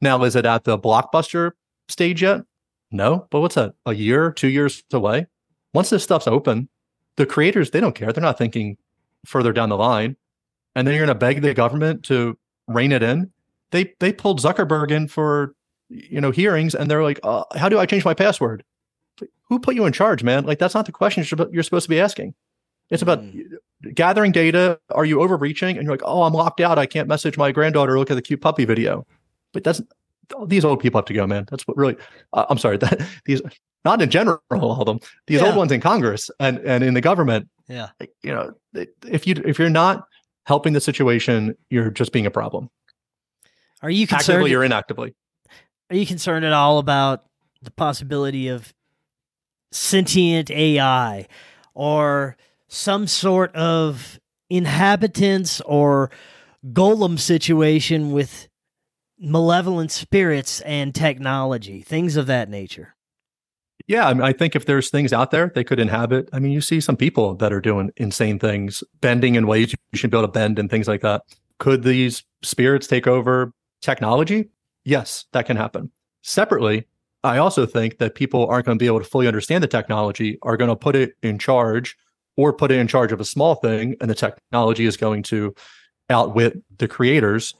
Now, 0.00 0.22
is 0.24 0.36
it 0.36 0.46
at 0.46 0.64
the 0.64 0.78
blockbuster 0.78 1.52
stage 1.88 2.22
yet? 2.22 2.42
No, 2.90 3.26
but 3.30 3.40
what's 3.40 3.54
that? 3.54 3.74
A 3.86 3.94
year, 3.94 4.32
two 4.32 4.48
years 4.48 4.82
away? 4.92 5.26
Once 5.72 5.90
this 5.90 6.02
stuff's 6.02 6.26
open, 6.26 6.68
the 7.16 7.24
creators 7.24 7.70
they 7.70 7.80
don't 7.80 7.94
care. 7.94 8.12
They're 8.12 8.22
not 8.22 8.38
thinking 8.38 8.76
further 9.24 9.52
down 9.52 9.68
the 9.68 9.76
line, 9.76 10.16
and 10.74 10.86
then 10.86 10.94
you're 10.94 11.06
going 11.06 11.14
to 11.14 11.18
beg 11.18 11.40
the 11.40 11.54
government 11.54 12.04
to 12.04 12.38
rein 12.66 12.92
it 12.92 13.02
in. 13.02 13.30
They 13.70 13.94
they 14.00 14.12
pulled 14.12 14.40
Zuckerberg 14.40 14.90
in 14.90 15.08
for 15.08 15.54
you 15.88 16.20
know 16.20 16.30
hearings, 16.30 16.74
and 16.74 16.90
they're 16.90 17.02
like, 17.02 17.20
uh, 17.22 17.44
"How 17.56 17.68
do 17.68 17.78
I 17.78 17.86
change 17.86 18.04
my 18.04 18.14
password?" 18.14 18.64
Who 19.48 19.58
put 19.58 19.74
you 19.74 19.84
in 19.84 19.92
charge, 19.92 20.22
man? 20.22 20.44
Like 20.44 20.58
that's 20.58 20.74
not 20.74 20.86
the 20.86 20.92
question 20.92 21.24
you're 21.52 21.62
supposed 21.62 21.84
to 21.84 21.90
be 21.90 22.00
asking. 22.00 22.34
It's 22.92 23.02
about 23.02 23.22
mm. 23.22 23.42
gathering 23.94 24.32
data. 24.32 24.78
Are 24.90 25.06
you 25.06 25.22
overreaching? 25.22 25.78
And 25.78 25.84
you're 25.84 25.94
like, 25.94 26.02
oh, 26.04 26.22
I'm 26.22 26.34
locked 26.34 26.60
out. 26.60 26.78
I 26.78 26.84
can't 26.84 27.08
message 27.08 27.38
my 27.38 27.50
granddaughter. 27.50 27.98
Look 27.98 28.10
at 28.10 28.14
the 28.14 28.22
cute 28.22 28.42
puppy 28.42 28.66
video. 28.66 29.06
But 29.54 29.64
that's 29.64 29.80
these 30.46 30.64
old 30.64 30.80
people 30.80 30.98
have 30.98 31.06
to 31.06 31.14
go, 31.14 31.26
man. 31.26 31.46
That's 31.50 31.66
what 31.66 31.76
really. 31.76 31.96
Uh, 32.34 32.44
I'm 32.50 32.58
sorry 32.58 32.76
that 32.78 33.00
these 33.24 33.40
not 33.84 34.02
in 34.02 34.10
general, 34.10 34.40
all 34.50 34.80
of 34.80 34.86
them. 34.86 35.00
These 35.26 35.40
yeah. 35.40 35.48
old 35.48 35.56
ones 35.56 35.72
in 35.72 35.80
Congress 35.80 36.30
and 36.38 36.58
and 36.58 36.84
in 36.84 36.92
the 36.94 37.00
government. 37.00 37.48
Yeah, 37.66 37.88
you 38.22 38.32
know, 38.32 38.52
if 39.06 39.26
you 39.26 39.36
if 39.44 39.58
you're 39.58 39.70
not 39.70 40.06
helping 40.44 40.74
the 40.74 40.80
situation, 40.80 41.56
you're 41.70 41.90
just 41.90 42.12
being 42.12 42.26
a 42.26 42.30
problem. 42.30 42.68
Are 43.80 43.90
you 43.90 44.06
concerned? 44.06 44.36
Actively 44.36 44.54
or 44.54 44.64
inactively? 44.64 45.14
Are 45.88 45.96
you 45.96 46.06
concerned 46.06 46.44
at 46.44 46.52
all 46.52 46.78
about 46.78 47.24
the 47.62 47.70
possibility 47.70 48.48
of 48.48 48.74
sentient 49.70 50.50
AI 50.50 51.26
or 51.74 52.36
some 52.72 53.06
sort 53.06 53.54
of 53.54 54.18
inhabitants 54.48 55.60
or 55.66 56.10
golem 56.72 57.18
situation 57.18 58.12
with 58.12 58.48
malevolent 59.18 59.90
spirits 59.92 60.62
and 60.62 60.94
technology, 60.94 61.82
things 61.82 62.16
of 62.16 62.26
that 62.26 62.48
nature. 62.48 62.94
Yeah, 63.86 64.08
I, 64.08 64.14
mean, 64.14 64.22
I 64.22 64.32
think 64.32 64.56
if 64.56 64.64
there's 64.64 64.88
things 64.88 65.12
out 65.12 65.32
there 65.32 65.52
they 65.54 65.64
could 65.64 65.80
inhabit, 65.80 66.30
I 66.32 66.38
mean, 66.38 66.52
you 66.52 66.62
see 66.62 66.80
some 66.80 66.96
people 66.96 67.34
that 67.36 67.52
are 67.52 67.60
doing 67.60 67.90
insane 67.98 68.38
things, 68.38 68.82
bending 69.02 69.34
in 69.34 69.46
ways 69.46 69.74
you 69.92 69.98
should 69.98 70.10
be 70.10 70.16
able 70.16 70.28
to 70.28 70.32
bend 70.32 70.58
and 70.58 70.70
things 70.70 70.88
like 70.88 71.02
that. 71.02 71.24
Could 71.58 71.82
these 71.82 72.24
spirits 72.42 72.86
take 72.86 73.06
over 73.06 73.52
technology? 73.82 74.48
Yes, 74.84 75.26
that 75.32 75.44
can 75.44 75.58
happen. 75.58 75.90
Separately, 76.22 76.88
I 77.22 77.36
also 77.36 77.66
think 77.66 77.98
that 77.98 78.14
people 78.14 78.46
aren't 78.46 78.64
going 78.64 78.78
to 78.78 78.82
be 78.82 78.86
able 78.86 79.00
to 79.00 79.04
fully 79.04 79.28
understand 79.28 79.62
the 79.62 79.68
technology, 79.68 80.38
are 80.40 80.56
going 80.56 80.70
to 80.70 80.76
put 80.76 80.96
it 80.96 81.12
in 81.22 81.38
charge 81.38 81.96
or 82.36 82.52
put 82.52 82.70
it 82.70 82.78
in 82.78 82.88
charge 82.88 83.12
of 83.12 83.20
a 83.20 83.24
small 83.24 83.54
thing 83.56 83.96
and 84.00 84.10
the 84.10 84.14
technology 84.14 84.84
is 84.84 84.96
going 84.96 85.22
to 85.22 85.54
outwit 86.10 86.62
the 86.78 86.88
creators 86.88 87.54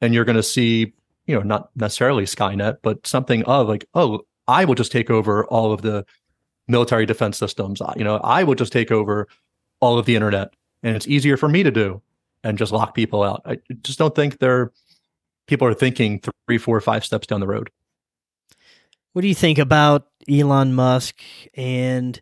and 0.00 0.14
you're 0.14 0.24
going 0.24 0.36
to 0.36 0.42
see 0.42 0.92
you 1.26 1.34
know 1.34 1.42
not 1.42 1.70
necessarily 1.76 2.24
skynet 2.24 2.78
but 2.82 3.04
something 3.06 3.42
of 3.44 3.68
like 3.68 3.86
oh 3.94 4.20
i 4.48 4.64
will 4.64 4.74
just 4.74 4.92
take 4.92 5.10
over 5.10 5.44
all 5.46 5.72
of 5.72 5.82
the 5.82 6.04
military 6.68 7.06
defense 7.06 7.38
systems. 7.38 7.80
You 7.96 8.04
know 8.04 8.16
i 8.18 8.42
will 8.44 8.54
just 8.54 8.72
take 8.72 8.90
over 8.90 9.28
all 9.80 9.98
of 9.98 10.06
the 10.06 10.14
internet 10.14 10.54
and 10.82 10.94
it's 10.96 11.08
easier 11.08 11.36
for 11.36 11.48
me 11.48 11.62
to 11.62 11.70
do 11.70 12.00
and 12.46 12.56
just 12.56 12.70
lock 12.70 12.94
people 12.94 13.24
out. 13.24 13.42
I 13.44 13.58
just 13.82 13.98
don't 13.98 14.14
think 14.14 14.38
they're 14.38 14.72
people 15.48 15.66
are 15.66 15.74
thinking 15.74 16.20
three 16.46 16.58
four 16.58 16.80
five 16.80 17.04
steps 17.04 17.26
down 17.26 17.40
the 17.40 17.46
road. 17.46 17.70
What 19.12 19.22
do 19.22 19.28
you 19.28 19.34
think 19.34 19.58
about 19.58 20.06
elon 20.28 20.74
musk 20.74 21.22
and 21.54 22.20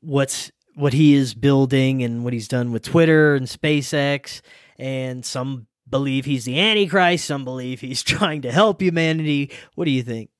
what's 0.00 0.50
what 0.74 0.92
he 0.92 1.14
is 1.14 1.34
building 1.34 2.02
and 2.02 2.24
what 2.24 2.32
he's 2.32 2.48
done 2.48 2.72
with 2.72 2.82
Twitter 2.82 3.34
and 3.34 3.46
SpaceX. 3.46 4.40
And 4.78 5.24
some 5.24 5.66
believe 5.88 6.24
he's 6.24 6.44
the 6.44 6.58
Antichrist, 6.58 7.24
some 7.24 7.44
believe 7.44 7.80
he's 7.80 8.02
trying 8.04 8.42
to 8.42 8.52
help 8.52 8.80
humanity. 8.80 9.50
What 9.74 9.84
do 9.84 9.90
you 9.90 10.02
think? 10.02 10.30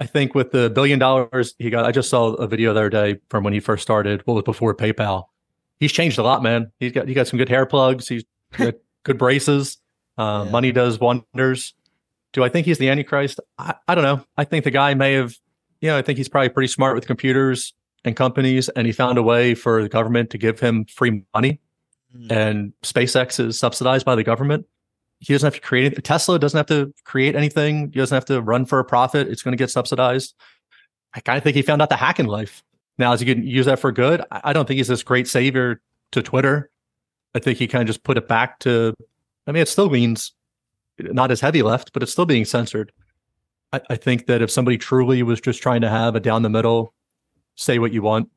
I 0.00 0.06
think 0.06 0.34
with 0.34 0.50
the 0.50 0.70
billion 0.70 0.98
dollars 0.98 1.54
he 1.58 1.70
got, 1.70 1.84
I 1.84 1.92
just 1.92 2.10
saw 2.10 2.32
a 2.34 2.46
video 2.46 2.74
the 2.74 2.80
other 2.80 2.90
day 2.90 3.20
from 3.30 3.44
when 3.44 3.52
he 3.52 3.60
first 3.60 3.82
started, 3.82 4.22
what 4.24 4.34
was 4.34 4.42
before 4.42 4.74
PayPal. 4.74 5.26
He's 5.78 5.92
changed 5.92 6.18
a 6.18 6.22
lot, 6.22 6.42
man. 6.42 6.72
He's 6.80 6.92
got 6.92 7.06
he 7.06 7.14
got 7.14 7.28
some 7.28 7.38
good 7.38 7.48
hair 7.48 7.66
plugs. 7.66 8.08
He's 8.08 8.24
got 8.52 8.74
good 9.04 9.18
braces. 9.18 9.78
Uh, 10.18 10.42
yeah. 10.44 10.50
Money 10.50 10.72
does 10.72 10.98
wonders. 10.98 11.74
Do 12.32 12.42
I 12.42 12.48
think 12.48 12.66
he's 12.66 12.78
the 12.78 12.88
Antichrist? 12.88 13.38
I, 13.58 13.74
I 13.86 13.94
don't 13.94 14.04
know. 14.04 14.24
I 14.36 14.44
think 14.44 14.64
the 14.64 14.70
guy 14.70 14.94
may 14.94 15.12
have, 15.12 15.36
you 15.80 15.88
know, 15.88 15.96
I 15.96 16.02
think 16.02 16.18
he's 16.18 16.28
probably 16.28 16.48
pretty 16.48 16.68
smart 16.68 16.96
with 16.96 17.06
computers 17.06 17.72
and 18.04 18.16
companies, 18.16 18.68
and 18.70 18.86
he 18.86 18.92
found 18.92 19.18
a 19.18 19.22
way 19.22 19.54
for 19.54 19.82
the 19.82 19.88
government 19.88 20.30
to 20.30 20.38
give 20.38 20.60
him 20.60 20.84
free 20.86 21.24
money. 21.34 21.60
Mm. 22.16 22.30
And 22.30 22.72
SpaceX 22.82 23.40
is 23.40 23.58
subsidized 23.58 24.04
by 24.04 24.14
the 24.14 24.22
government. 24.22 24.66
He 25.20 25.32
doesn't 25.32 25.46
have 25.46 25.54
to 25.54 25.66
create 25.66 25.92
it. 25.92 26.04
Tesla 26.04 26.38
doesn't 26.38 26.56
have 26.56 26.66
to 26.66 26.92
create 27.04 27.34
anything. 27.34 27.90
He 27.92 27.98
doesn't 27.98 28.14
have 28.14 28.26
to 28.26 28.42
run 28.42 28.66
for 28.66 28.78
a 28.78 28.84
profit. 28.84 29.28
It's 29.28 29.42
going 29.42 29.52
to 29.52 29.56
get 29.56 29.70
subsidized. 29.70 30.34
I 31.14 31.20
kind 31.20 31.38
of 31.38 31.44
think 31.44 31.56
he 31.56 31.62
found 31.62 31.80
out 31.80 31.88
the 31.88 31.96
hack 31.96 32.20
in 32.20 32.26
life. 32.26 32.62
Now, 32.98 33.12
as 33.12 33.20
he 33.20 33.26
can 33.26 33.44
use 33.44 33.66
that 33.66 33.78
for 33.78 33.90
good? 33.90 34.22
I 34.30 34.52
don't 34.52 34.66
think 34.66 34.76
he's 34.76 34.88
this 34.88 35.02
great 35.02 35.26
savior 35.26 35.80
to 36.12 36.22
Twitter. 36.22 36.70
I 37.34 37.38
think 37.38 37.58
he 37.58 37.66
kind 37.66 37.82
of 37.82 37.86
just 37.86 38.04
put 38.04 38.18
it 38.18 38.28
back 38.28 38.58
to, 38.60 38.94
I 39.46 39.52
mean, 39.52 39.62
it 39.62 39.68
still 39.68 39.90
means 39.90 40.32
not 40.98 41.30
as 41.30 41.40
heavy 41.40 41.62
left, 41.62 41.92
but 41.92 42.02
it's 42.02 42.12
still 42.12 42.26
being 42.26 42.44
censored. 42.44 42.92
I, 43.72 43.80
I 43.90 43.96
think 43.96 44.26
that 44.26 44.42
if 44.42 44.50
somebody 44.50 44.78
truly 44.78 45.22
was 45.22 45.40
just 45.40 45.60
trying 45.62 45.80
to 45.80 45.90
have 45.90 46.14
a 46.14 46.20
down 46.20 46.42
the 46.42 46.50
middle 46.50 46.94
say 47.56 47.78
what 47.78 47.92
you 47.92 48.02
want. 48.02 48.28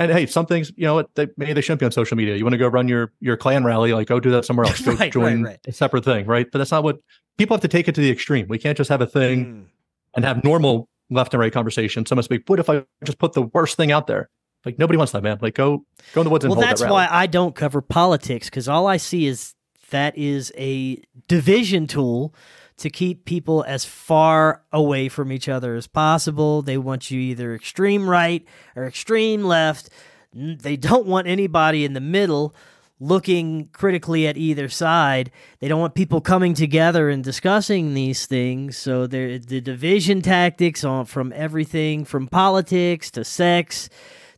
And 0.00 0.12
hey, 0.12 0.26
some 0.26 0.46
things, 0.46 0.70
you 0.76 0.84
know, 0.84 1.04
they, 1.14 1.26
maybe 1.36 1.54
they 1.54 1.60
shouldn't 1.60 1.80
be 1.80 1.86
on 1.86 1.92
social 1.92 2.16
media. 2.16 2.36
You 2.36 2.44
want 2.44 2.52
to 2.52 2.58
go 2.58 2.68
run 2.68 2.86
your 2.86 3.12
your 3.20 3.36
clan 3.36 3.64
rally, 3.64 3.92
like 3.92 4.06
go 4.06 4.20
do 4.20 4.30
that 4.30 4.44
somewhere 4.44 4.66
else. 4.66 4.80
Go 4.84 4.92
right, 4.92 5.12
join 5.12 5.42
right, 5.42 5.50
right. 5.50 5.60
a 5.66 5.72
separate 5.72 6.04
thing, 6.04 6.24
right? 6.26 6.46
But 6.50 6.58
that's 6.58 6.70
not 6.70 6.84
what 6.84 6.98
people 7.36 7.56
have 7.56 7.62
to 7.62 7.68
take 7.68 7.88
it 7.88 7.94
to 7.96 8.00
the 8.00 8.10
extreme. 8.10 8.46
We 8.48 8.58
can't 8.58 8.76
just 8.76 8.90
have 8.90 9.00
a 9.00 9.06
thing 9.06 9.46
mm. 9.46 9.64
and 10.14 10.24
have 10.24 10.44
normal 10.44 10.88
left 11.10 11.34
and 11.34 11.40
right 11.40 11.52
conversation. 11.52 12.06
Someone 12.06 12.22
speak, 12.22 12.42
what 12.46 12.60
if 12.60 12.70
I 12.70 12.84
just 13.04 13.18
put 13.18 13.32
the 13.32 13.42
worst 13.42 13.76
thing 13.76 13.90
out 13.90 14.06
there? 14.06 14.30
Like 14.64 14.78
nobody 14.78 14.96
wants 14.96 15.12
that, 15.12 15.22
man. 15.22 15.38
Like 15.40 15.54
go 15.54 15.84
go 16.12 16.20
in 16.20 16.26
the 16.26 16.30
woods 16.30 16.44
and 16.44 16.52
well, 16.52 16.60
that's 16.60 16.80
that 16.80 16.90
why 16.90 17.08
I 17.10 17.26
don't 17.26 17.54
cover 17.54 17.80
politics 17.80 18.48
because 18.48 18.68
all 18.68 18.86
I 18.86 18.98
see 18.98 19.26
is 19.26 19.54
that 19.90 20.16
is 20.16 20.52
a 20.56 21.02
division 21.26 21.86
tool 21.86 22.34
to 22.78 22.90
keep 22.90 23.24
people 23.24 23.64
as 23.66 23.84
far 23.84 24.62
away 24.72 25.08
from 25.08 25.30
each 25.30 25.48
other 25.48 25.74
as 25.74 25.86
possible. 25.86 26.62
They 26.62 26.78
want 26.78 27.10
you 27.10 27.20
either 27.20 27.54
extreme 27.54 28.08
right 28.08 28.44
or 28.74 28.86
extreme 28.86 29.44
left. 29.44 29.90
They 30.32 30.76
don't 30.76 31.06
want 31.06 31.26
anybody 31.26 31.84
in 31.84 31.92
the 31.92 32.00
middle 32.00 32.54
looking 33.00 33.68
critically 33.72 34.26
at 34.26 34.36
either 34.36 34.68
side. 34.68 35.30
They 35.60 35.68
don't 35.68 35.80
want 35.80 35.94
people 35.94 36.20
coming 36.20 36.54
together 36.54 37.08
and 37.08 37.22
discussing 37.22 37.94
these 37.94 38.26
things. 38.26 38.76
So 38.76 39.06
the 39.06 39.38
division 39.38 40.20
tactics 40.20 40.82
on 40.82 41.04
from 41.04 41.32
everything 41.36 42.04
from 42.04 42.26
politics 42.26 43.10
to 43.12 43.24
sex 43.24 43.88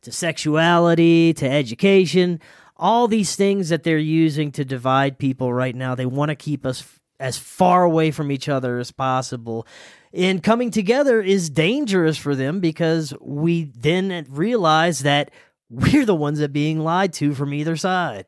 to 0.01 0.11
sexuality 0.11 1.33
to 1.33 1.47
education, 1.47 2.39
all 2.75 3.07
these 3.07 3.35
things 3.35 3.69
that 3.69 3.83
they're 3.83 3.97
using 3.97 4.51
to 4.51 4.65
divide 4.65 5.19
people 5.19 5.53
right 5.53 5.75
now. 5.75 5.93
They 5.93 6.07
want 6.07 6.29
to 6.29 6.35
keep 6.35 6.65
us 6.65 6.99
as 7.21 7.37
far 7.37 7.83
away 7.83 8.11
from 8.11 8.31
each 8.31 8.49
other 8.49 8.79
as 8.79 8.91
possible. 8.91 9.67
And 10.13 10.43
coming 10.43 10.71
together 10.71 11.21
is 11.21 11.49
dangerous 11.49 12.17
for 12.17 12.35
them 12.35 12.59
because 12.59 13.13
we 13.21 13.65
then 13.65 14.25
realize 14.29 14.99
that 15.01 15.31
we're 15.69 16.05
the 16.05 16.15
ones 16.15 16.39
that 16.39 16.51
being 16.51 16.79
lied 16.79 17.13
to 17.13 17.33
from 17.33 17.53
either 17.53 17.77
side. 17.77 18.25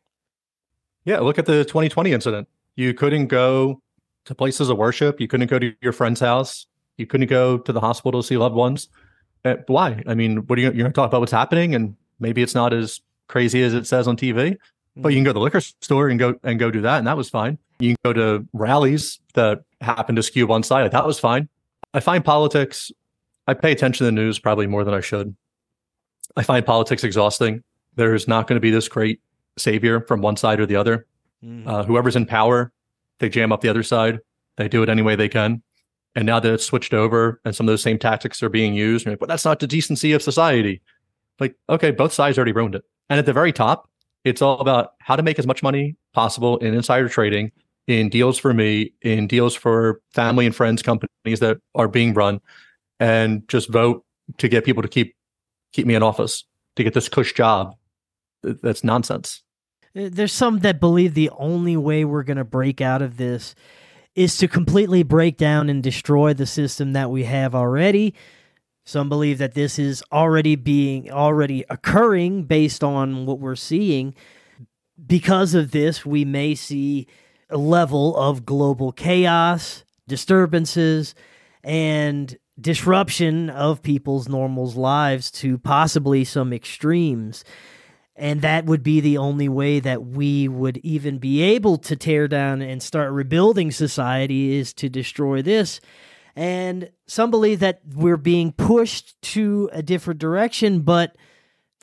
Yeah, 1.04 1.20
look 1.20 1.38
at 1.38 1.46
the 1.46 1.66
2020 1.66 2.14
incident. 2.14 2.48
You 2.76 2.94
couldn't 2.94 3.28
go 3.28 3.82
to 4.26 4.36
places 4.36 4.70
of 4.70 4.78
worship. 4.78 5.20
You 5.20 5.28
couldn't 5.28 5.50
go 5.50 5.60
to 5.60 5.76
your 5.82 5.92
friend's 5.92 6.22
house. 6.22 6.68
You 6.98 7.06
couldn't 7.06 7.28
go 7.28 7.58
to 7.58 7.74
the 7.74 7.82
hospital 7.82 8.22
to 8.22 8.28
see 8.28 8.38
loved 8.38 8.56
ones. 8.56 8.88
Uh, 9.44 9.56
why? 9.68 10.02
I 10.08 10.16
mean, 10.16 10.38
what 10.48 10.58
are 10.58 10.62
you, 10.62 10.68
you're 10.68 10.84
going 10.84 10.92
to 10.92 10.96
talk 10.96 11.10
about 11.10 11.20
what's 11.20 11.34
happening, 11.34 11.76
and 11.76 11.98
maybe 12.20 12.42
it's 12.42 12.56
not 12.56 12.72
as 12.72 13.02
crazy 13.28 13.62
as 13.62 13.74
it 13.74 13.86
says 13.86 14.08
on 14.08 14.16
TV, 14.16 14.56
but 14.96 15.10
you 15.10 15.18
can 15.18 15.24
go 15.24 15.30
to 15.30 15.34
the 15.34 15.40
liquor 15.40 15.62
store 15.62 16.10
and 16.10 16.20
go 16.20 16.36
and 16.44 16.60
go 16.60 16.70
do 16.72 16.82
that, 16.82 16.98
and 17.00 17.08
that 17.08 17.18
was 17.18 17.30
fine. 17.30 17.58
You 17.80 17.96
can 17.96 17.98
go 18.04 18.14
to 18.14 18.48
rallies 18.54 19.20
that 19.34 19.64
happen 19.82 20.16
to 20.16 20.24
skew 20.24 20.48
one 20.48 20.64
side. 20.64 20.90
That 20.92 21.06
was 21.06 21.20
fine. 21.20 21.50
I 21.94 22.00
find 22.00 22.24
politics. 22.24 22.92
I 23.48 23.54
pay 23.54 23.72
attention 23.72 24.00
to 24.00 24.04
the 24.06 24.12
news 24.12 24.40
probably 24.40 24.68
more 24.68 24.84
than 24.84 24.94
I 24.94 25.02
should. 25.02 25.36
I 26.38 26.44
find 26.44 26.66
politics 26.66 27.04
exhausting. 27.04 27.64
There's 27.96 28.28
not 28.28 28.48
going 28.48 28.56
to 28.56 28.62
be 28.62 28.72
this 28.72 28.88
great 28.88 29.20
savior 29.58 30.02
from 30.02 30.22
one 30.22 30.38
side 30.38 30.60
or 30.60 30.66
the 30.66 30.76
other. 30.76 31.06
Mhm. 31.44 31.68
Uh, 31.68 31.84
whoever's 31.84 32.16
in 32.16 32.26
power, 32.26 32.72
they 33.20 33.30
jam 33.30 33.52
up 33.52 33.62
the 33.62 33.70
other 33.70 33.84
side. 33.84 34.20
They 34.56 34.68
do 34.68 34.82
it 34.82 34.90
any 34.90 35.02
way 35.02 35.16
they 35.16 35.30
can. 35.30 35.62
And 36.16 36.26
now 36.26 36.40
that 36.40 36.54
it's 36.54 36.64
switched 36.64 36.94
over 36.94 37.42
and 37.44 37.56
some 37.56 37.68
of 37.68 37.72
those 37.72 37.82
same 37.82 37.98
tactics 38.00 38.42
are 38.44 38.50
being 38.50 38.74
used, 38.74 39.06
you're 39.06 39.14
like, 39.14 39.20
but 39.20 39.28
that's 39.30 39.46
not 39.46 39.60
the 39.60 39.68
decency 39.68 40.14
of 40.14 40.22
society. 40.22 40.82
Like, 41.40 41.56
okay, 41.70 41.92
both 41.92 42.14
sides 42.14 42.38
already 42.38 42.52
ruined 42.52 42.76
it. 42.76 42.84
And 43.10 43.20
at 43.20 43.26
the 43.26 43.34
very 43.34 43.52
top, 43.52 43.90
it's 44.24 44.42
all 44.42 44.60
about 44.60 44.94
how 45.00 45.16
to 45.16 45.24
make 45.24 45.40
as 45.40 45.48
much 45.48 45.64
money 45.64 45.96
possible 46.14 46.58
in 46.60 46.74
insider 46.74 47.10
trading, 47.10 47.52
in 47.88 48.10
deals 48.10 48.38
for 48.38 48.54
me, 48.54 48.94
in 49.02 49.28
deals 49.28 49.56
for 49.56 50.02
family 50.14 50.46
and 50.46 50.56
friends 50.56 50.82
companies 50.82 51.40
that 51.40 51.58
are 51.76 51.88
being 51.88 52.14
run, 52.14 52.40
and 53.00 53.48
just 53.48 53.70
vote 53.70 54.06
to 54.38 54.48
get 54.48 54.66
people 54.66 54.82
to 54.82 54.88
keep 54.88 55.16
keep 55.74 55.88
me 55.88 55.96
in 55.96 56.04
office, 56.04 56.46
to 56.76 56.84
get 56.84 56.94
this 56.94 57.10
cush 57.10 57.34
job. 57.34 57.76
That's 58.44 58.84
nonsense. 58.84 59.42
Uh, 59.96 60.10
There's 60.12 60.34
some 60.34 60.60
that 60.60 60.80
believe 60.80 61.14
the 61.14 61.30
only 61.32 61.78
way 61.78 62.06
we're 62.06 62.24
going 62.24 62.38
to 62.38 62.44
break 62.44 62.82
out 62.82 63.02
of 63.02 63.18
this 63.18 63.56
is 64.16 64.38
to 64.38 64.48
completely 64.48 65.02
break 65.02 65.38
down 65.38 65.70
and 65.70 65.82
destroy 65.82 66.34
the 66.34 66.46
system 66.46 66.94
that 66.94 67.10
we 67.10 67.24
have 67.24 67.56
already. 67.56 68.14
Some 68.86 69.08
believe 69.10 69.38
that 69.38 69.54
this 69.54 69.80
is 69.80 70.04
already 70.12 70.56
being 70.56 71.10
already 71.12 71.64
occurring 71.70 72.44
based 72.44 72.84
on 72.84 73.26
what 73.26 73.40
we're 73.40 73.56
seeing. 73.56 74.14
Because 75.06 75.54
of 75.54 75.72
this, 75.72 76.06
we 76.06 76.26
may 76.26 76.54
see 76.56 77.08
a 77.50 77.58
level 77.58 78.16
of 78.18 78.46
global 78.46 78.92
chaos, 78.92 79.84
disturbances, 80.08 81.16
and 81.64 82.38
disruption 82.60 83.50
of 83.50 83.82
people's 83.82 84.28
normal 84.28 84.70
lives 84.72 85.32
to 85.32 85.58
possibly 85.58 86.24
some 86.24 86.52
extremes. 86.54 87.44
And 88.16 88.42
that 88.42 88.66
would 88.66 88.84
be 88.84 89.00
the 89.00 89.18
only 89.18 89.50
way 89.50 89.80
that 89.80 90.06
we 90.06 90.48
would 90.48 90.78
even 90.78 91.18
be 91.18 91.42
able 91.42 91.78
to 91.80 91.96
tear 91.96 92.28
down 92.28 92.62
and 92.62 92.84
start 92.84 93.12
rebuilding 93.12 93.72
society 93.72 94.56
is 94.56 94.72
to 94.76 94.90
destroy 94.90 95.42
this. 95.42 95.82
And 96.36 96.90
some 97.08 97.30
believe 97.32 97.60
that 97.60 97.82
we're 97.94 98.18
being 98.18 98.52
pushed 98.52 99.22
to 99.34 99.70
a 99.72 99.84
different 99.84 100.20
direction, 100.20 100.82
but 100.82 101.16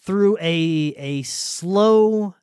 through 0.01 0.38
a 0.40 0.94
a 0.96 1.22
slow 1.22 2.34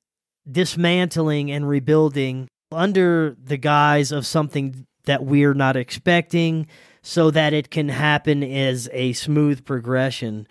dismantling 0.49 1.51
and 1.51 1.68
rebuilding 1.68 2.47
under 2.72 3.36
the 3.43 3.58
guise 3.58 4.12
of 4.12 4.26
something 4.26 4.86
that 5.05 5.24
we're 5.24 5.53
not 5.53 5.76
expecting 5.76 6.68
so 7.01 7.32
that 7.32 7.53
it 7.53 7.70
can 7.70 7.89
happen 7.89 8.43
as 8.43 8.89
a 8.91 9.14
smooth 9.14 9.66
progression. 9.66 10.47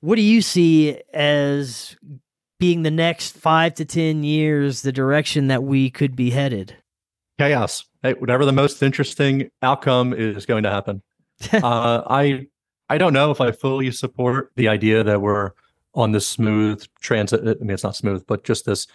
What 0.00 0.16
do 0.16 0.22
you 0.22 0.42
see 0.42 1.00
as 1.12 1.96
being 2.58 2.82
the 2.82 2.90
next 2.90 3.36
five 3.36 3.74
to 3.74 3.84
10 3.84 4.24
years, 4.24 4.82
the 4.82 4.92
direction 4.92 5.46
that 5.48 5.62
we 5.62 5.90
could 5.90 6.16
be 6.16 6.30
headed? 6.30 6.76
Chaos. 7.38 7.84
Hey, 8.02 8.14
whatever 8.14 8.44
the 8.44 8.52
most 8.52 8.82
interesting 8.82 9.50
outcome 9.62 10.12
is 10.12 10.46
going 10.46 10.62
to 10.62 10.70
happen. 10.70 11.02
uh, 11.52 12.02
I 12.08 12.46
I 12.88 12.98
don't 12.98 13.12
know 13.12 13.30
if 13.30 13.40
I 13.40 13.50
fully 13.52 13.90
support 13.90 14.52
the 14.56 14.68
idea 14.68 15.02
that 15.04 15.20
we're 15.20 15.50
on 15.94 16.12
this 16.12 16.26
smooth 16.26 16.84
transit. 17.00 17.40
I 17.40 17.62
mean, 17.62 17.70
it's 17.70 17.82
not 17.84 17.96
smooth, 17.96 18.24
but 18.26 18.44
just 18.44 18.64
this 18.66 18.86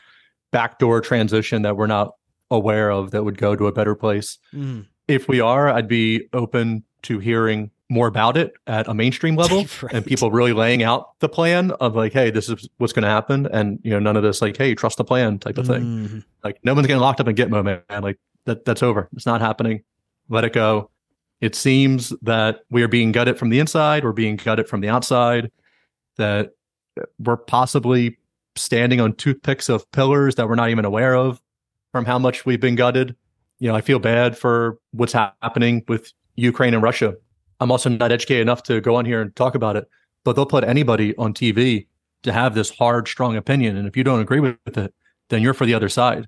backdoor 0.52 1.02
transition 1.02 1.62
that 1.64 1.78
we're 1.78 1.88
not 1.88 2.16
aware 2.50 2.92
of 2.92 3.12
that 3.12 3.24
would 3.24 3.38
go 3.38 3.56
to 3.56 3.68
a 3.68 3.72
better 3.72 3.96
place. 3.96 4.38
Mm. 4.54 4.86
If 5.08 5.28
we 5.28 5.40
are, 5.42 5.70
I'd 5.70 5.88
be 5.88 6.28
open 6.34 6.84
to 7.04 7.20
hearing 7.20 7.70
more 7.90 8.08
about 8.08 8.38
it 8.38 8.54
at 8.68 8.88
a 8.88 8.94
mainstream 8.94 9.36
level 9.36 9.66
Right. 9.82 9.94
and 9.94 10.06
people 10.06 10.32
really 10.32 10.54
laying 10.54 10.84
out 10.84 11.20
the 11.20 11.28
plan 11.28 11.72
of 11.82 11.96
like, 11.96 12.14
hey, 12.14 12.30
this 12.30 12.48
is 12.50 12.70
what's 12.78 12.94
going 12.94 13.04
to 13.04 13.10
happen, 13.10 13.48
and 13.52 13.80
you 13.84 13.92
know, 13.92 14.00
none 14.00 14.16
of 14.16 14.24
this 14.24 14.42
like, 14.42 14.56
hey, 14.56 14.76
trust 14.76 14.98
the 14.98 15.04
plan 15.04 15.40
type 15.40 15.58
of 15.58 15.68
thing 15.68 15.82
Mhm. 15.84 16.24
like 16.44 16.60
no 16.64 16.74
one's 16.74 16.88
getting 16.88 17.02
locked 17.02 17.20
up 17.20 17.28
in 17.28 17.36
Gitmo, 17.36 17.64
man. 17.64 18.02
Like 18.02 18.18
that 18.46 18.66
that's 18.66 18.84
over. 18.84 19.10
It's 19.14 19.26
not 19.26 19.42
happening. 19.42 19.84
Let 20.30 20.44
it 20.44 20.54
go. 20.54 20.90
It 21.42 21.56
seems 21.56 22.14
that 22.22 22.62
we 22.70 22.84
are 22.84 22.88
being 22.88 23.12
gutted 23.12 23.38
from 23.38 23.50
the 23.50 23.60
inside, 23.60 24.04
we're 24.04 24.12
being 24.12 24.36
gutted 24.36 24.70
from 24.70 24.82
the 24.82 24.90
outside, 24.90 25.52
that 26.18 26.52
we're 27.20 27.38
possibly 27.38 28.18
standing 28.56 29.02
on 29.02 29.14
toothpicks 29.14 29.70
of 29.70 29.90
pillars 29.92 30.36
that 30.36 30.48
we're 30.48 30.56
not 30.56 30.70
even 30.70 30.86
aware 30.86 31.16
of 31.16 31.42
from 31.92 32.06
how 32.06 32.20
much 32.20 32.46
we've 32.46 32.60
been 32.60 32.76
gutted. 32.76 33.16
You 33.60 33.70
know, 33.70 33.76
I 33.76 33.82
feel 33.82 34.00
bad 34.00 34.38
for 34.38 34.78
what's 34.92 35.14
happening 35.14 35.84
with 35.88 36.12
Ukraine 36.36 36.74
and 36.74 36.84
Russia. 36.84 37.16
I'm 37.60 37.72
also 37.72 37.90
not 37.90 38.12
educated 38.12 38.42
enough 38.42 38.64
to 38.64 38.82
go 38.82 38.96
on 38.96 39.06
here 39.06 39.22
and 39.22 39.36
talk 39.36 39.56
about 39.56 39.76
it, 39.76 39.88
but 40.24 40.36
they'll 40.36 40.46
put 40.46 40.64
anybody 40.64 41.16
on 41.18 41.34
TV 41.34 41.88
to 42.24 42.32
have 42.32 42.56
this 42.56 42.70
hard, 42.70 43.08
strong 43.08 43.36
opinion. 43.36 43.78
And 43.78 43.88
if 43.88 43.98
you 43.98 44.04
don't 44.04 44.20
agree 44.20 44.40
with 44.40 44.58
it, 44.66 44.94
then 45.30 45.42
you're 45.42 45.54
for 45.54 45.66
the 45.66 45.74
other 45.74 45.90
side. 45.90 46.28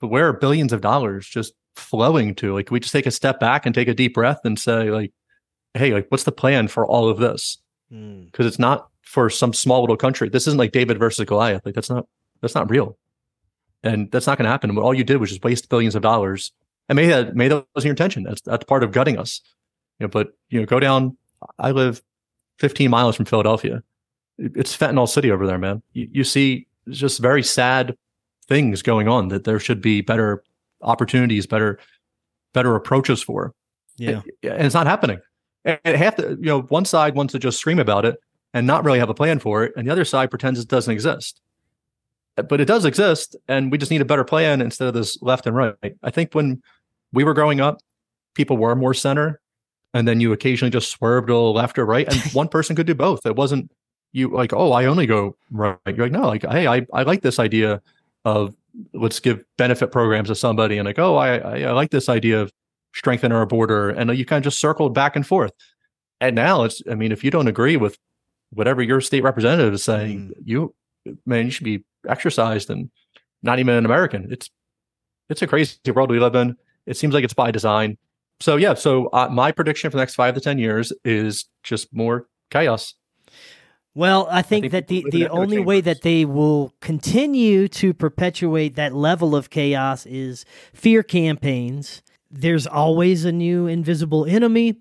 But 0.00 0.08
where 0.08 0.28
are 0.28 0.32
billions 0.32 0.72
of 0.72 0.80
dollars 0.80 1.26
just 1.26 1.54
flowing 1.74 2.34
to? 2.36 2.54
Like, 2.54 2.70
we 2.70 2.80
just 2.80 2.92
take 2.92 3.06
a 3.06 3.10
step 3.10 3.38
back 3.38 3.66
and 3.66 3.74
take 3.74 3.88
a 3.88 3.94
deep 3.94 4.14
breath 4.14 4.40
and 4.44 4.58
say, 4.58 4.90
like, 4.90 5.12
hey, 5.74 5.92
like, 5.92 6.06
what's 6.08 6.24
the 6.24 6.32
plan 6.32 6.68
for 6.68 6.86
all 6.86 7.08
of 7.08 7.18
this? 7.18 7.58
Mm. 7.92 8.26
Because 8.26 8.46
it's 8.46 8.58
not 8.58 8.88
for 9.02 9.28
some 9.28 9.52
small 9.52 9.80
little 9.80 9.96
country. 9.96 10.28
This 10.28 10.46
isn't 10.46 10.58
like 10.58 10.72
David 10.72 10.98
versus 10.98 11.24
Goliath. 11.26 11.64
Like, 11.64 11.74
that's 11.74 11.90
not 11.90 12.06
that's 12.40 12.54
not 12.54 12.70
real, 12.70 12.96
and 13.82 14.10
that's 14.10 14.26
not 14.26 14.38
going 14.38 14.46
to 14.46 14.50
happen. 14.50 14.76
All 14.78 14.94
you 14.94 15.04
did 15.04 15.18
was 15.18 15.30
just 15.30 15.44
waste 15.44 15.68
billions 15.68 15.94
of 15.94 16.02
dollars. 16.02 16.52
And 16.88 16.96
maybe 16.96 17.08
that 17.08 17.36
maybe 17.36 17.54
that 17.54 17.66
wasn't 17.74 17.88
your 17.88 17.92
intention. 17.92 18.22
That's 18.24 18.40
that's 18.40 18.64
part 18.64 18.82
of 18.82 18.92
gutting 18.92 19.18
us. 19.18 19.42
You 19.98 20.04
know, 20.06 20.08
but 20.08 20.32
you 20.48 20.60
know, 20.60 20.66
go 20.66 20.80
down. 20.80 21.16
I 21.58 21.70
live 21.70 22.02
15 22.58 22.90
miles 22.90 23.16
from 23.16 23.24
Philadelphia. 23.24 23.82
It's 24.38 24.76
fentanyl 24.76 25.08
city 25.08 25.30
over 25.30 25.46
there, 25.46 25.58
man. 25.58 25.82
You, 25.92 26.08
you 26.12 26.24
see 26.24 26.66
just 26.88 27.20
very 27.20 27.42
sad 27.42 27.96
things 28.50 28.82
going 28.82 29.08
on 29.08 29.28
that 29.28 29.44
there 29.44 29.58
should 29.58 29.80
be 29.80 30.02
better 30.02 30.42
opportunities, 30.82 31.46
better 31.46 31.78
better 32.52 32.74
approaches 32.74 33.22
for. 33.22 33.54
Yeah. 33.96 34.22
And 34.42 34.66
it's 34.66 34.74
not 34.74 34.86
happening. 34.86 35.20
And 35.64 35.96
half 35.96 36.16
the 36.16 36.30
you 36.30 36.46
know, 36.46 36.62
one 36.62 36.84
side 36.84 37.14
wants 37.14 37.32
to 37.32 37.38
just 37.38 37.58
scream 37.58 37.78
about 37.78 38.04
it 38.04 38.16
and 38.52 38.66
not 38.66 38.84
really 38.84 38.98
have 38.98 39.08
a 39.08 39.14
plan 39.14 39.38
for 39.38 39.62
it, 39.64 39.72
and 39.76 39.86
the 39.86 39.92
other 39.92 40.04
side 40.04 40.30
pretends 40.30 40.58
it 40.58 40.68
doesn't 40.68 40.92
exist. 40.92 41.40
Uh, 42.36 42.42
but 42.42 42.60
it 42.60 42.64
does 42.64 42.84
exist, 42.84 43.36
and 43.46 43.70
we 43.70 43.78
just 43.78 43.90
need 43.90 44.00
a 44.00 44.06
better 44.06 44.24
plan 44.24 44.60
instead 44.60 44.88
of 44.88 44.94
this 44.94 45.20
left 45.22 45.46
and 45.46 45.54
right. 45.54 45.74
I 46.02 46.10
think 46.10 46.34
when 46.34 46.60
we 47.12 47.22
were 47.22 47.34
growing 47.34 47.60
up, 47.60 47.80
people 48.34 48.56
were 48.56 48.74
more 48.74 48.94
center, 48.94 49.40
and 49.94 50.08
then 50.08 50.18
you 50.20 50.32
occasionally 50.32 50.70
just 50.70 50.90
swerved 50.90 51.30
a 51.30 51.34
little 51.34 51.52
left 51.52 51.78
or 51.78 51.86
right, 51.86 52.08
and 52.12 52.20
one 52.32 52.48
person 52.48 52.74
could 52.74 52.86
do 52.86 52.94
both. 52.94 53.24
It 53.24 53.36
wasn't 53.36 53.70
you 54.12 54.28
like, 54.28 54.52
oh, 54.52 54.72
I 54.72 54.86
only 54.86 55.06
go 55.06 55.36
right. 55.50 55.78
You're 55.86 56.06
like, 56.06 56.12
no, 56.12 56.26
like, 56.26 56.44
hey, 56.50 56.66
I, 56.66 56.86
I 56.92 57.02
like 57.02 57.22
this 57.22 57.38
idea 57.38 57.80
of 58.24 58.54
let's 58.94 59.20
give 59.20 59.44
benefit 59.58 59.90
programs 59.90 60.28
to 60.28 60.34
somebody, 60.34 60.78
and 60.78 60.86
like, 60.86 60.98
oh, 60.98 61.16
I, 61.16 61.38
I, 61.38 61.60
I 61.62 61.72
like 61.72 61.90
this 61.90 62.08
idea 62.08 62.40
of 62.40 62.52
strengthen 62.94 63.32
our 63.32 63.46
border, 63.46 63.90
and 63.90 64.16
you 64.16 64.24
kind 64.24 64.38
of 64.38 64.44
just 64.44 64.60
circled 64.60 64.94
back 64.94 65.16
and 65.16 65.26
forth. 65.26 65.52
And 66.20 66.36
now 66.36 66.64
it's, 66.64 66.82
I 66.90 66.94
mean, 66.94 67.12
if 67.12 67.24
you 67.24 67.30
don't 67.30 67.48
agree 67.48 67.76
with 67.76 67.96
whatever 68.50 68.82
your 68.82 69.00
state 69.00 69.22
representative 69.22 69.72
is 69.72 69.82
saying, 69.82 70.32
you, 70.44 70.74
man, 71.24 71.46
you 71.46 71.50
should 71.50 71.64
be 71.64 71.84
exercised 72.08 72.68
and 72.68 72.90
not 73.42 73.58
even 73.58 73.74
an 73.74 73.84
American. 73.84 74.28
It's, 74.30 74.50
it's 75.28 75.40
a 75.40 75.46
crazy 75.46 75.78
world 75.94 76.10
we 76.10 76.18
live 76.18 76.34
in. 76.34 76.56
It 76.86 76.96
seems 76.96 77.14
like 77.14 77.24
it's 77.24 77.34
by 77.34 77.50
design. 77.50 77.96
So 78.40 78.56
yeah, 78.56 78.74
so 78.74 79.06
uh, 79.08 79.28
my 79.30 79.52
prediction 79.52 79.90
for 79.90 79.96
the 79.96 80.02
next 80.02 80.14
five 80.14 80.34
to 80.34 80.40
ten 80.40 80.58
years 80.58 80.92
is 81.04 81.46
just 81.62 81.94
more 81.94 82.26
chaos. 82.50 82.94
Well, 83.94 84.28
I 84.30 84.42
think, 84.42 84.64
think 84.64 84.72
that 84.72 84.86
the, 84.86 85.02
people 85.02 85.10
live 85.10 85.14
in 85.14 85.20
the 85.20 85.40
only 85.40 85.58
way 85.58 85.80
that 85.80 86.02
they 86.02 86.24
will 86.24 86.72
continue 86.80 87.66
to 87.68 87.92
perpetuate 87.92 88.76
that 88.76 88.94
level 88.94 89.34
of 89.34 89.50
chaos 89.50 90.06
is 90.06 90.44
fear 90.72 91.02
campaigns. 91.02 92.02
There's 92.30 92.66
always 92.66 93.24
a 93.24 93.32
new 93.32 93.66
invisible 93.66 94.26
enemy. 94.26 94.76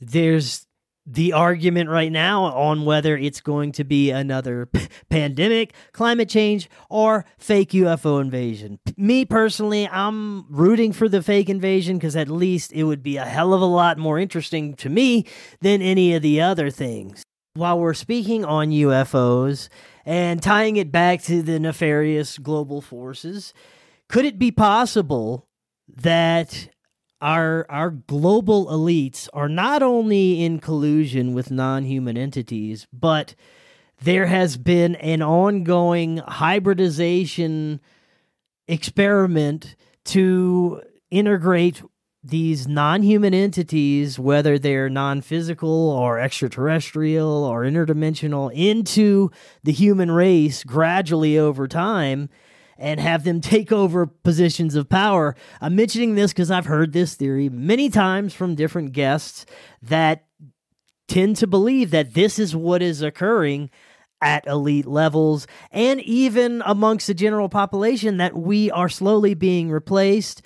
There's 0.00 0.66
the 1.06 1.32
argument 1.32 1.88
right 1.88 2.10
now 2.10 2.44
on 2.44 2.84
whether 2.84 3.16
it's 3.16 3.40
going 3.40 3.72
to 3.72 3.84
be 3.84 4.10
another 4.10 4.66
p- 4.66 4.88
pandemic, 5.08 5.72
climate 5.92 6.28
change, 6.28 6.68
or 6.90 7.24
fake 7.38 7.70
UFO 7.70 8.20
invasion. 8.20 8.80
P- 8.84 8.94
Me 8.96 9.24
personally, 9.24 9.86
I'm 9.88 10.50
rooting 10.52 10.92
for 10.92 11.08
the 11.08 11.22
fake 11.22 11.48
invasion 11.48 11.96
because 11.98 12.16
at 12.16 12.28
least 12.28 12.72
it 12.72 12.84
would 12.84 13.02
be 13.02 13.18
a 13.18 13.24
hell 13.24 13.54
of 13.54 13.60
a 13.60 13.66
lot 13.66 13.98
more 13.98 14.18
interesting 14.18 14.74
to 14.76 14.88
me 14.88 15.26
than 15.60 15.80
any 15.80 16.14
of 16.14 16.22
the 16.22 16.40
other 16.40 16.70
things. 16.70 17.22
While 17.56 17.78
we're 17.80 17.94
speaking 17.94 18.44
on 18.44 18.68
UFOs 18.68 19.70
and 20.04 20.42
tying 20.42 20.76
it 20.76 20.92
back 20.92 21.22
to 21.22 21.42
the 21.42 21.58
nefarious 21.58 22.36
global 22.36 22.82
forces, 22.82 23.54
could 24.08 24.26
it 24.26 24.38
be 24.38 24.50
possible 24.50 25.48
that 25.88 26.68
our 27.22 27.64
our 27.70 27.90
global 27.90 28.66
elites 28.66 29.28
are 29.32 29.48
not 29.48 29.82
only 29.82 30.44
in 30.44 30.58
collusion 30.58 31.32
with 31.32 31.50
non-human 31.50 32.18
entities, 32.18 32.86
but 32.92 33.34
there 34.02 34.26
has 34.26 34.58
been 34.58 34.94
an 34.96 35.22
ongoing 35.22 36.18
hybridization 36.18 37.80
experiment 38.68 39.76
to 40.04 40.82
integrate 41.10 41.82
these 42.28 42.66
non-human 42.66 43.32
entities 43.32 44.18
whether 44.18 44.58
they're 44.58 44.88
non-physical 44.88 45.90
or 45.90 46.18
extraterrestrial 46.18 47.44
or 47.44 47.62
interdimensional 47.62 48.52
into 48.52 49.30
the 49.62 49.72
human 49.72 50.10
race 50.10 50.64
gradually 50.64 51.38
over 51.38 51.68
time 51.68 52.28
and 52.78 53.00
have 53.00 53.24
them 53.24 53.40
take 53.40 53.72
over 53.72 54.06
positions 54.06 54.74
of 54.74 54.88
power. 54.88 55.34
I'm 55.60 55.76
mentioning 55.76 56.14
this 56.14 56.32
because 56.32 56.50
I've 56.50 56.66
heard 56.66 56.92
this 56.92 57.14
theory 57.14 57.48
many 57.48 57.88
times 57.88 58.34
from 58.34 58.54
different 58.54 58.92
guests 58.92 59.46
that 59.82 60.26
tend 61.08 61.36
to 61.36 61.46
believe 61.46 61.90
that 61.92 62.14
this 62.14 62.38
is 62.38 62.56
what 62.56 62.82
is 62.82 63.02
occurring 63.02 63.70
at 64.20 64.46
elite 64.46 64.86
levels 64.86 65.46
and 65.70 66.00
even 66.00 66.62
amongst 66.64 67.06
the 67.06 67.14
general 67.14 67.48
population 67.48 68.16
that 68.16 68.34
we 68.34 68.70
are 68.70 68.88
slowly 68.88 69.34
being 69.34 69.70
replaced 69.70 70.42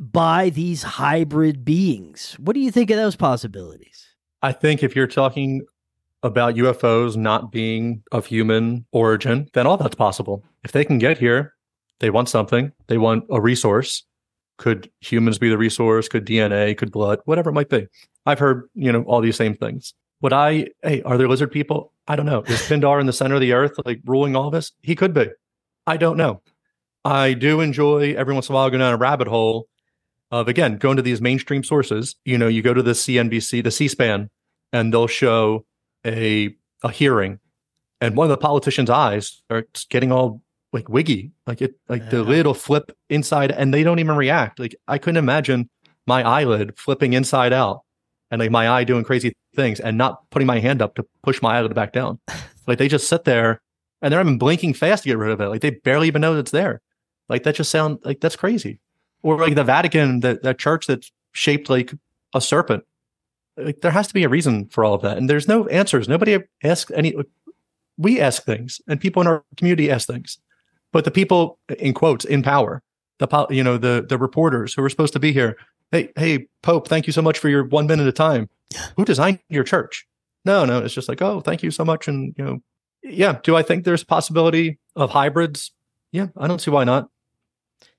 by 0.00 0.48
these 0.48 0.82
hybrid 0.82 1.62
beings. 1.62 2.34
What 2.40 2.54
do 2.54 2.60
you 2.60 2.70
think 2.70 2.90
of 2.90 2.96
those 2.96 3.16
possibilities? 3.16 4.06
I 4.42 4.52
think 4.52 4.82
if 4.82 4.96
you're 4.96 5.06
talking 5.06 5.66
about 6.22 6.54
UFOs 6.54 7.16
not 7.16 7.52
being 7.52 8.02
of 8.10 8.24
human 8.24 8.86
origin, 8.92 9.48
then 9.52 9.66
all 9.66 9.76
that's 9.76 9.94
possible. 9.94 10.42
If 10.64 10.72
they 10.72 10.84
can 10.84 10.98
get 10.98 11.18
here, 11.18 11.54
they 11.98 12.08
want 12.08 12.30
something, 12.30 12.72
they 12.86 12.96
want 12.96 13.24
a 13.30 13.40
resource. 13.40 14.04
Could 14.56 14.90
humans 15.00 15.38
be 15.38 15.50
the 15.50 15.58
resource? 15.58 16.08
Could 16.08 16.26
DNA, 16.26 16.76
could 16.76 16.90
blood, 16.90 17.20
whatever 17.26 17.50
it 17.50 17.54
might 17.54 17.68
be. 17.68 17.86
I've 18.24 18.38
heard, 18.38 18.68
you 18.74 18.90
know, 18.92 19.02
all 19.02 19.20
these 19.20 19.36
same 19.36 19.54
things. 19.54 19.94
Would 20.22 20.32
I, 20.32 20.68
hey, 20.82 21.02
are 21.02 21.16
there 21.16 21.28
lizard 21.28 21.52
people? 21.52 21.92
I 22.08 22.16
don't 22.16 22.26
know. 22.26 22.42
Is 22.42 22.60
Pindar 22.60 23.00
in 23.00 23.06
the 23.06 23.12
center 23.12 23.36
of 23.36 23.40
the 23.40 23.52
earth, 23.52 23.72
like 23.84 24.00
ruling 24.04 24.36
all 24.36 24.50
this? 24.50 24.72
He 24.82 24.94
could 24.94 25.14
be. 25.14 25.28
I 25.86 25.96
don't 25.96 26.18
know. 26.18 26.42
I 27.04 27.32
do 27.32 27.60
enjoy 27.60 28.12
every 28.14 28.34
once 28.34 28.48
in 28.48 28.54
a 28.54 28.56
while 28.56 28.68
going 28.68 28.80
down 28.80 28.92
a 28.92 28.98
rabbit 28.98 29.28
hole 29.28 29.69
of, 30.30 30.48
again, 30.48 30.76
going 30.76 30.96
to 30.96 31.02
these 31.02 31.20
mainstream 31.20 31.62
sources. 31.64 32.16
You 32.24 32.38
know, 32.38 32.48
you 32.48 32.62
go 32.62 32.72
to 32.74 32.82
the 32.82 32.92
CNBC, 32.92 33.64
the 33.64 33.70
C 33.70 33.88
SPAN, 33.88 34.30
and 34.72 34.92
they'll 34.92 35.06
show 35.06 35.64
a 36.06 36.54
a 36.82 36.90
hearing, 36.90 37.38
and 38.00 38.16
one 38.16 38.24
of 38.24 38.30
the 38.30 38.36
politicians' 38.38 38.88
eyes 38.90 39.42
are 39.50 39.64
getting 39.90 40.12
all 40.12 40.40
like 40.72 40.88
wiggy, 40.88 41.32
like 41.46 41.60
it, 41.60 41.74
like 41.88 42.08
the 42.10 42.18
Yeah. 42.18 42.22
lid 42.22 42.46
will 42.46 42.54
flip 42.54 42.92
inside, 43.10 43.50
and 43.50 43.74
they 43.74 43.82
don't 43.82 43.98
even 43.98 44.16
react. 44.16 44.58
Like 44.58 44.74
I 44.88 44.98
couldn't 44.98 45.18
imagine 45.18 45.68
my 46.06 46.22
eyelid 46.22 46.78
flipping 46.78 47.12
inside 47.12 47.52
out, 47.52 47.82
and 48.30 48.38
like 48.40 48.50
my 48.50 48.70
eye 48.70 48.84
doing 48.84 49.04
crazy 49.04 49.34
things, 49.54 49.80
and 49.80 49.98
not 49.98 50.30
putting 50.30 50.46
my 50.46 50.60
hand 50.60 50.80
up 50.80 50.94
to 50.94 51.04
push 51.22 51.42
my 51.42 51.58
eyelid 51.58 51.74
back 51.74 51.92
down. 51.92 52.18
like 52.66 52.78
they 52.78 52.88
just 52.88 53.08
sit 53.08 53.24
there, 53.24 53.60
and 54.00 54.10
they're 54.12 54.20
even 54.20 54.38
blinking 54.38 54.72
fast 54.74 55.02
to 55.02 55.08
get 55.10 55.18
rid 55.18 55.32
of 55.32 55.40
it. 55.40 55.48
Like 55.48 55.60
they 55.60 55.70
barely 55.70 56.06
even 56.06 56.22
know 56.22 56.38
it's 56.38 56.52
there. 56.52 56.80
Like 57.28 57.42
that 57.42 57.56
just 57.56 57.70
sound 57.70 57.98
like 58.04 58.20
that's 58.20 58.36
crazy. 58.36 58.80
Or 59.22 59.38
like 59.38 59.54
the 59.54 59.64
Vatican, 59.64 60.20
that 60.20 60.42
that 60.42 60.58
church 60.58 60.86
that's 60.86 61.12
shaped 61.32 61.68
like 61.70 61.92
a 62.34 62.40
serpent. 62.40 62.84
Like 63.56 63.80
there 63.80 63.90
has 63.90 64.08
to 64.08 64.14
be 64.14 64.24
a 64.24 64.28
reason 64.28 64.68
for 64.68 64.84
all 64.84 64.94
of 64.94 65.02
that 65.02 65.18
and 65.18 65.28
there's 65.28 65.48
no 65.48 65.66
answers. 65.68 66.08
Nobody 66.08 66.38
asks 66.62 66.90
any 66.94 67.14
we 67.98 68.20
ask 68.20 68.44
things 68.44 68.80
and 68.88 69.00
people 69.00 69.20
in 69.20 69.28
our 69.28 69.44
community 69.56 69.90
ask 69.90 70.06
things. 70.06 70.38
But 70.92 71.04
the 71.04 71.10
people 71.10 71.58
in 71.78 71.94
quotes 71.94 72.24
in 72.24 72.42
power 72.42 72.82
the 73.18 73.46
you 73.50 73.62
know 73.62 73.76
the 73.76 74.04
the 74.08 74.18
reporters 74.18 74.74
who 74.74 74.82
are 74.82 74.88
supposed 74.88 75.12
to 75.12 75.20
be 75.20 75.32
here 75.32 75.56
hey 75.92 76.10
hey 76.16 76.48
pope 76.62 76.88
thank 76.88 77.06
you 77.06 77.12
so 77.12 77.22
much 77.22 77.38
for 77.38 77.48
your 77.48 77.64
one 77.64 77.86
minute 77.86 78.08
of 78.08 78.14
time. 78.14 78.48
Who 78.96 79.04
designed 79.04 79.40
your 79.48 79.64
church? 79.64 80.06
No 80.44 80.64
no 80.64 80.78
it's 80.78 80.94
just 80.94 81.08
like 81.08 81.20
oh 81.20 81.40
thank 81.40 81.62
you 81.62 81.70
so 81.70 81.84
much 81.84 82.08
and 82.08 82.34
you 82.38 82.44
know 82.44 82.58
yeah 83.02 83.38
do 83.42 83.56
i 83.56 83.62
think 83.62 83.84
there's 83.84 84.02
a 84.02 84.06
possibility 84.06 84.78
of 84.96 85.10
hybrids? 85.10 85.72
Yeah 86.12 86.28
i 86.36 86.46
don't 86.46 86.60
see 86.60 86.70
why 86.70 86.84
not. 86.84 87.10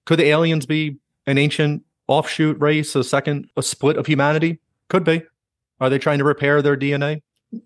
Could 0.05 0.19
the 0.19 0.25
aliens 0.25 0.65
be 0.65 0.97
an 1.27 1.37
ancient 1.37 1.83
offshoot 2.07 2.59
race 2.59 2.95
a 2.95 3.03
second 3.03 3.49
a 3.55 3.63
split 3.63 3.95
of 3.95 4.05
humanity 4.05 4.59
could 4.89 5.03
be 5.03 5.21
are 5.81 5.89
they 5.89 5.97
trying 5.97 6.19
to 6.19 6.23
repair 6.23 6.61
their 6.61 6.77
DNA? 6.77 7.23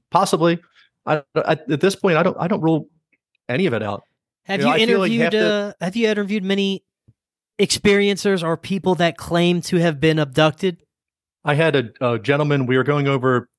Possibly. 0.10 0.60
I, 1.06 1.22
I, 1.36 1.52
at 1.70 1.82
this 1.82 1.96
point, 1.96 2.18
I 2.18 2.24
don't. 2.24 2.36
I 2.40 2.48
don't 2.48 2.62
rule 2.62 2.88
any 3.48 3.68
of 3.68 3.74
it 3.74 3.84
out. 3.84 4.04
Have 4.46 4.62
You 4.62 4.66
know, 4.66 4.76
you 4.76 4.84
I 4.84 4.88
feel 4.88 5.00
like 5.00 5.12
interviewed 5.12 5.34
have 5.34 5.52
uh, 5.52 5.74
have 5.82 5.96
you 5.96 6.08
interviewed 6.08 6.44
many 6.44 6.84
experiencers 7.60 8.42
or 8.42 8.58
people 8.58 8.96
that 8.96 9.18
claim 9.18 9.62
to 9.64 9.78
have 9.78 10.00
been 10.00 10.18
abducted? 10.18 10.82
I 11.44 11.54
had 11.54 11.76
a, 11.76 12.14
a 12.14 12.18
gentleman. 12.18 12.66
We 12.66 12.78
were 12.78 12.84
going 12.84 13.08
over. 13.08 13.50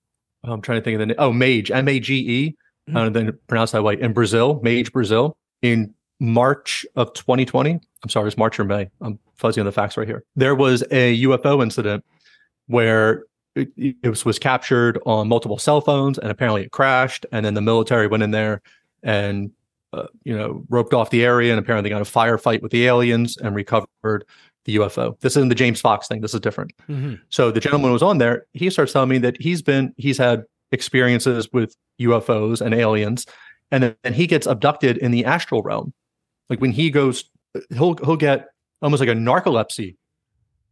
I'm 0.42 0.62
trying 0.62 0.80
to 0.80 0.84
think 0.84 0.94
of 0.94 1.00
the 1.00 1.06
name. 1.06 1.16
Oh, 1.18 1.32
Mage, 1.32 1.70
M 1.70 1.86
A 1.86 2.00
G 2.00 2.14
E. 2.14 2.56
I 2.88 3.04
don't 3.04 3.12
know 3.12 3.32
pronounce 3.48 3.72
that 3.72 3.82
way. 3.82 4.00
In 4.00 4.12
Brazil, 4.12 4.60
Mage, 4.62 4.92
Brazil, 4.92 5.36
in 5.60 5.92
March 6.20 6.86
of 6.96 7.12
2020. 7.12 7.72
I'm 7.72 8.08
sorry, 8.08 8.28
it's 8.28 8.38
March 8.38 8.58
or 8.58 8.64
May. 8.64 8.88
I'm 9.00 9.18
fuzzy 9.36 9.60
on 9.60 9.66
the 9.66 9.72
facts 9.72 9.96
right 9.96 10.06
here. 10.06 10.24
There 10.34 10.54
was 10.54 10.82
a 10.90 11.22
UFO 11.22 11.62
incident 11.62 12.04
where 12.66 13.24
it, 13.54 13.68
it 13.76 14.08
was, 14.08 14.24
was 14.24 14.38
captured 14.38 14.98
on 15.06 15.28
multiple 15.28 15.58
cell 15.58 15.80
phones, 15.80 16.18
and 16.18 16.30
apparently 16.30 16.62
it 16.62 16.72
crashed. 16.72 17.26
And 17.32 17.44
then 17.44 17.54
the 17.54 17.60
military 17.60 18.06
went 18.06 18.22
in 18.22 18.30
there 18.30 18.62
and 19.02 19.50
uh, 19.92 20.06
you 20.24 20.36
know 20.36 20.64
roped 20.68 20.92
off 20.92 21.10
the 21.10 21.24
area, 21.24 21.52
and 21.52 21.58
apparently 21.58 21.90
got 21.90 22.02
a 22.02 22.04
firefight 22.04 22.62
with 22.62 22.72
the 22.72 22.86
aliens 22.86 23.36
and 23.36 23.54
recovered 23.54 24.24
the 24.64 24.76
UFO. 24.76 25.18
This 25.20 25.36
isn't 25.36 25.48
the 25.48 25.54
James 25.54 25.80
Fox 25.80 26.08
thing. 26.08 26.20
This 26.20 26.34
is 26.34 26.40
different. 26.40 26.72
Mm-hmm. 26.88 27.14
So 27.30 27.50
the 27.50 27.60
gentleman 27.60 27.92
was 27.92 28.02
on 28.02 28.18
there. 28.18 28.46
He 28.52 28.68
starts 28.68 28.92
telling 28.92 29.08
me 29.08 29.18
that 29.18 29.40
he's 29.40 29.62
been 29.62 29.94
he's 29.96 30.18
had 30.18 30.44
experiences 30.72 31.48
with 31.52 31.74
UFOs 32.00 32.60
and 32.60 32.74
aliens, 32.74 33.26
and 33.70 33.82
then 33.82 33.96
and 34.04 34.14
he 34.14 34.26
gets 34.26 34.46
abducted 34.46 34.98
in 34.98 35.12
the 35.12 35.24
astral 35.24 35.62
realm. 35.62 35.94
Like 36.48 36.60
when 36.60 36.72
he 36.72 36.90
goes, 36.90 37.24
he'll 37.70 37.94
he'll 37.96 38.16
get 38.16 38.48
almost 38.82 39.00
like 39.00 39.08
a 39.08 39.14
narcolepsy, 39.14 39.96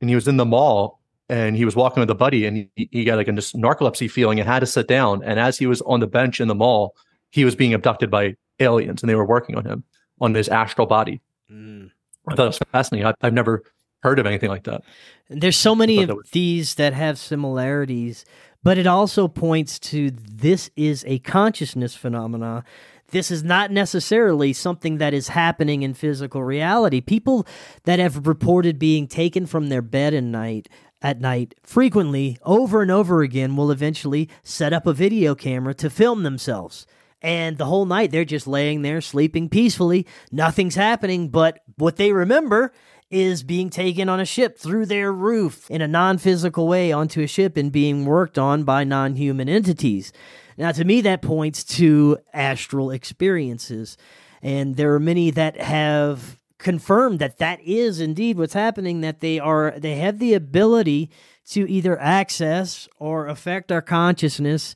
and 0.01 0.09
he 0.11 0.15
was 0.15 0.29
in 0.29 0.37
the 0.37 0.45
mall 0.45 1.01
and 1.31 1.57
he 1.57 1.65
was 1.65 1.75
walking 1.75 2.01
with 2.01 2.11
a 2.11 2.15
buddy, 2.15 2.45
and 2.45 2.69
he, 2.77 2.89
he 2.93 3.05
got 3.05 3.17
like 3.17 3.29
a 3.29 3.33
just 3.33 3.57
narcolepsy 3.57 4.11
feeling 4.11 4.39
and 4.39 4.49
had 4.49 4.61
to 4.61 4.67
sit 4.67 4.87
down. 4.87 5.23
And 5.25 5.41
as 5.41 5.57
he 5.57 5.67
was 5.67 5.81
on 5.83 6.01
the 6.01 6.07
bench 6.07 6.41
in 6.41 6.49
the 6.49 6.55
mall, 6.55 6.95
he 7.31 7.45
was 7.45 7.55
being 7.57 7.73
abducted 7.73 8.11
by 8.11 8.37
aliens, 8.61 9.03
and 9.03 9.09
they 9.09 9.15
were 9.15 9.25
working 9.25 9.57
on 9.57 9.65
him 9.65 9.85
on 10.21 10.35
his 10.35 10.49
astral 10.49 10.87
body. 10.87 11.21
Mm. 11.51 11.91
I 12.29 12.35
thought 12.35 12.45
it 12.45 12.49
was 12.49 12.59
fascinating. 12.73 13.07
I, 13.07 13.15
I've 13.23 13.33
never 13.33 13.63
heard 14.03 14.19
of 14.19 14.27
anything 14.27 14.51
like 14.51 14.65
that. 14.65 14.83
There's 15.31 15.57
so 15.57 15.75
many 15.75 16.03
of 16.03 16.09
that 16.09 16.17
was- 16.17 16.31
these 16.31 16.75
that 16.75 16.93
have 16.93 17.19
similarities, 17.19 18.27
but 18.63 18.77
it 18.77 18.87
also 18.87 19.27
points 19.27 19.79
to 19.79 20.11
this 20.11 20.71
is 20.77 21.05
a 21.07 21.19
consciousness 21.21 21.95
phenomena. 21.95 22.65
This 23.09 23.31
is 23.31 23.45
not 23.45 23.71
necessarily 23.71 24.53
something 24.53 24.99
that 24.99 25.15
is 25.15 25.29
happening 25.29 25.83
in 25.83 25.95
physical 25.95 26.43
reality. 26.43 27.01
People 27.01 27.47
that 27.85 27.99
have 27.99 28.27
reported 28.27 28.79
being 28.79 29.07
taken 29.07 29.47
from 29.47 29.69
their 29.69 29.83
bed 29.83 30.15
at 30.15 30.25
night 30.25 30.69
at 31.03 31.21
night 31.21 31.55
frequently 31.63 32.39
over 32.43 32.81
and 32.81 32.91
over 32.91 33.21
again 33.21 33.57
will 33.57 33.71
eventually 33.71 34.29
set 34.43 34.73
up 34.73 34.87
a 34.87 34.93
video 34.93 35.35
camera 35.35 35.75
to 35.75 35.91
film 35.91 36.23
themselves. 36.23 36.87
And 37.21 37.59
the 37.59 37.67
whole 37.67 37.85
night 37.85 38.11
they're 38.11 38.25
just 38.25 38.47
laying 38.47 38.83
there 38.83 39.01
sleeping 39.01 39.49
peacefully. 39.49 40.07
Nothing's 40.33 40.75
happening, 40.75 41.29
but 41.29 41.61
what 41.77 41.97
they 41.97 42.13
remember 42.13 42.73
is 43.11 43.43
being 43.43 43.71
taken 43.71 44.09
on 44.09 44.19
a 44.19 44.25
ship 44.25 44.59
through 44.59 44.87
their 44.87 45.13
roof 45.13 45.71
in 45.71 45.81
a 45.81 45.89
non 45.89 46.19
physical 46.19 46.67
way 46.67 46.91
onto 46.91 47.21
a 47.21 47.27
ship 47.27 47.57
and 47.57 47.71
being 47.71 48.05
worked 48.05 48.39
on 48.39 48.65
by 48.65 48.83
non 48.83 49.15
human 49.15 49.49
entities. 49.49 50.13
Now, 50.57 50.73
to 50.73 50.85
me, 50.85 51.01
that 51.03 51.23
points 51.23 51.65
to 51.77 52.19
astral 52.33 52.91
experiences. 52.91 53.97
And 54.43 54.77
there 54.77 54.95
are 54.95 55.01
many 55.01 55.31
that 55.31 55.61
have 55.61 56.39
confirmed 56.59 57.19
that 57.19 57.39
that 57.39 57.61
is 57.61 58.01
indeed 58.01 58.39
what's 58.39 58.55
happening, 58.55 59.01
that 59.01 59.21
they 59.21 59.39
are, 59.39 59.75
they 59.77 59.97
have 59.97 60.19
the 60.19 60.35
ability 60.35 61.11
to 61.51 61.69
either 61.71 62.01
access 62.01 62.89
or 62.99 63.27
affect 63.27 63.71
our 63.71 63.83
consciousness 63.83 64.75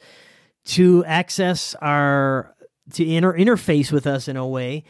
to 0.65 1.05
access 1.07 1.75
our 1.77 2.55
to 2.93 3.07
inter- 3.07 3.37
interface 3.37 3.93
with 3.93 4.07
us 4.07 4.29
in 4.29 4.37
a 4.37 4.47
way 4.47 4.85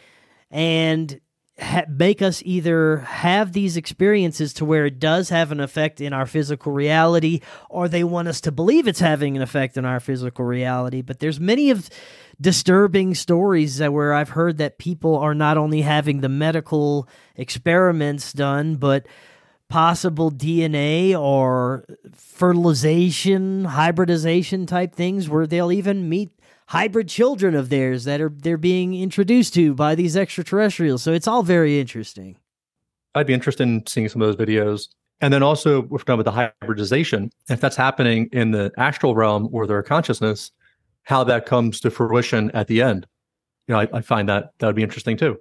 and 0.50 1.20
ha- 1.60 1.84
make 1.88 2.22
us 2.22 2.42
either 2.44 2.98
have 2.98 3.52
these 3.52 3.76
experiences 3.76 4.52
to 4.54 4.64
where 4.64 4.86
it 4.86 4.98
does 4.98 5.28
have 5.28 5.52
an 5.52 5.60
effect 5.60 6.00
in 6.00 6.12
our 6.12 6.26
physical 6.26 6.72
reality 6.72 7.40
or 7.68 7.88
they 7.88 8.04
want 8.04 8.28
us 8.28 8.40
to 8.42 8.52
believe 8.52 8.86
it's 8.86 9.00
having 9.00 9.36
an 9.36 9.42
effect 9.42 9.76
in 9.76 9.84
our 9.84 10.00
physical 10.00 10.44
reality. 10.44 11.02
But 11.02 11.20
there's 11.20 11.40
many 11.40 11.70
of 11.70 11.90
disturbing 12.40 13.14
stories 13.14 13.78
that 13.78 13.92
where 13.92 14.14
I've 14.14 14.30
heard 14.30 14.58
that 14.58 14.78
people 14.78 15.16
are 15.16 15.34
not 15.34 15.58
only 15.58 15.82
having 15.82 16.20
the 16.20 16.28
medical 16.28 17.08
experiments 17.36 18.32
done 18.32 18.76
but 18.76 19.06
possible 19.68 20.30
DNA 20.30 21.18
or 21.18 21.84
fertilization, 22.14 23.64
hybridization 23.64 24.66
type 24.66 24.94
things 24.94 25.28
where 25.28 25.46
they'll 25.46 25.72
even 25.72 26.08
meet 26.08 26.30
hybrid 26.68 27.08
children 27.08 27.54
of 27.54 27.70
theirs 27.70 28.04
that 28.04 28.20
are 28.20 28.30
they're 28.34 28.56
being 28.56 28.94
introduced 28.94 29.54
to 29.54 29.74
by 29.74 29.94
these 29.94 30.16
extraterrestrials. 30.16 31.02
So 31.02 31.12
it's 31.12 31.26
all 31.26 31.42
very 31.42 31.80
interesting. 31.80 32.36
I'd 33.14 33.26
be 33.26 33.34
interested 33.34 33.62
in 33.64 33.86
seeing 33.86 34.08
some 34.08 34.22
of 34.22 34.28
those 34.28 34.46
videos. 34.46 34.88
And 35.20 35.32
then 35.34 35.42
also, 35.42 35.82
we're 35.82 35.98
done 35.98 36.18
with 36.18 36.26
the 36.26 36.30
hybridization. 36.30 37.30
If 37.48 37.60
that's 37.60 37.74
happening 37.74 38.28
in 38.32 38.52
the 38.52 38.70
astral 38.76 39.16
realm 39.16 39.48
or 39.50 39.66
their 39.66 39.82
consciousness, 39.82 40.52
how 41.02 41.24
that 41.24 41.46
comes 41.46 41.80
to 41.80 41.90
fruition 41.90 42.50
at 42.52 42.68
the 42.68 42.82
end. 42.82 43.06
You 43.66 43.74
know, 43.74 43.80
I, 43.80 43.88
I 43.94 44.00
find 44.02 44.28
that 44.28 44.52
that 44.58 44.66
would 44.66 44.76
be 44.76 44.82
interesting 44.82 45.16
too. 45.16 45.38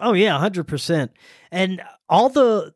Oh 0.00 0.14
yeah, 0.14 0.38
hundred 0.38 0.66
percent. 0.66 1.10
And 1.50 1.82
all 2.08 2.28
the 2.28 2.72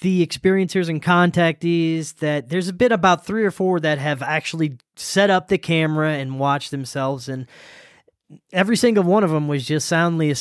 the 0.00 0.26
experiencers 0.26 0.88
and 0.88 1.02
contactees 1.02 2.16
that 2.16 2.48
there's 2.48 2.68
a 2.68 2.72
bit 2.72 2.92
about 2.92 3.24
three 3.24 3.44
or 3.44 3.50
four 3.50 3.80
that 3.80 3.98
have 3.98 4.22
actually 4.22 4.78
set 4.96 5.30
up 5.30 5.48
the 5.48 5.58
camera 5.58 6.12
and 6.12 6.38
watched 6.38 6.70
themselves 6.70 7.28
and 7.28 7.46
every 8.52 8.76
single 8.76 9.04
one 9.04 9.24
of 9.24 9.30
them 9.30 9.48
was 9.48 9.64
just 9.66 9.88
soundly 9.88 10.34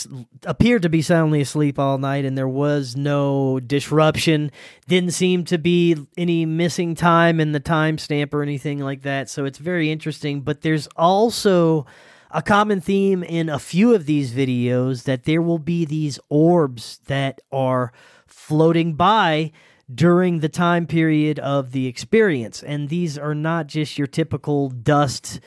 appeared 0.44 0.82
to 0.82 0.90
be 0.90 1.02
soundly 1.02 1.42
asleep 1.42 1.80
all 1.80 1.98
night 1.98 2.26
and 2.26 2.38
there 2.38 2.48
was 2.48 2.96
no 2.96 3.60
disruption. 3.62 4.52
Didn't 4.88 5.12
seem 5.12 5.46
to 5.46 5.58
be 5.58 5.96
any 6.18 6.46
missing 6.46 6.96
time 6.96 7.40
in 7.40 7.54
the 7.54 7.60
timestamp 7.60 8.34
or 8.34 8.44
anything 8.44 8.80
like 8.80 9.04
that 9.04 9.30
so 9.30 9.46
it's 9.46 9.60
very 9.60 9.92
interesting. 9.92 10.42
But 10.42 10.62
there's 10.62 10.88
also 10.98 11.86
a 12.32 12.42
common 12.42 12.82
theme 12.82 13.24
in 13.24 13.48
a 13.48 13.60
few 13.60 13.96
of 13.96 14.06
these 14.06 14.34
videos 14.34 15.04
that 15.04 15.24
there 15.24 15.42
will 15.42 15.60
be 15.60 15.86
these 15.86 16.20
orbs 16.30 17.00
that 17.08 17.40
are 17.52 17.94
floating 18.48 18.94
by 18.94 19.52
during 19.94 20.40
the 20.40 20.48
time 20.48 20.88
period 20.88 21.38
of 21.40 21.74
the 21.74 21.86
experience. 21.86 22.64
And 22.64 22.88
these 22.88 23.18
are 23.18 23.36
not 23.36 23.68
just 23.68 23.98
your 23.98 24.08
typical 24.08 24.70
dust 24.70 25.42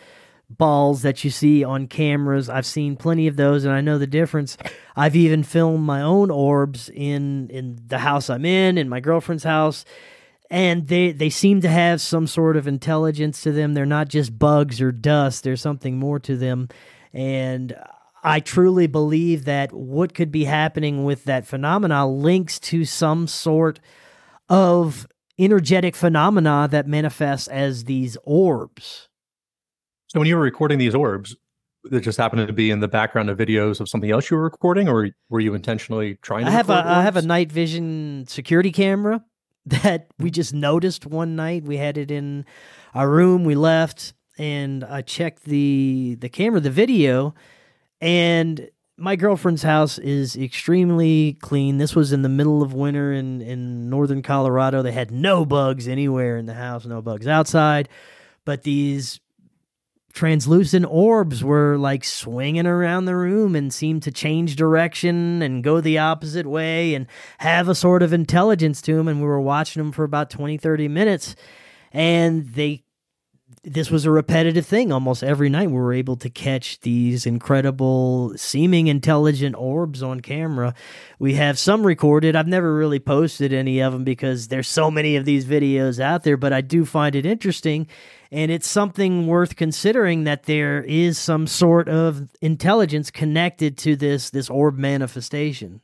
balls 0.50 1.00
that 1.00 1.24
you 1.24 1.30
see 1.30 1.64
on 1.64 1.86
cameras. 1.86 2.50
I've 2.50 2.66
seen 2.66 2.96
plenty 2.96 3.26
of 3.26 3.36
those 3.36 3.64
and 3.64 3.72
I 3.72 3.80
know 3.80 3.96
the 3.96 4.06
difference. 4.06 4.58
I've 4.94 5.16
even 5.16 5.44
filmed 5.44 5.86
my 5.86 6.02
own 6.02 6.30
orbs 6.30 6.90
in 6.90 7.48
in 7.48 7.80
the 7.86 8.00
house 8.00 8.28
I'm 8.28 8.44
in, 8.44 8.76
in 8.76 8.90
my 8.90 9.00
girlfriend's 9.00 9.44
house. 9.44 9.86
And 10.50 10.88
they, 10.88 11.12
they 11.12 11.30
seem 11.30 11.62
to 11.62 11.68
have 11.68 12.02
some 12.02 12.26
sort 12.26 12.58
of 12.58 12.66
intelligence 12.66 13.40
to 13.42 13.52
them. 13.52 13.72
They're 13.72 13.86
not 13.86 14.08
just 14.08 14.38
bugs 14.38 14.82
or 14.82 14.92
dust. 14.92 15.42
There's 15.42 15.62
something 15.62 15.96
more 15.96 16.18
to 16.18 16.36
them. 16.36 16.68
And 17.14 17.74
I 18.22 18.40
truly 18.40 18.86
believe 18.86 19.44
that 19.46 19.72
what 19.72 20.14
could 20.14 20.30
be 20.30 20.44
happening 20.44 21.04
with 21.04 21.24
that 21.24 21.46
phenomena 21.46 22.06
links 22.06 22.58
to 22.60 22.84
some 22.84 23.26
sort 23.26 23.80
of 24.48 25.06
energetic 25.38 25.96
phenomena 25.96 26.68
that 26.70 26.86
manifests 26.86 27.48
as 27.48 27.84
these 27.84 28.16
orbs. 28.24 29.08
So 30.08 30.18
when 30.18 30.28
you 30.28 30.36
were 30.36 30.42
recording 30.42 30.78
these 30.78 30.94
orbs, 30.94 31.36
that 31.84 32.00
just 32.00 32.18
happened 32.18 32.46
to 32.46 32.52
be 32.52 32.70
in 32.70 32.80
the 32.80 32.88
background 32.88 33.30
of 33.30 33.38
videos 33.38 33.80
of 33.80 33.88
something 33.88 34.10
else 34.10 34.30
you 34.30 34.36
were 34.36 34.42
recording, 34.42 34.88
or 34.88 35.08
were 35.30 35.40
you 35.40 35.54
intentionally 35.54 36.16
trying 36.16 36.44
to? 36.44 36.50
I 36.50 36.54
have 36.54 36.68
a 36.68 36.76
orbs? 36.76 36.88
I 36.88 37.02
have 37.02 37.16
a 37.16 37.22
night 37.22 37.50
vision 37.50 38.26
security 38.28 38.70
camera 38.70 39.24
that 39.66 40.08
we 40.18 40.26
mm-hmm. 40.26 40.34
just 40.34 40.52
noticed 40.52 41.06
one 41.06 41.36
night. 41.36 41.64
We 41.64 41.78
had 41.78 41.96
it 41.96 42.10
in 42.10 42.44
our 42.92 43.08
room. 43.08 43.44
We 43.44 43.54
left, 43.54 44.12
and 44.36 44.84
I 44.84 45.00
checked 45.00 45.44
the 45.44 46.16
the 46.20 46.28
camera, 46.28 46.60
the 46.60 46.70
video, 46.70 47.34
and 48.00 48.68
my 49.00 49.16
girlfriend's 49.16 49.62
house 49.62 49.98
is 49.98 50.36
extremely 50.36 51.32
clean. 51.40 51.78
This 51.78 51.96
was 51.96 52.12
in 52.12 52.20
the 52.20 52.28
middle 52.28 52.62
of 52.62 52.74
winter 52.74 53.12
in, 53.12 53.40
in 53.40 53.88
northern 53.88 54.20
Colorado. 54.20 54.82
They 54.82 54.92
had 54.92 55.10
no 55.10 55.46
bugs 55.46 55.88
anywhere 55.88 56.36
in 56.36 56.44
the 56.44 56.54
house, 56.54 56.84
no 56.84 57.00
bugs 57.00 57.26
outside. 57.26 57.88
But 58.44 58.62
these 58.62 59.18
translucent 60.12 60.84
orbs 60.86 61.42
were 61.42 61.78
like 61.78 62.04
swinging 62.04 62.66
around 62.66 63.06
the 63.06 63.16
room 63.16 63.56
and 63.56 63.72
seemed 63.72 64.02
to 64.02 64.10
change 64.10 64.56
direction 64.56 65.40
and 65.40 65.64
go 65.64 65.80
the 65.80 65.98
opposite 65.98 66.46
way 66.46 66.94
and 66.94 67.06
have 67.38 67.68
a 67.68 67.74
sort 67.74 68.02
of 68.02 68.12
intelligence 68.12 68.82
to 68.82 68.96
them. 68.96 69.08
And 69.08 69.20
we 69.20 69.26
were 69.26 69.40
watching 69.40 69.82
them 69.82 69.92
for 69.92 70.04
about 70.04 70.28
20, 70.28 70.58
30 70.58 70.88
minutes. 70.88 71.36
And 71.90 72.46
they 72.50 72.84
this 73.62 73.90
was 73.90 74.06
a 74.06 74.10
repetitive 74.10 74.66
thing. 74.66 74.90
Almost 74.90 75.22
every 75.22 75.50
night 75.50 75.70
we 75.70 75.76
were 75.76 75.92
able 75.92 76.16
to 76.16 76.30
catch 76.30 76.80
these 76.80 77.26
incredible 77.26 78.32
seeming 78.36 78.86
intelligent 78.86 79.54
orbs 79.56 80.02
on 80.02 80.20
camera. 80.20 80.74
We 81.18 81.34
have 81.34 81.58
some 81.58 81.86
recorded. 81.86 82.36
I've 82.36 82.46
never 82.46 82.74
really 82.74 83.00
posted 83.00 83.52
any 83.52 83.80
of 83.80 83.92
them 83.92 84.04
because 84.04 84.48
there's 84.48 84.68
so 84.68 84.90
many 84.90 85.16
of 85.16 85.26
these 85.26 85.44
videos 85.44 86.00
out 86.00 86.24
there 86.24 86.36
but 86.36 86.52
i 86.52 86.60
do 86.60 86.84
find 86.84 87.14
it 87.14 87.26
interesting 87.26 87.86
and 88.32 88.50
it's 88.50 88.68
something 88.68 89.26
worth 89.26 89.56
considering 89.56 90.24
that 90.24 90.44
there 90.44 90.82
is 90.84 91.18
some 91.18 91.46
sort 91.46 91.88
of 91.88 92.28
intelligence 92.40 93.10
connected 93.10 93.76
to 93.78 93.96
this 93.96 94.30
this 94.30 94.48
orb 94.48 94.78
manifestation. 94.78 95.80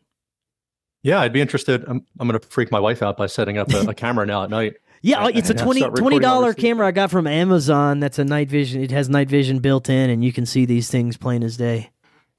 Yeah 1.02 1.20
i'd 1.20 1.32
be 1.32 1.40
interested. 1.40 1.84
I'm, 1.86 2.04
I'm 2.18 2.28
going 2.28 2.40
to 2.40 2.46
freak 2.46 2.72
my 2.72 2.80
wife 2.80 3.02
out 3.02 3.16
by 3.16 3.26
setting 3.26 3.58
up 3.58 3.72
a, 3.72 3.90
a 3.90 3.94
camera 4.02 4.24
now 4.24 4.44
at 4.44 4.50
night 4.50 4.76
yeah, 5.02 5.28
it's 5.28 5.50
a 5.50 5.54
20 5.54 6.18
dollar 6.18 6.54
camera 6.54 6.86
I 6.86 6.90
got 6.90 7.10
from 7.10 7.26
Amazon. 7.26 8.00
That's 8.00 8.18
a 8.18 8.24
night 8.24 8.48
vision. 8.48 8.82
It 8.82 8.90
has 8.90 9.08
night 9.08 9.28
vision 9.28 9.58
built 9.58 9.88
in, 9.88 10.10
and 10.10 10.24
you 10.24 10.32
can 10.32 10.46
see 10.46 10.64
these 10.64 10.90
things 10.90 11.16
plain 11.16 11.42
as 11.42 11.56
day. 11.56 11.90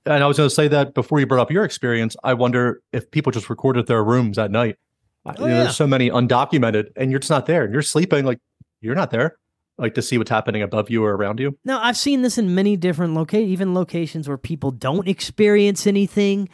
And 0.05 0.24
I 0.24 0.28
was 0.28 0.38
going 0.38 0.49
to 0.49 0.55
say 0.55 0.68
that 0.70 0.93
before 0.93 1.20
you 1.20 1.28
brought 1.28 1.41
up 1.41 1.51
your 1.51 1.66
experience, 1.66 2.16
I 2.24 2.34
wonder 2.34 2.82
if 2.93 3.12
people 3.12 3.32
just 3.32 3.49
recorded 3.49 3.88
their 3.88 4.03
rooms 4.03 4.38
at 4.38 4.51
night. 4.51 4.78
Oh, 5.26 5.34
you 5.34 5.39
know, 5.39 5.47
yeah. 5.47 5.64
There's 5.64 5.76
so 5.76 5.88
many 5.88 6.10
undocumented, 6.10 6.91
and 6.95 7.12
you're 7.12 7.20
just 7.20 7.30
not 7.30 7.45
there, 7.45 7.64
and 7.64 7.74
you're 7.74 7.82
sleeping. 7.82 8.26
Like 8.26 8.39
you're 8.82 8.95
not 8.95 9.12
there, 9.12 9.38
like 9.78 9.95
to 9.95 10.01
see 10.01 10.18
what's 10.18 10.30
happening 10.30 10.62
above 10.62 10.89
you 10.89 11.03
or 11.03 11.16
around 11.16 11.39
you. 11.39 11.58
No, 11.66 11.80
I've 11.80 11.97
seen 11.97 12.22
this 12.22 12.38
in 12.38 12.55
many 12.55 12.78
different 12.78 13.14
locations, 13.14 13.51
even 13.51 13.74
locations 13.74 14.28
where 14.28 14.38
people 14.38 14.72
don't 14.72 15.08
experience 15.08 15.86
anything. 15.86 16.49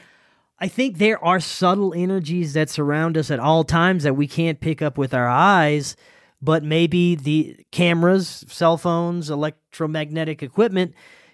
I 0.63 0.69
think 0.69 0.97
there 0.97 1.21
are 1.21 1.41
subtle 1.41 1.93
energies 1.93 2.53
that 2.53 2.69
surround 2.69 3.17
us 3.17 3.29
at 3.29 3.37
all 3.37 3.65
times 3.65 4.03
that 4.03 4.15
we 4.15 4.27
can't 4.27 4.61
pick 4.61 4.81
up 4.81 4.97
with 4.97 5.13
our 5.13 5.27
eyes, 5.27 5.97
but 6.41 6.63
maybe 6.63 7.15
the 7.15 7.65
cameras, 7.73 8.45
cell 8.47 8.77
phones, 8.77 9.29
electromagnetic 9.29 10.41
equipment 10.41 10.93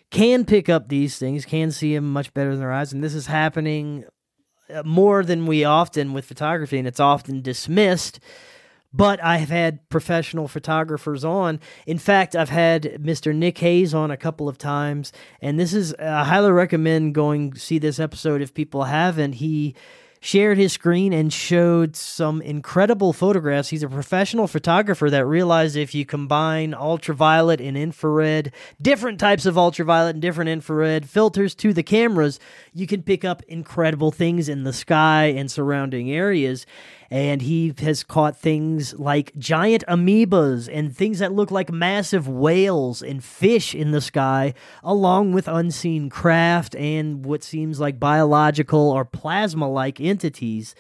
can 0.10 0.46
pick 0.46 0.68
up 0.68 0.90
these 0.90 1.20
things, 1.20 1.46
can 1.46 1.70
see 1.70 1.94
them 1.94 2.12
much 2.12 2.34
better 2.34 2.56
than 2.56 2.66
our 2.66 2.74
eyes. 2.74 2.92
And 2.92 3.04
this 3.04 3.14
is 3.14 3.28
happening 3.28 4.04
uh, 4.68 4.82
more 4.84 5.24
than 5.24 5.46
we 5.46 5.64
often 5.64 6.14
with 6.14 6.26
photography, 6.26 6.80
and 6.80 6.88
it's 6.88 7.00
often 7.00 7.44
dismissed 7.44 8.20
but 8.94 9.24
I've 9.24 9.50
had 9.50 9.88
professional 9.90 10.48
photographers 10.48 11.24
on. 11.24 11.60
In 11.86 11.98
fact, 11.98 12.36
I've 12.36 12.50
had 12.50 12.84
Mr. 13.02 13.36
Nick 13.36 13.58
Hayes 13.60 13.94
on 13.94 14.12
a 14.12 14.18
couple 14.18 14.50
of 14.50 14.58
times, 14.58 15.12
and 15.42 15.60
this 15.60 15.74
is 15.74 15.94
I 15.96 16.24
highly 16.24 16.52
recommend 16.52 17.16
going 17.16 17.56
see 17.56 17.78
this 17.78 18.00
episode 18.00 18.42
if 18.42 18.54
people 18.54 18.86
haven't. 18.86 19.34
He 19.34 19.76
shared 20.22 20.58
his 20.58 20.74
screen 20.74 21.14
and 21.14 21.32
showed 21.32 21.96
some 21.96 22.42
incredible 22.42 23.14
photographs. 23.14 23.70
He's 23.70 23.84
a 23.84 23.90
professional 23.90 24.48
photographer 24.48 25.10
that 25.10 25.26
realized 25.26 25.78
if 25.78 25.96
you 25.96 26.06
combine 26.06 26.74
ultraviolet 26.74 27.62
and 27.62 27.78
infrared, 27.78 28.52
different 28.82 29.20
types 29.20 29.46
of 29.46 29.58
ultraviolet 29.58 30.16
and 30.16 30.22
different 30.22 30.50
infrared 30.50 31.10
filters 31.10 31.56
to 31.56 31.74
the 31.74 31.84
cameras, 31.84 32.40
you 32.74 32.86
can 32.86 33.02
pick 33.02 33.24
up 33.24 33.44
incredible 33.48 34.12
things 34.12 34.50
in 34.50 34.64
the 34.64 34.74
sky 34.74 35.26
and 35.26 35.50
surrounding 35.50 36.12
areas 36.12 36.66
and 37.12 37.42
he 37.42 37.74
has 37.80 38.04
caught 38.04 38.38
things 38.38 38.94
like 38.94 39.36
giant 39.38 39.84
amoebas 39.88 40.70
and 40.72 40.96
things 40.96 41.20
that 41.20 41.34
look 41.34 41.50
like 41.52 41.72
massive 41.72 42.28
whales 42.28 43.02
and 43.02 43.24
fish 43.24 43.74
in 43.74 43.92
the 43.92 44.02
sky, 44.02 44.54
along 44.84 45.34
with 45.34 45.48
unseen 45.48 46.10
craft 46.10 46.76
and 46.76 47.26
what 47.26 47.44
seems 47.44 47.80
like 47.80 48.00
biological 48.00 48.92
or 48.92 49.06
plasma 49.06 49.68
like 49.68 50.00
entities 50.00 50.76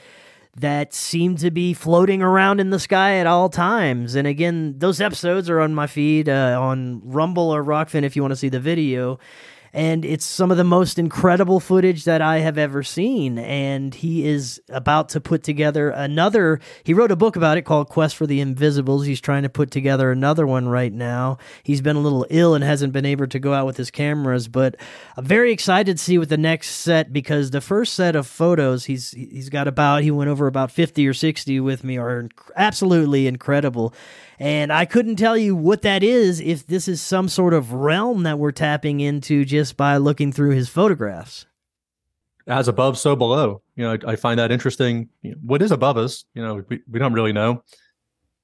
that 0.55 0.93
seem 0.93 1.35
to 1.37 1.49
be 1.49 1.73
floating 1.73 2.21
around 2.21 2.59
in 2.59 2.69
the 2.69 2.79
sky 2.79 3.15
at 3.15 3.27
all 3.27 3.49
times. 3.49 4.15
And 4.15 4.27
again, 4.27 4.77
those 4.77 4.99
episodes 4.99 5.49
are 5.49 5.59
on 5.59 5.73
my 5.73 5.87
feed 5.87 6.27
uh, 6.27 6.59
on 6.59 7.01
Rumble 7.03 7.49
or 7.49 7.63
Rokfin 7.63 8.03
if 8.03 8.15
you 8.15 8.21
want 8.21 8.33
to 8.33 8.35
see 8.35 8.49
the 8.49 8.59
video. 8.59 9.19
And 9.73 10.03
it's 10.03 10.25
some 10.25 10.51
of 10.51 10.57
the 10.57 10.63
most 10.63 10.97
incredible 10.97 11.59
footage 11.59 12.03
that 12.05 12.21
I 12.21 12.39
have 12.39 12.57
ever 12.57 12.83
seen. 12.83 13.37
And 13.37 13.93
he 13.93 14.27
is 14.27 14.61
about 14.69 15.09
to 15.09 15.21
put 15.21 15.43
together 15.43 15.89
another. 15.89 16.59
He 16.83 16.93
wrote 16.93 17.11
a 17.11 17.15
book 17.15 17.35
about 17.35 17.57
it 17.57 17.63
called 17.63 17.89
Quest 17.89 18.15
for 18.15 18.25
the 18.25 18.39
Invisibles. 18.41 19.05
He's 19.05 19.21
trying 19.21 19.43
to 19.43 19.49
put 19.49 19.71
together 19.71 20.11
another 20.11 20.47
one 20.47 20.67
right 20.67 20.91
now. 20.91 21.37
He's 21.63 21.81
been 21.81 21.95
a 21.95 22.01
little 22.01 22.25
ill 22.29 22.55
and 22.55 22.63
hasn't 22.63 22.93
been 22.93 23.05
able 23.05 23.27
to 23.27 23.39
go 23.39 23.53
out 23.53 23.65
with 23.65 23.77
his 23.77 23.91
cameras, 23.91 24.47
but 24.47 24.75
I'm 25.17 25.25
very 25.25 25.51
excited 25.51 25.97
to 25.97 26.03
see 26.03 26.17
what 26.17 26.29
the 26.29 26.37
next 26.37 26.69
set 26.69 27.13
because 27.13 27.51
the 27.51 27.61
first 27.61 27.93
set 27.93 28.15
of 28.15 28.27
photos 28.27 28.85
he's 28.85 29.11
he's 29.11 29.49
got 29.49 29.67
about 29.67 30.03
he 30.03 30.11
went 30.11 30.29
over 30.29 30.47
about 30.47 30.71
50 30.71 31.07
or 31.07 31.13
60 31.13 31.59
with 31.59 31.83
me 31.83 31.97
are 31.97 32.29
absolutely 32.55 33.27
incredible. 33.27 33.93
And 34.39 34.71
I 34.71 34.85
couldn't 34.85 35.17
tell 35.17 35.37
you 35.37 35.53
what 35.53 35.81
that 35.81 36.01
is 36.01 36.39
if 36.39 36.65
this 36.65 36.87
is 36.87 37.01
some 37.01 37.27
sort 37.27 37.53
of 37.53 37.73
realm 37.73 38.23
that 38.23 38.39
we're 38.39 38.53
tapping 38.53 39.01
into 39.01 39.43
just 39.43 39.75
by 39.75 39.97
looking 39.97 40.31
through 40.31 40.51
his 40.51 40.69
photographs. 40.69 41.45
As 42.47 42.69
above, 42.69 42.97
so 42.97 43.17
below. 43.17 43.61
You 43.75 43.83
know, 43.83 43.97
I, 44.07 44.13
I 44.13 44.15
find 44.15 44.39
that 44.39 44.51
interesting. 44.51 45.09
What 45.41 45.61
is 45.61 45.71
above 45.71 45.97
us? 45.97 46.23
You 46.33 46.41
know, 46.41 46.63
we, 46.69 46.79
we 46.89 46.99
don't 46.99 47.13
really 47.13 47.33
know. 47.33 47.63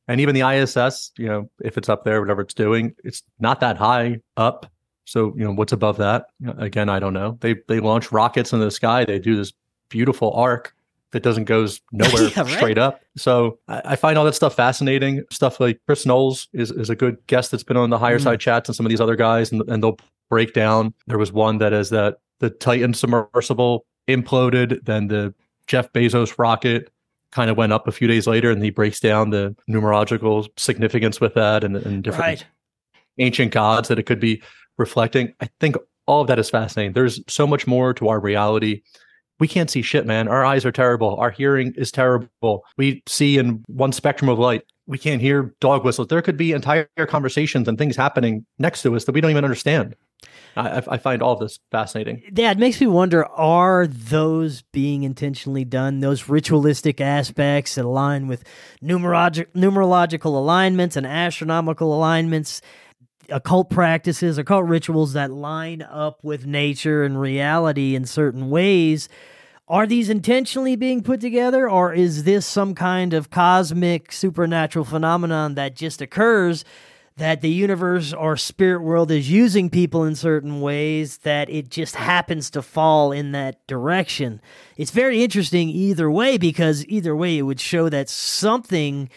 And 0.08 0.20
even 0.22 0.36
the 0.36 0.48
ISS, 0.48 1.12
you 1.18 1.28
know, 1.28 1.50
if 1.64 1.78
it's 1.78 1.89
up 1.89 2.04
there, 2.04 2.20
whatever 2.20 2.41
it's 2.41 2.54
doing, 2.54 2.93
it's 3.04 3.24
not 3.39 3.62
that 3.62 3.78
high 3.78 4.20
up. 4.38 4.70
So, 5.06 5.34
you 5.38 5.46
know, 5.46 5.54
what's 5.54 5.72
above 5.72 5.98
that? 5.98 6.28
Again, 6.58 6.89
I 6.89 7.00
don't 7.00 7.14
know. 7.14 7.38
They 7.41 7.56
they 7.68 7.80
launch 7.80 8.12
rockets 8.12 8.54
in 8.54 8.60
the 8.60 8.70
sky. 8.70 9.06
They 9.06 9.18
do 9.18 9.36
this 9.36 9.54
beautiful 9.89 10.32
arc 10.34 10.76
that 11.16 11.24
doesn't 11.24 11.45
goes 11.45 11.80
nowhere 11.93 12.24
yeah, 12.36 12.41
right? 12.41 12.49
straight 12.49 12.78
up. 12.78 13.01
So 13.16 13.57
I, 13.70 13.82
I, 13.86 13.95
find 13.95 14.18
all 14.18 14.26
that 14.26 14.36
stuff 14.36 14.53
fascinating. 14.53 15.24
Stuff 15.32 15.61
like 15.61 15.80
Chris 15.86 16.05
Knowles 16.05 16.49
is, 16.51 16.72
is 16.72 16.89
a 16.89 16.95
good 16.95 17.26
guest 17.28 17.51
that's 17.51 17.63
been 17.63 17.78
on 17.78 17.89
the 17.89 17.97
higher 17.97 18.20
mm. 18.20 18.24
side 18.24 18.41
chats 18.41 18.68
and 18.68 18.76
some 18.76 18.86
of 18.86 18.89
these 18.89 18.99
other 18.99 19.16
guys, 19.16 19.49
and, 19.49 19.61
and 19.70 19.82
they'll 19.82 19.97
break 20.30 20.53
down. 20.53 20.93
There 21.07 21.18
was 21.18 21.32
one 21.32 21.59
that 21.59 21.72
is 21.72 21.89
that 21.91 22.18
the 22.39 22.49
Titan 22.49 22.93
submersible 22.93 23.86
imploded, 24.09 24.84
then 24.84 25.07
the 25.07 25.34
Jeff 25.68 25.89
Bezos 25.93 26.38
rocket 26.38 26.91
kind 27.32 27.49
of 27.49 27.55
went 27.55 27.72
up 27.72 27.88
a 27.88 27.93
few 27.93 28.09
days 28.09 28.28
later, 28.28 28.51
and 28.51 28.61
he 28.61 28.70
breaks 28.70 28.99
down 28.99 29.30
the 29.30 29.55
numerological 29.70 30.49
significance 30.57 31.22
with 31.22 31.34
that 31.36 31.63
and, 31.63 31.78
and 31.78 32.03
different 32.03 32.41
right. 32.41 32.45
ancient 33.20 33.53
gods 33.53 33.88
that 33.88 33.97
it 33.97 34.03
could 34.03 34.20
be 34.20 34.43
reflecting. 34.78 35.34
I 35.39 35.47
think 35.61 35.78
all 36.07 36.20
of 36.20 36.28
that 36.28 36.39
is 36.39 36.49
fascinating. 36.49 36.91
There's 36.91 37.22
so 37.30 37.47
much 37.47 37.68
more 37.68 37.93
to 37.93 38.09
our 38.09 38.20
reality 38.20 38.82
we 39.40 39.48
can't 39.48 39.70
see 39.70 39.82
shit, 39.82 40.06
man. 40.06 40.28
Our 40.28 40.46
eyes 40.46 40.66
are 40.66 40.72
terrible. 40.72 41.16
Our 41.18 41.32
hearing 41.32 41.74
is 41.76 41.92
terrible. 41.92 42.64
We 42.78 43.04
see 43.08 43.38
in 43.38 43.64
one 43.68 43.92
spectrum 43.92 44.30
of 44.30 44.40
light. 44.40 44.64
We 44.88 44.98
can't 44.98 45.22
hear 45.22 45.54
dog 45.60 45.84
whistles. 45.84 46.08
There 46.08 46.22
could 46.22 46.38
be 46.38 46.52
entire 46.52 46.88
conversations 47.08 47.68
and 47.68 47.78
things 47.78 47.96
happening 47.96 48.46
next 48.60 48.84
to 48.84 48.96
us 48.96 49.06
that 49.06 49.14
we 49.14 49.22
don't 49.22 49.32
even 49.32 49.44
understand. 49.44 49.96
I, 50.56 50.82
I 50.88 50.98
find 50.98 51.22
all 51.22 51.34
of 51.34 51.40
this 51.40 51.60
fascinating. 51.72 52.24
Yeah, 52.34 52.52
it 52.52 52.58
makes 52.58 52.80
me 52.80 52.88
wonder 52.88 53.26
are 53.26 53.88
those 53.88 54.62
being 54.72 55.04
intentionally 55.04 55.66
done, 55.66 56.00
those 56.00 56.30
ritualistic 56.30 57.02
aspects 57.02 57.76
that 57.76 57.84
align 57.84 58.28
with 58.28 58.44
numerologic, 58.82 59.48
numerological 59.54 60.26
alignments 60.26 60.96
and 60.96 61.06
astronomical 61.06 61.94
alignments? 61.94 62.62
Occult 63.30 63.69
practices, 63.69 64.38
occult 64.38 64.65
rituals 64.65 65.13
that 65.13 65.32
line 65.32 65.82
up 65.82 66.23
with 66.23 66.45
nature 66.45 67.03
and 67.03 67.19
reality 67.19 67.95
in 67.95 68.05
certain 68.05 68.49
ways. 68.49 69.09
Are 69.67 69.88
these 69.88 70.09
intentionally 70.09 70.76
being 70.76 71.01
put 71.01 71.19
together, 71.19 71.69
or 71.69 71.93
is 71.93 72.23
this 72.23 72.45
some 72.45 72.76
kind 72.76 73.13
of 73.13 73.32
cosmic 73.32 74.11
supernatural 74.11 74.86
phenomenon 74.86 75.55
that 75.55 75.76
just 75.76 76.01
occurs 76.01 76.63
that 77.17 77.41
the 77.41 77.49
universe 77.49 78.13
or 78.13 78.36
spirit 78.38 78.82
world 78.82 79.09
is 79.09 79.32
using 79.32 79.69
people 79.69 80.03
in 80.03 80.15
certain 80.15 80.59
ways 80.61 81.19
that 81.19 81.49
it 81.49 81.69
just 81.69 81.95
happens 81.95 82.49
to 82.51 82.61
fall 82.61 83.11
in 83.11 83.32
that 83.32 83.65
direction? 83.65 84.39
It's 84.78 84.91
very 84.91 85.23
interesting 85.23 85.69
either 85.69 86.11
way 86.11 86.38
because 86.38 86.86
either 86.86 87.15
way 87.15 87.38
it 87.38 87.43
would 87.43 87.61
show 87.61 87.89
that 87.89 88.09
something 88.09 89.09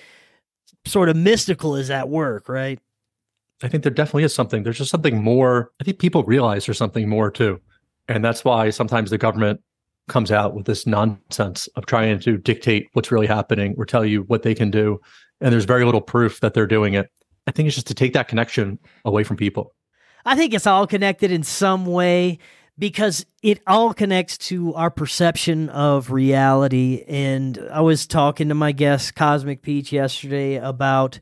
sort 0.86 1.08
of 1.08 1.16
mystical 1.16 1.76
is 1.76 1.90
at 1.90 2.08
work, 2.08 2.48
right? 2.48 2.78
I 3.62 3.68
think 3.68 3.82
there 3.82 3.92
definitely 3.92 4.24
is 4.24 4.34
something. 4.34 4.62
There's 4.62 4.78
just 4.78 4.90
something 4.90 5.22
more. 5.22 5.72
I 5.80 5.84
think 5.84 5.98
people 5.98 6.22
realize 6.24 6.66
there's 6.66 6.78
something 6.78 7.08
more 7.08 7.30
too. 7.30 7.60
And 8.06 8.24
that's 8.24 8.44
why 8.44 8.70
sometimes 8.70 9.10
the 9.10 9.18
government 9.18 9.60
comes 10.08 10.32
out 10.32 10.54
with 10.54 10.66
this 10.66 10.86
nonsense 10.86 11.68
of 11.76 11.86
trying 11.86 12.18
to 12.20 12.38
dictate 12.38 12.88
what's 12.92 13.12
really 13.12 13.26
happening 13.26 13.74
or 13.76 13.84
tell 13.84 14.04
you 14.04 14.22
what 14.22 14.42
they 14.42 14.54
can 14.54 14.70
do. 14.70 15.00
And 15.40 15.52
there's 15.52 15.64
very 15.64 15.84
little 15.84 16.00
proof 16.00 16.40
that 16.40 16.54
they're 16.54 16.66
doing 16.66 16.94
it. 16.94 17.10
I 17.46 17.50
think 17.50 17.66
it's 17.66 17.74
just 17.74 17.86
to 17.88 17.94
take 17.94 18.12
that 18.14 18.28
connection 18.28 18.78
away 19.04 19.24
from 19.24 19.36
people. 19.36 19.74
I 20.24 20.36
think 20.36 20.54
it's 20.54 20.66
all 20.66 20.86
connected 20.86 21.30
in 21.30 21.42
some 21.42 21.86
way 21.86 22.38
because 22.78 23.26
it 23.42 23.60
all 23.66 23.92
connects 23.92 24.38
to 24.38 24.74
our 24.74 24.90
perception 24.90 25.68
of 25.70 26.10
reality. 26.10 27.04
And 27.08 27.58
I 27.70 27.80
was 27.80 28.06
talking 28.06 28.48
to 28.48 28.54
my 28.54 28.72
guest, 28.72 29.14
Cosmic 29.14 29.62
Peach, 29.62 29.92
yesterday 29.92 30.56
about 30.56 31.18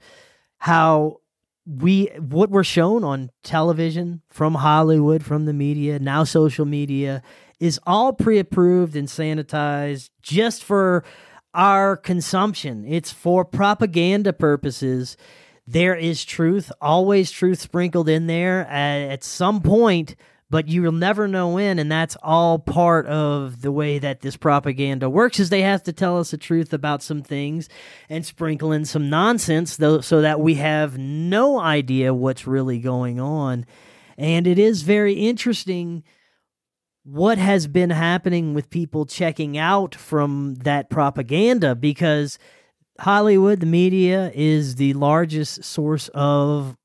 how 0.59 1.21
we 1.67 2.07
what 2.19 2.51
we're 2.51 2.65
shown 2.65 3.03
on 3.03 3.31
television 3.43 4.23
from 4.31 4.55
Hollywood, 4.55 5.25
from 5.25 5.45
the 5.45 5.53
media, 5.53 5.99
now 5.99 6.25
social 6.25 6.65
media, 6.65 7.23
is 7.59 7.81
all 7.87 8.13
pre-approved 8.13 8.95
and 8.95 9.09
sanitized 9.09 10.11
just 10.23 10.63
for 10.63 11.05
our 11.55 11.97
consumption. 11.97 12.85
It's 12.87 13.11
for 13.11 13.45
propaganda 13.45 14.33
purposes. 14.33 15.17
There 15.67 15.97
is 15.97 16.25
truth, 16.25 16.71
always 16.81 17.31
truth 17.33 17.61
sprinkled 17.61 18.09
in 18.09 18.29
there. 18.29 18.61
At, 18.67 19.11
at 19.11 19.25
some 19.25 19.61
point, 19.61 20.15
but 20.49 20.69
you 20.69 20.83
will 20.83 20.93
never 20.93 21.27
know 21.27 21.49
when 21.49 21.79
and 21.79 21.91
that's 21.91 22.17
all 22.23 22.59
part 22.59 23.07
of 23.07 23.63
the 23.63 23.73
way 23.73 23.99
that 23.99 24.21
this 24.21 24.37
propaganda 24.37 25.11
works 25.11 25.41
is 25.41 25.51
they 25.51 25.63
have 25.63 25.83
to 25.83 25.93
tell 25.93 26.19
us 26.19 26.31
the 26.31 26.37
truth 26.37 26.73
about 26.73 27.03
some 27.03 27.23
things 27.23 27.69
and 28.09 28.25
sprinkle 28.25 28.73
in 28.73 28.85
some 28.85 29.11
nonsense 29.11 29.77
though 29.77 30.01
so 30.01 30.21
that 30.21 30.41
we 30.41 30.55
have 30.55 30.97
no 30.99 31.59
idea 31.59 32.15
what's 32.15 32.47
really 32.47 32.79
going 32.79 33.19
on. 33.21 33.67
And 34.19 34.47
it 34.47 34.59
is 34.59 34.83
very 34.83 35.15
interesting 35.15 36.03
what 37.05 37.39
has 37.39 37.67
been 37.69 37.91
happening 37.91 38.55
with 38.55 38.71
people 38.71 39.07
checking 39.07 39.57
out 39.57 39.95
from 39.95 40.57
that 40.57 40.91
propaganda 40.91 41.75
because 41.75 42.39
Hollywood, 42.99 43.61
the 43.61 43.67
media, 43.67 44.33
is 44.35 44.77
the 44.77 44.93
largest 44.95 45.63
source 45.63 46.09
of 46.15 46.77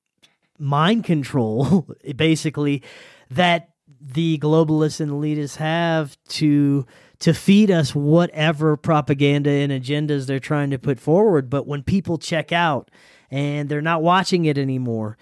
mind 0.59 1.05
control, 1.05 1.88
basically, 2.16 2.84
that 3.32 3.69
the 3.99 4.38
globalists 4.39 4.99
and 4.99 5.11
elitists 5.11 5.57
have 5.57 6.17
to 6.27 6.86
to 7.19 7.34
feed 7.36 7.69
us 7.69 7.93
whatever 7.93 8.75
propaganda 8.75 9.51
and 9.51 9.71
agendas 9.71 10.25
they're 10.25 10.39
trying 10.39 10.71
to 10.71 10.79
put 10.79 10.99
forward. 10.99 11.51
But 11.51 11.67
when 11.67 11.84
people 11.84 12.17
check 12.17 12.51
out 12.51 12.89
and 13.29 13.69
they're 13.69 13.79
not 13.79 14.01
watching 14.01 14.45
it 14.45 14.57
anymore, 14.57 15.19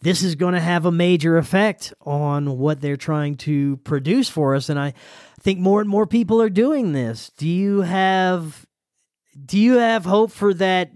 this 0.00 0.24
is 0.24 0.34
going 0.34 0.54
to 0.54 0.60
have 0.60 0.84
a 0.86 0.92
major 0.92 1.38
effect 1.38 1.94
on 2.00 2.58
what 2.58 2.80
they're 2.80 2.96
trying 2.96 3.36
to 3.36 3.76
produce 3.78 4.28
for 4.28 4.56
us. 4.56 4.68
And 4.68 4.78
I 4.78 4.92
think 5.40 5.60
more 5.60 5.80
and 5.80 5.88
more 5.88 6.06
people 6.06 6.42
are 6.42 6.50
doing 6.50 6.92
this. 6.92 7.30
Do 7.38 7.48
you 7.48 7.82
have 7.82 8.66
do 9.44 9.58
you 9.58 9.74
have 9.74 10.04
hope 10.04 10.32
for 10.32 10.52
that 10.54 10.90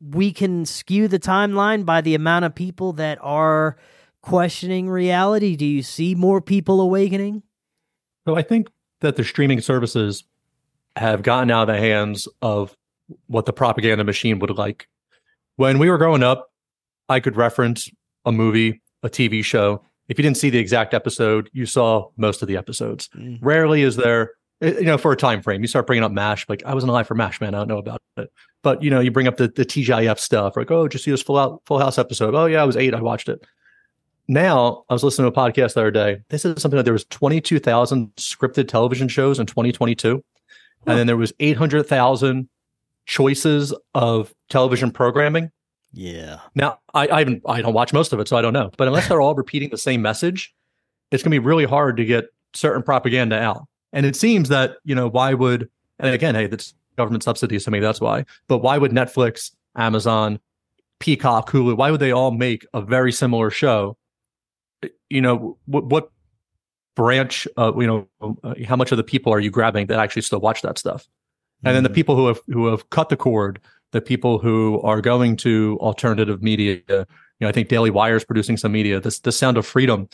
we 0.00 0.32
can 0.32 0.64
skew 0.64 1.08
the 1.08 1.18
timeline 1.18 1.84
by 1.84 2.02
the 2.02 2.14
amount 2.14 2.44
of 2.44 2.54
people 2.54 2.92
that 2.94 3.18
are 3.20 3.76
questioning 4.28 4.90
reality? 4.90 5.56
Do 5.56 5.64
you 5.64 5.82
see 5.82 6.14
more 6.14 6.40
people 6.40 6.80
awakening? 6.80 7.42
So 8.26 8.36
I 8.36 8.42
think 8.42 8.68
that 9.00 9.16
the 9.16 9.24
streaming 9.24 9.60
services 9.60 10.24
have 10.96 11.22
gotten 11.22 11.50
out 11.50 11.68
of 11.68 11.74
the 11.74 11.80
hands 11.80 12.28
of 12.42 12.76
what 13.26 13.46
the 13.46 13.52
propaganda 13.52 14.04
machine 14.04 14.38
would 14.40 14.50
like. 14.50 14.86
When 15.56 15.78
we 15.78 15.88
were 15.88 15.98
growing 15.98 16.22
up, 16.22 16.52
I 17.08 17.20
could 17.20 17.36
reference 17.36 17.90
a 18.26 18.32
movie, 18.32 18.82
a 19.02 19.08
TV 19.08 19.42
show. 19.42 19.82
If 20.08 20.18
you 20.18 20.22
didn't 20.22 20.36
see 20.36 20.50
the 20.50 20.58
exact 20.58 20.92
episode, 20.92 21.48
you 21.52 21.64
saw 21.64 22.08
most 22.16 22.42
of 22.42 22.48
the 22.48 22.56
episodes. 22.56 23.08
Mm. 23.16 23.38
Rarely 23.40 23.82
is 23.82 23.96
there, 23.96 24.32
eh, 24.60 24.74
you 24.78 24.84
know, 24.84 24.98
for 24.98 25.12
a 25.12 25.16
time 25.16 25.42
frame. 25.42 25.62
You 25.62 25.68
start 25.68 25.86
bringing 25.86 26.04
up 26.04 26.12
MASH, 26.12 26.46
like 26.48 26.62
I 26.66 26.74
wasn't 26.74 26.90
alive 26.90 27.06
for 27.06 27.14
MASH, 27.14 27.40
man. 27.40 27.54
I 27.54 27.58
don't 27.58 27.68
know 27.68 27.78
about 27.78 28.02
it. 28.18 28.30
But 28.62 28.82
you 28.82 28.90
know, 28.90 29.00
you 29.00 29.10
bring 29.10 29.26
up 29.26 29.38
the, 29.38 29.48
the 29.48 29.64
TGIF 29.64 30.18
stuff, 30.18 30.56
like 30.56 30.70
oh, 30.70 30.86
just 30.88 31.04
see 31.04 31.10
this 31.10 31.22
full 31.22 31.38
out 31.38 31.62
Full 31.64 31.78
House 31.78 31.98
episode. 31.98 32.34
Oh 32.34 32.46
yeah, 32.46 32.60
I 32.60 32.64
was 32.64 32.76
eight, 32.76 32.94
I 32.94 33.00
watched 33.00 33.28
it 33.28 33.42
now 34.28 34.84
I 34.88 34.92
was 34.92 35.02
listening 35.02 35.30
to 35.30 35.40
a 35.40 35.44
podcast 35.44 35.74
the 35.74 35.80
other 35.80 35.90
day. 35.90 36.20
This 36.28 36.44
is 36.44 36.60
something 36.60 36.76
that 36.76 36.84
there 36.84 36.92
was 36.92 37.04
22,000 37.06 38.14
scripted 38.16 38.68
television 38.68 39.08
shows 39.08 39.38
in 39.38 39.46
2022. 39.46 40.16
Huh. 40.16 40.22
And 40.86 40.98
then 40.98 41.06
there 41.06 41.16
was 41.16 41.32
800,000 41.40 42.48
choices 43.06 43.74
of 43.94 44.34
television 44.50 44.90
programming. 44.90 45.50
Yeah. 45.92 46.40
Now 46.54 46.78
I 46.92 47.06
I, 47.06 47.20
even, 47.22 47.40
I 47.46 47.62
don't 47.62 47.72
watch 47.72 47.94
most 47.94 48.12
of 48.12 48.20
it, 48.20 48.28
so 48.28 48.36
I 48.36 48.42
don't 48.42 48.52
know. 48.52 48.70
But 48.76 48.86
unless 48.88 49.08
they're 49.08 49.22
all 49.22 49.34
repeating 49.34 49.70
the 49.70 49.78
same 49.78 50.02
message, 50.02 50.54
it's 51.10 51.22
going 51.22 51.32
to 51.32 51.40
be 51.40 51.44
really 51.44 51.64
hard 51.64 51.96
to 51.96 52.04
get 52.04 52.26
certain 52.52 52.82
propaganda 52.82 53.38
out. 53.38 53.66
And 53.94 54.04
it 54.04 54.14
seems 54.14 54.50
that 54.50 54.76
you 54.84 54.94
know 54.94 55.08
why 55.08 55.32
would 55.32 55.70
and 55.98 56.14
again, 56.14 56.34
hey, 56.34 56.46
that's 56.46 56.74
government 56.96 57.22
subsidies 57.22 57.64
to 57.64 57.70
me. 57.70 57.80
That's 57.80 58.00
why. 58.00 58.26
But 58.46 58.58
why 58.58 58.76
would 58.76 58.92
Netflix, 58.92 59.52
Amazon, 59.76 60.38
Peacock, 61.00 61.50
Hulu, 61.50 61.76
why 61.76 61.90
would 61.90 62.00
they 62.00 62.12
all 62.12 62.30
make 62.30 62.66
a 62.74 62.82
very 62.82 63.12
similar 63.12 63.50
show 63.50 63.96
you 65.10 65.20
know 65.20 65.58
what, 65.66 65.84
what 65.86 66.10
branch 66.96 67.46
uh, 67.56 67.72
you 67.76 67.86
know 67.86 68.08
uh, 68.42 68.54
how 68.66 68.76
much 68.76 68.90
of 68.92 68.96
the 68.98 69.04
people 69.04 69.32
are 69.32 69.40
you 69.40 69.50
grabbing 69.50 69.86
that 69.86 69.98
actually 69.98 70.22
still 70.22 70.40
watch 70.40 70.62
that 70.62 70.78
stuff? 70.78 71.06
And 71.64 71.74
then 71.74 71.82
the 71.82 71.88
Mhm. 71.90 71.94
people 71.94 72.16
who 72.16 72.26
have 72.28 72.40
who 72.48 72.66
have 72.66 72.88
cut 72.90 73.08
the 73.08 73.16
cord 73.16 73.60
the 73.92 74.00
people 74.02 74.38
who 74.38 74.80
are 74.82 75.00
going 75.00 75.34
to 75.38 75.78
alternative 75.80 76.42
media 76.42 76.78
you 76.88 77.06
know 77.40 77.48
i 77.48 77.52
think 77.52 77.68
daily 77.68 77.88
wire 77.90 78.16
is 78.16 78.24
producing 78.24 78.56
some 78.58 78.70
media 78.70 79.00
this 79.00 79.18
the 79.20 79.32
sound 79.32 79.56
of 79.56 79.64
freedom 79.64 80.08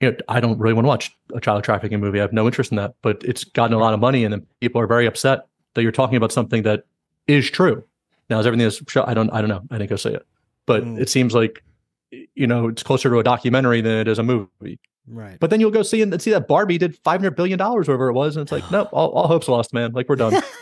you 0.00 0.10
know 0.10 0.16
i 0.28 0.40
don't 0.40 0.58
really 0.58 0.74
want 0.74 0.84
to 0.84 0.88
watch 0.88 1.10
a 1.34 1.40
child 1.40 1.64
trafficking 1.64 2.00
movie. 2.00 2.18
I 2.18 2.22
have 2.22 2.32
no 2.34 2.44
interest 2.46 2.70
in 2.70 2.76
that 2.76 2.94
but 3.02 3.22
it's 3.24 3.44
gotten 3.44 3.74
a 3.74 3.78
lot 3.78 3.94
of 3.94 4.00
money 4.00 4.24
and 4.24 4.32
then 4.34 4.46
people 4.60 4.78
are 4.80 4.86
very 4.86 5.06
upset 5.06 5.46
that 5.74 5.82
you're 5.82 5.90
talking 5.92 6.16
about 6.16 6.32
something 6.32 6.62
that 6.64 6.84
is 7.26 7.50
true. 7.50 7.82
Now 8.28 8.38
is 8.40 8.46
everything 8.46 8.66
is 8.66 8.82
show 8.88 9.04
i 9.06 9.14
don't 9.14 9.30
i 9.30 9.40
don't 9.40 9.48
know. 9.50 9.62
I 9.70 9.78
didn't 9.78 9.90
go 9.90 9.96
see 9.96 10.10
it. 10.10 10.26
But 10.66 10.84
Mm. 10.84 11.00
it 11.00 11.08
seems 11.08 11.34
like 11.34 11.62
you 12.10 12.46
know 12.46 12.68
it's 12.68 12.82
closer 12.82 13.10
to 13.10 13.18
a 13.18 13.22
documentary 13.22 13.80
than 13.80 13.92
it 13.98 14.08
is 14.08 14.18
a 14.18 14.22
movie 14.22 14.78
Right. 15.10 15.38
but 15.40 15.48
then 15.48 15.58
you'll 15.60 15.70
go 15.70 15.82
see 15.82 16.02
and 16.02 16.20
see 16.20 16.30
that 16.32 16.46
Barbie 16.48 16.76
did 16.76 16.96
five 16.98 17.20
hundred 17.20 17.34
billion 17.36 17.58
dollars, 17.58 17.88
whatever 17.88 18.08
it 18.08 18.12
was, 18.12 18.36
and 18.36 18.42
it's 18.42 18.52
like, 18.52 18.70
nope, 18.70 18.88
all, 18.92 19.10
all 19.10 19.26
hope's 19.26 19.48
lost, 19.48 19.72
man. 19.72 19.92
Like 19.92 20.08
we're 20.08 20.16
done. 20.16 20.42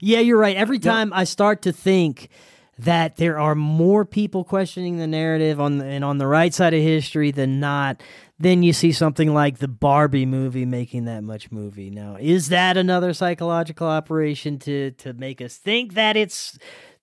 Yeah, 0.00 0.20
you're 0.20 0.38
right. 0.38 0.56
Every 0.56 0.78
time 0.78 1.12
I 1.12 1.24
start 1.24 1.60
to 1.62 1.72
think 1.72 2.30
that 2.78 3.16
there 3.16 3.38
are 3.38 3.54
more 3.54 4.06
people 4.06 4.42
questioning 4.42 4.96
the 4.96 5.06
narrative 5.06 5.60
on 5.60 5.76
the, 5.76 5.84
and 5.84 6.02
on 6.02 6.16
the 6.16 6.26
right 6.26 6.54
side 6.54 6.72
of 6.72 6.80
history 6.80 7.30
than 7.30 7.60
not, 7.60 8.02
then 8.38 8.62
you 8.62 8.72
see 8.72 8.90
something 8.90 9.34
like 9.34 9.58
the 9.58 9.68
Barbie 9.68 10.24
movie 10.24 10.64
making 10.64 11.04
that 11.04 11.22
much 11.22 11.52
movie. 11.52 11.90
Now, 11.90 12.16
is 12.18 12.48
that 12.48 12.78
another 12.78 13.12
psychological 13.12 13.86
operation 13.86 14.58
to 14.60 14.92
to 14.92 15.12
make 15.12 15.42
us 15.42 15.56
think 15.58 15.92
that 15.92 16.16
it's 16.16 16.58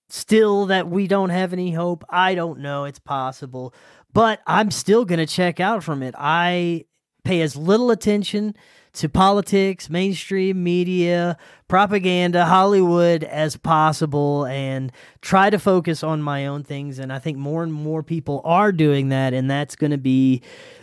still 0.10 0.68
that 0.68 0.88
we 0.88 1.08
don't 1.08 1.30
have 1.30 1.54
any 1.54 1.72
hope? 1.72 2.04
I 2.10 2.36
don't 2.36 2.60
know. 2.60 2.86
It's 2.86 3.00
possible, 3.00 3.74
but 4.14 4.42
I'm 4.48 4.72
still 4.72 5.06
going 5.06 5.20
to 5.20 5.26
check 5.26 5.60
out 5.60 5.84
from 5.84 6.04
it. 6.04 6.16
I 6.18 6.86
pay 7.24 7.42
as 7.42 7.56
little 7.56 7.92
attention 7.92 8.56
to 8.94 9.08
politics, 9.08 9.92
mainstream 9.92 10.64
media, 10.64 11.38
propaganda, 11.68 12.46
Hollywood 12.46 13.24
as 13.24 13.56
possible 13.56 14.46
and 14.46 14.92
try 15.22 15.52
to 15.52 15.60
focus 15.60 16.04
on 16.04 16.22
my 16.22 16.48
own 16.48 16.64
things. 16.64 16.98
And 16.98 17.14
I 17.14 17.20
think 17.20 17.38
more 17.38 17.62
and 17.62 17.72
more 17.72 18.02
people 18.02 18.42
are 18.44 18.72
doing 18.72 19.10
that. 19.10 19.34
And 19.34 19.52
that's 19.52 19.76
going 19.76 19.92
to 19.92 20.00
be 20.00 20.42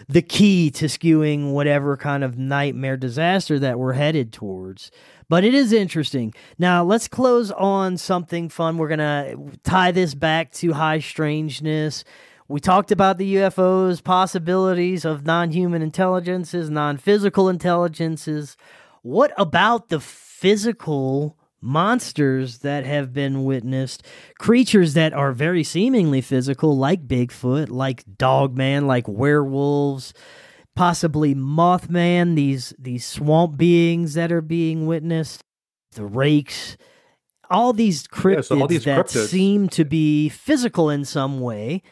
the 0.08 0.22
key 0.22 0.70
to 0.72 0.84
skewing 0.84 1.52
whatever 1.52 1.96
kind 1.96 2.22
of 2.22 2.38
nightmare 2.38 2.96
disaster 2.96 3.58
that 3.58 3.80
we're 3.80 3.94
headed 3.94 4.32
towards. 4.32 4.92
But 5.28 5.44
it 5.44 5.54
is 5.54 5.72
interesting. 5.72 6.34
Now, 6.58 6.84
let's 6.84 7.08
close 7.08 7.50
on 7.50 7.96
something 7.96 8.48
fun. 8.48 8.78
We're 8.78 8.88
going 8.88 8.98
to 8.98 9.58
tie 9.62 9.90
this 9.90 10.14
back 10.14 10.52
to 10.52 10.72
high 10.72 10.98
strangeness. 10.98 12.04
We 12.46 12.60
talked 12.60 12.92
about 12.92 13.16
the 13.16 13.36
UFOs, 13.36 14.04
possibilities 14.04 15.04
of 15.04 15.24
non 15.24 15.50
human 15.50 15.80
intelligences, 15.80 16.68
non 16.68 16.98
physical 16.98 17.48
intelligences. 17.48 18.56
What 19.02 19.32
about 19.38 19.88
the 19.88 20.00
physical 20.00 21.38
monsters 21.62 22.58
that 22.58 22.84
have 22.84 23.14
been 23.14 23.44
witnessed? 23.44 24.04
Creatures 24.38 24.92
that 24.92 25.14
are 25.14 25.32
very 25.32 25.64
seemingly 25.64 26.20
physical, 26.20 26.76
like 26.76 27.06
Bigfoot, 27.06 27.70
like 27.70 28.04
Dogman, 28.18 28.86
like 28.86 29.08
werewolves, 29.08 30.12
possibly 30.74 31.34
Mothman, 31.34 32.34
these, 32.36 32.74
these 32.78 33.06
swamp 33.06 33.56
beings 33.56 34.14
that 34.14 34.32
are 34.32 34.40
being 34.42 34.86
witnessed, 34.86 35.40
the 35.92 36.04
rakes. 36.04 36.76
All 37.50 37.72
these 37.72 38.06
cryptids 38.06 38.34
Yeah, 38.34 38.40
so 38.40 38.60
all 38.60 38.66
these 38.66 38.84
that 38.84 39.06
cryptids- 39.06 39.28
seem 39.28 39.68
to 39.70 39.84
be 39.84 40.28
physical 40.28 40.90
in 40.90 41.04
some 41.04 41.40
way. 41.40 41.82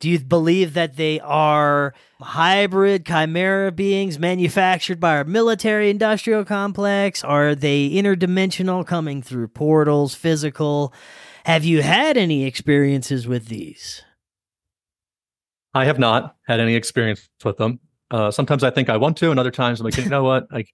Do 0.00 0.10
you 0.10 0.18
believe 0.18 0.74
that 0.74 0.96
they 0.96 1.20
are 1.20 1.94
hybrid 2.20 3.06
chimera 3.06 3.70
beings 3.72 4.18
manufactured 4.18 4.98
by 5.00 5.16
our 5.16 5.24
military 5.24 5.88
industrial 5.88 6.44
complex? 6.44 7.22
Are 7.22 7.54
they 7.54 7.88
interdimensional 7.90 8.86
coming 8.86 9.22
through 9.22 9.48
portals, 9.48 10.14
physical? 10.14 10.92
Have 11.46 11.64
you 11.64 11.82
had 11.82 12.16
any 12.16 12.44
experiences 12.44 13.26
with 13.26 13.46
these? 13.46 14.02
I 15.72 15.84
have 15.84 15.98
not 15.98 16.36
had 16.46 16.60
any 16.60 16.74
experience 16.74 17.28
with 17.44 17.56
them. 17.56 17.80
Uh, 18.14 18.30
sometimes 18.30 18.62
I 18.62 18.70
think 18.70 18.88
I 18.88 18.96
want 18.96 19.16
to, 19.16 19.32
and 19.32 19.40
other 19.40 19.50
times 19.50 19.80
I'm 19.80 19.86
like, 19.86 19.96
you 19.96 20.08
know 20.08 20.22
what, 20.22 20.46
I, 20.52 20.64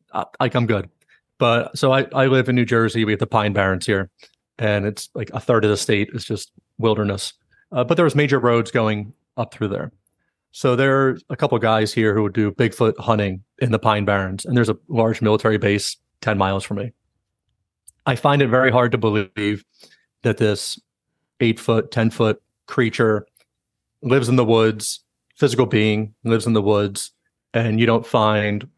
like 0.41 0.55
I'm 0.55 0.66
good. 0.66 0.91
But 1.38 1.78
so 1.78 1.91
I, 1.91 2.07
I 2.14 2.26
live 2.26 2.51
in 2.51 2.55
New 2.55 2.66
Jersey. 2.66 3.07
We 3.07 3.12
have 3.12 3.18
the 3.18 3.26
Pine 3.26 3.55
Barrens 3.55 3.86
here, 3.86 4.11
and 4.59 4.84
it's 4.84 5.09
like 5.14 5.30
a 5.32 5.41
third 5.41 5.64
of 5.64 5.70
the 5.70 5.78
state 5.78 6.11
is 6.12 6.26
just 6.26 6.53
wilderness. 6.76 7.32
Uh, 7.72 7.82
but 7.82 7.97
there's 7.97 8.14
major 8.14 8.38
roads 8.38 8.70
going 8.70 9.14
up 9.38 9.55
through 9.55 9.68
there. 9.68 9.91
So 10.53 10.76
there 10.76 11.01
are 11.01 11.18
a 11.30 11.36
couple 11.36 11.59
guys 11.59 11.95
here 11.95 12.14
who 12.14 12.24
would 12.24 12.34
do 12.34 12.51
Bigfoot 12.51 12.99
hunting 12.99 13.43
in 13.61 13.72
the 13.72 13.78
Pine 13.78 14.05
Barrens, 14.05 14.45
and 14.45 14.55
there's 14.55 14.68
a 14.68 14.76
large 14.88 15.22
military 15.22 15.57
base 15.57 15.97
10 16.20 16.36
miles 16.36 16.62
from 16.62 16.76
me. 16.76 16.93
I 18.05 18.16
find 18.16 18.43
it 18.43 18.49
very 18.49 18.70
hard 18.70 18.93
to 18.93 18.99
believe 18.99 19.64
that 20.24 20.36
this 20.36 20.78
eight 21.41 21.59
foot, 21.59 21.91
10 21.91 22.11
foot 22.11 22.43
creature 22.66 23.26
lives 24.03 24.28
in 24.28 24.36
the 24.36 24.45
woods, 24.45 25.01
physical 25.36 25.64
being 25.64 26.12
lives 26.22 26.47
in 26.47 26.53
the 26.53 26.61
woods, 26.61 27.12
and 27.55 27.80
you 27.80 27.86
don't 27.86 28.07
find 28.07 28.68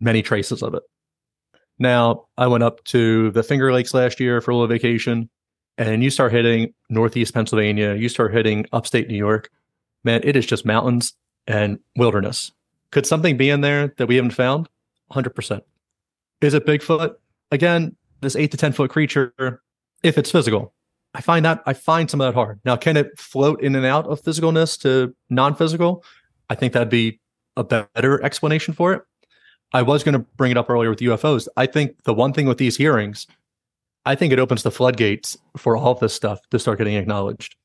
many 0.00 0.22
traces 0.22 0.62
of 0.62 0.74
it. 0.74 0.82
Now, 1.78 2.26
I 2.36 2.46
went 2.46 2.64
up 2.64 2.82
to 2.84 3.30
the 3.30 3.42
Finger 3.42 3.72
Lakes 3.72 3.94
last 3.94 4.18
year 4.18 4.40
for 4.40 4.50
a 4.50 4.54
little 4.54 4.68
vacation, 4.68 5.28
and 5.76 6.02
you 6.02 6.10
start 6.10 6.32
hitting 6.32 6.74
Northeast 6.88 7.34
Pennsylvania, 7.34 7.94
you 7.94 8.08
start 8.08 8.32
hitting 8.32 8.66
upstate 8.72 9.08
New 9.08 9.16
York. 9.16 9.50
Man, 10.04 10.20
it 10.24 10.36
is 10.36 10.46
just 10.46 10.66
mountains 10.66 11.14
and 11.46 11.78
wilderness. 11.96 12.52
Could 12.90 13.06
something 13.06 13.36
be 13.36 13.50
in 13.50 13.60
there 13.60 13.94
that 13.98 14.06
we 14.06 14.16
haven't 14.16 14.32
found? 14.32 14.68
100%. 15.12 15.60
Is 16.40 16.54
it 16.54 16.66
Bigfoot? 16.66 17.14
Again, 17.50 17.96
this 18.20 18.36
eight 18.36 18.50
to 18.50 18.56
10 18.56 18.72
foot 18.72 18.90
creature, 18.90 19.62
if 20.02 20.18
it's 20.18 20.30
physical, 20.30 20.74
I 21.14 21.20
find 21.20 21.44
that 21.44 21.62
I 21.66 21.72
find 21.72 22.10
some 22.10 22.20
of 22.20 22.26
that 22.26 22.34
hard. 22.34 22.60
Now, 22.64 22.76
can 22.76 22.96
it 22.96 23.18
float 23.18 23.62
in 23.62 23.74
and 23.74 23.86
out 23.86 24.06
of 24.06 24.22
physicalness 24.22 24.78
to 24.82 25.14
non-physical? 25.30 26.04
I 26.50 26.54
think 26.54 26.72
that'd 26.72 26.90
be 26.90 27.20
a 27.58 27.64
better 27.64 28.22
explanation 28.22 28.72
for 28.72 28.94
it. 28.94 29.02
I 29.72 29.82
was 29.82 30.02
going 30.02 30.14
to 30.14 30.20
bring 30.36 30.50
it 30.50 30.56
up 30.56 30.70
earlier 30.70 30.88
with 30.88 31.00
UFOs. 31.00 31.46
I 31.56 31.66
think 31.66 32.04
the 32.04 32.14
one 32.14 32.32
thing 32.32 32.46
with 32.46 32.56
these 32.56 32.76
hearings, 32.76 33.26
I 34.06 34.14
think 34.14 34.32
it 34.32 34.38
opens 34.38 34.62
the 34.62 34.70
floodgates 34.70 35.36
for 35.56 35.76
all 35.76 35.92
of 35.92 36.00
this 36.00 36.14
stuff 36.14 36.40
to 36.50 36.58
start 36.58 36.78
getting 36.78 36.94
acknowledged. 36.94 37.56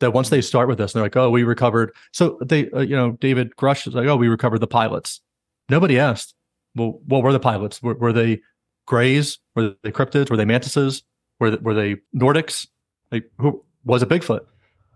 That 0.00 0.12
once 0.12 0.28
they 0.28 0.42
start 0.42 0.68
with 0.68 0.76
this, 0.76 0.92
and 0.92 0.98
they're 0.98 1.06
like, 1.06 1.16
"Oh, 1.16 1.30
we 1.30 1.42
recovered." 1.42 1.90
So 2.12 2.38
they, 2.44 2.68
uh, 2.72 2.80
you 2.80 2.94
know, 2.94 3.12
David 3.12 3.56
Grusch 3.56 3.86
is 3.86 3.94
like, 3.94 4.06
"Oh, 4.06 4.16
we 4.16 4.28
recovered 4.28 4.58
the 4.58 4.66
pilots." 4.66 5.22
Nobody 5.70 5.98
asked, 5.98 6.34
"Well, 6.74 7.00
what 7.06 7.22
were 7.22 7.32
the 7.32 7.40
pilots? 7.40 7.82
Were, 7.82 7.94
were 7.94 8.12
they 8.12 8.42
grays? 8.84 9.38
Were 9.54 9.74
they 9.82 9.90
cryptids? 9.90 10.28
Were 10.28 10.36
they 10.36 10.44
mantises? 10.44 11.02
Were 11.40 11.50
they, 11.50 11.56
were 11.56 11.72
they 11.72 11.96
Nordics? 12.14 12.66
Like, 13.10 13.24
who 13.38 13.64
was 13.86 14.02
it? 14.02 14.10
Bigfoot?" 14.10 14.40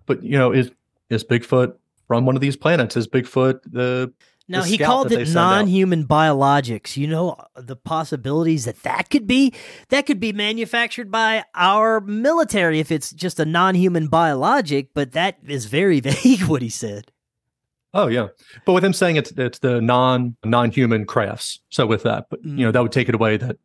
But 0.04 0.22
you 0.22 0.36
know, 0.36 0.52
is 0.52 0.70
is 1.08 1.24
Bigfoot 1.24 1.76
from 2.06 2.26
one 2.26 2.34
of 2.34 2.42
these 2.42 2.56
planets? 2.56 2.94
Is 2.94 3.08
Bigfoot 3.08 3.60
the 3.72 4.12
Now 4.50 4.62
he 4.62 4.76
called 4.78 5.12
it 5.12 5.28
non-human 5.32 6.06
biologics. 6.06 6.96
You 6.96 7.06
know 7.06 7.36
the 7.54 7.76
possibilities 7.76 8.64
that 8.64 8.82
that 8.82 9.08
could 9.10 9.26
be. 9.26 9.54
That 9.88 10.06
could 10.06 10.20
be 10.20 10.32
manufactured 10.32 11.10
by 11.10 11.44
our 11.54 12.00
military 12.00 12.80
if 12.80 12.90
it's 12.90 13.10
just 13.12 13.38
a 13.40 13.44
non-human 13.44 14.08
biologic. 14.08 14.92
But 14.92 15.12
that 15.12 15.38
is 15.46 15.66
very 15.66 16.00
vague. 16.10 16.42
What 16.42 16.62
he 16.62 16.68
said. 16.68 17.12
Oh 17.92 18.06
yeah, 18.06 18.28
but 18.66 18.72
with 18.72 18.84
him 18.84 18.92
saying 18.92 19.16
it's 19.16 19.32
it's 19.32 19.60
the 19.60 19.80
non 19.80 20.36
non 20.44 20.70
human 20.70 21.06
crafts. 21.06 21.60
So 21.70 21.86
with 21.86 22.02
that, 22.04 22.26
but 22.30 22.44
you 22.44 22.64
know 22.64 22.72
that 22.72 22.82
would 22.82 22.92
take 22.92 23.08
it 23.08 23.14
away 23.14 23.36
that 23.36 23.56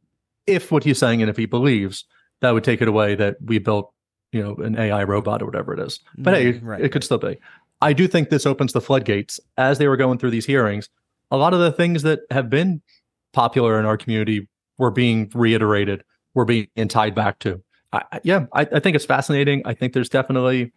if 0.47 0.71
what 0.71 0.83
he's 0.83 0.99
saying 0.99 1.21
and 1.21 1.29
if 1.29 1.37
he 1.37 1.45
believes 1.45 2.05
that 2.41 2.51
would 2.51 2.63
take 2.63 2.81
it 2.81 2.87
away 2.87 3.15
that 3.15 3.37
we 3.43 3.57
built 3.59 3.91
you 4.31 4.43
know 4.43 4.55
an 4.57 4.77
AI 4.77 5.03
robot 5.03 5.41
or 5.41 5.45
whatever 5.45 5.73
it 5.73 5.79
is. 5.79 5.99
But 6.17 6.33
hey, 6.35 6.53
Mm, 6.53 6.63
right, 6.63 6.81
it 6.81 6.91
could 6.91 7.03
still 7.03 7.17
be. 7.17 7.37
I 7.81 7.93
do 7.93 8.07
think 8.07 8.29
this 8.29 8.45
opens 8.45 8.73
the 8.73 8.81
floodgates 8.81 9.39
as 9.57 9.77
they 9.77 9.87
were 9.87 9.97
going 9.97 10.17
through 10.17 10.31
these 10.31 10.45
hearings. 10.45 10.89
A 11.31 11.37
lot 11.37 11.53
of 11.53 11.59
the 11.59 11.71
things 11.71 12.03
that 12.03 12.21
have 12.31 12.49
been 12.49 12.81
popular 13.33 13.79
in 13.79 13.85
our 13.85 13.97
community 13.97 14.47
were 14.77 14.91
being 14.91 15.29
reiterated, 15.33 16.03
were 16.33 16.45
being 16.45 16.67
tied 16.87 17.15
back 17.15 17.39
to. 17.39 17.61
I, 17.91 18.19
yeah, 18.23 18.45
I, 18.53 18.61
I 18.61 18.79
think 18.79 18.95
it's 18.95 19.05
fascinating. 19.05 19.61
I 19.65 19.73
think 19.73 19.93
there's 19.93 20.09
definitely 20.09 20.71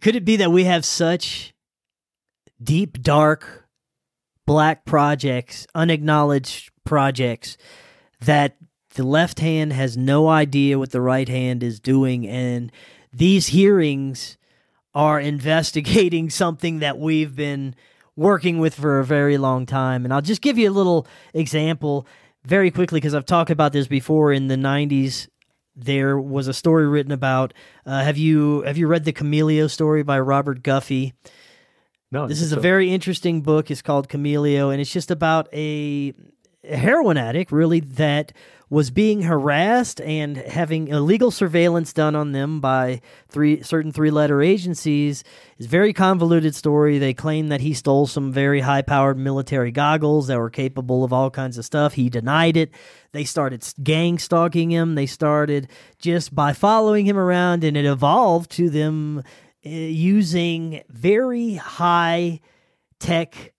Could 0.00 0.16
it 0.16 0.24
be 0.24 0.36
that 0.36 0.50
we 0.50 0.64
have 0.64 0.84
such 0.84 1.54
deep, 2.62 3.02
dark, 3.02 3.68
black 4.46 4.84
projects, 4.84 5.66
unacknowledged 5.74 6.70
projects, 6.84 7.56
that 8.20 8.56
the 8.94 9.04
left 9.04 9.40
hand 9.40 9.72
has 9.72 9.96
no 9.96 10.28
idea 10.28 10.78
what 10.78 10.92
the 10.92 11.00
right 11.00 11.28
hand 11.28 11.62
is 11.62 11.80
doing? 11.80 12.26
And 12.26 12.70
these 13.12 13.48
hearings 13.48 14.38
are 14.94 15.20
investigating 15.20 16.30
something 16.42 16.78
that 16.80 16.98
we've 16.98 17.34
been 17.34 17.74
working 18.16 18.58
with 18.58 18.74
for 18.74 19.00
a 19.00 19.04
very 19.04 19.36
long 19.36 19.66
time. 19.66 20.04
And 20.04 20.14
I'll 20.14 20.22
just 20.22 20.40
give 20.40 20.56
you 20.56 20.70
a 20.70 20.72
little 20.72 21.06
example 21.32 22.06
very 22.44 22.70
quickly 22.70 23.00
because 23.00 23.14
I've 23.14 23.26
talked 23.26 23.50
about 23.50 23.72
this 23.72 23.88
before 23.88 24.32
in 24.32 24.48
the 24.48 24.56
90s 24.56 25.28
there 25.76 26.18
was 26.18 26.46
a 26.46 26.54
story 26.54 26.86
written 26.86 27.12
about 27.12 27.52
uh, 27.84 28.02
have 28.02 28.16
you 28.16 28.62
have 28.62 28.78
you 28.78 28.86
read 28.86 29.04
the 29.04 29.12
Chameleo 29.12 29.68
story 29.68 30.02
by 30.02 30.20
Robert 30.20 30.62
Guffey? 30.62 31.14
No, 32.12 32.28
This 32.28 32.42
is 32.42 32.52
a 32.52 32.60
very 32.60 32.92
interesting 32.92 33.40
book. 33.40 33.72
It's 33.72 33.82
called 33.82 34.08
Chameleo, 34.08 34.70
and 34.70 34.80
it's 34.80 34.92
just 34.92 35.10
about 35.10 35.48
a 35.52 36.14
heroin 36.62 37.16
addict, 37.16 37.50
really, 37.50 37.80
that 37.80 38.32
was 38.74 38.90
being 38.90 39.22
harassed 39.22 40.00
and 40.00 40.36
having 40.36 40.88
illegal 40.88 41.30
surveillance 41.30 41.92
done 41.92 42.16
on 42.16 42.32
them 42.32 42.60
by 42.60 43.00
three 43.28 43.62
certain 43.62 43.92
three-letter 43.92 44.42
agencies. 44.42 45.22
It's 45.56 45.68
a 45.68 45.70
very 45.70 45.92
convoluted 45.92 46.56
story. 46.56 46.98
They 46.98 47.14
claim 47.14 47.50
that 47.50 47.60
he 47.60 47.72
stole 47.72 48.08
some 48.08 48.32
very 48.32 48.62
high-powered 48.62 49.16
military 49.16 49.70
goggles 49.70 50.26
that 50.26 50.40
were 50.40 50.50
capable 50.50 51.04
of 51.04 51.12
all 51.12 51.30
kinds 51.30 51.56
of 51.56 51.64
stuff. 51.64 51.92
He 51.92 52.10
denied 52.10 52.56
it. 52.56 52.72
They 53.12 53.22
started 53.22 53.64
gang 53.80 54.18
stalking 54.18 54.70
him. 54.70 54.96
They 54.96 55.06
started 55.06 55.68
just 56.00 56.34
by 56.34 56.52
following 56.52 57.06
him 57.06 57.16
around, 57.16 57.62
and 57.62 57.76
it 57.76 57.84
evolved 57.84 58.50
to 58.56 58.70
them 58.70 59.22
uh, 59.64 59.68
using 59.68 60.82
very 60.88 61.54
high 61.54 62.40
tech 62.98 63.53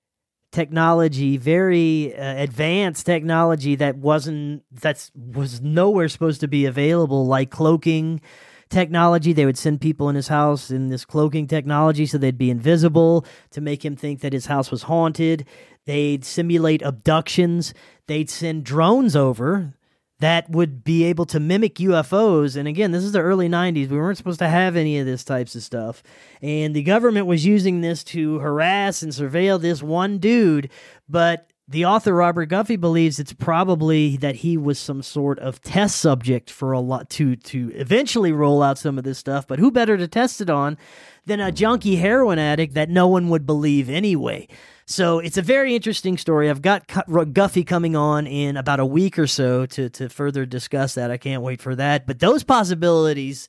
technology, 0.56 1.36
very 1.36 2.16
uh, 2.16 2.42
advanced 2.42 3.06
technology 3.06 3.76
that 3.76 3.98
wasn't 3.98 4.64
that's 4.72 5.12
was 5.14 5.62
nowhere 5.62 6.08
supposed 6.08 6.40
to 6.42 6.48
be 6.48 6.66
available, 6.66 7.28
like 7.28 7.52
cloaking 7.52 8.22
technology. 8.70 9.34
They 9.34 9.46
would 9.46 9.58
send 9.58 9.82
people 9.82 10.08
in 10.08 10.16
his 10.16 10.30
house 10.30 10.72
in 10.72 10.88
this 10.88 11.04
cloaking 11.04 11.48
technology 11.48 12.06
so 12.06 12.18
they'd 12.18 12.38
be 12.38 12.50
invisible 12.50 13.26
to 13.52 13.62
make 13.62 13.84
him 13.84 13.96
think 13.98 14.22
that 14.22 14.34
his 14.34 14.46
house 14.46 14.72
was 14.72 14.84
haunted. 14.84 15.46
They'd 15.86 16.24
simulate 16.24 16.82
abductions. 16.82 17.74
They'd 18.08 18.30
send 18.30 18.64
drones 18.64 19.16
over 19.16 19.76
that 20.20 20.50
would 20.50 20.84
be 20.84 21.04
able 21.04 21.26
to 21.26 21.40
mimic 21.40 21.76
UFOs. 21.76 22.56
And 22.56 22.68
again, 22.68 22.92
this 22.92 23.04
is 23.04 23.12
the 23.12 23.22
early 23.22 23.50
90s. 23.50 23.90
We 23.90 23.98
weren't 23.98 24.18
supposed 24.18 24.40
to 24.40 24.48
have 24.48 24.76
any 24.76 24.98
of 25.00 25.06
this 25.06 25.24
types 25.24 25.56
of 25.56 25.64
stuff. 25.64 26.02
And 26.42 26.74
the 26.74 26.84
government 26.84 27.26
was 27.26 27.46
using 27.46 27.82
this 27.82 28.04
to 28.06 28.40
harass 28.40 29.02
and 29.02 29.12
surveil 29.12 29.60
this 29.60 29.84
one 29.84 30.18
dude. 30.20 30.70
But 31.10 31.50
the 31.68 31.86
author, 31.86 32.14
Robert 32.14 32.46
Guffey, 32.46 32.80
believes 32.80 33.20
it's 33.20 33.34
probably 33.34 34.18
that 34.18 34.36
he 34.36 34.56
was 34.56 34.80
some 34.80 35.02
sort 35.02 35.40
of 35.40 35.62
test 35.62 35.98
subject 35.98 36.50
for 36.50 36.72
a 36.72 36.80
lot 36.80 37.10
to, 37.12 37.36
to 37.36 37.72
eventually 37.76 38.32
roll 38.32 38.62
out 38.62 38.78
some 38.78 38.98
of 38.98 39.04
this 39.04 39.18
stuff. 39.18 39.48
But 39.48 39.60
who 39.60 39.72
better 39.72 39.98
to 39.98 40.08
test 40.08 40.40
it 40.42 40.50
on 40.50 40.78
than 41.26 41.40
a 41.40 41.52
junkie 41.52 41.96
heroin 41.98 42.40
addict 42.40 42.76
that 42.76 42.90
no 42.90 43.08
one 43.08 43.30
would 43.30 43.46
believe 43.46 43.90
anyway? 43.90 44.48
So 44.88 45.18
it's 45.20 45.38
a 45.38 45.42
very 45.42 45.76
interesting 45.76 46.18
story. 46.18 46.50
I've 46.50 46.62
got 46.62 46.86
Guffey 47.34 47.64
coming 47.66 47.96
on 47.96 48.28
in 48.28 48.56
about 48.56 48.80
a 48.80 48.86
week 48.86 49.18
or 49.18 49.26
so 49.28 49.66
to 49.68 49.90
to 49.90 50.10
further 50.10 50.46
discuss 50.46 50.94
that. 50.96 51.10
I 51.10 51.18
can't 51.18 51.42
wait 51.42 51.62
for 51.62 51.76
that. 51.76 52.06
But 52.06 52.20
those 52.20 52.44
possibilities 52.44 53.48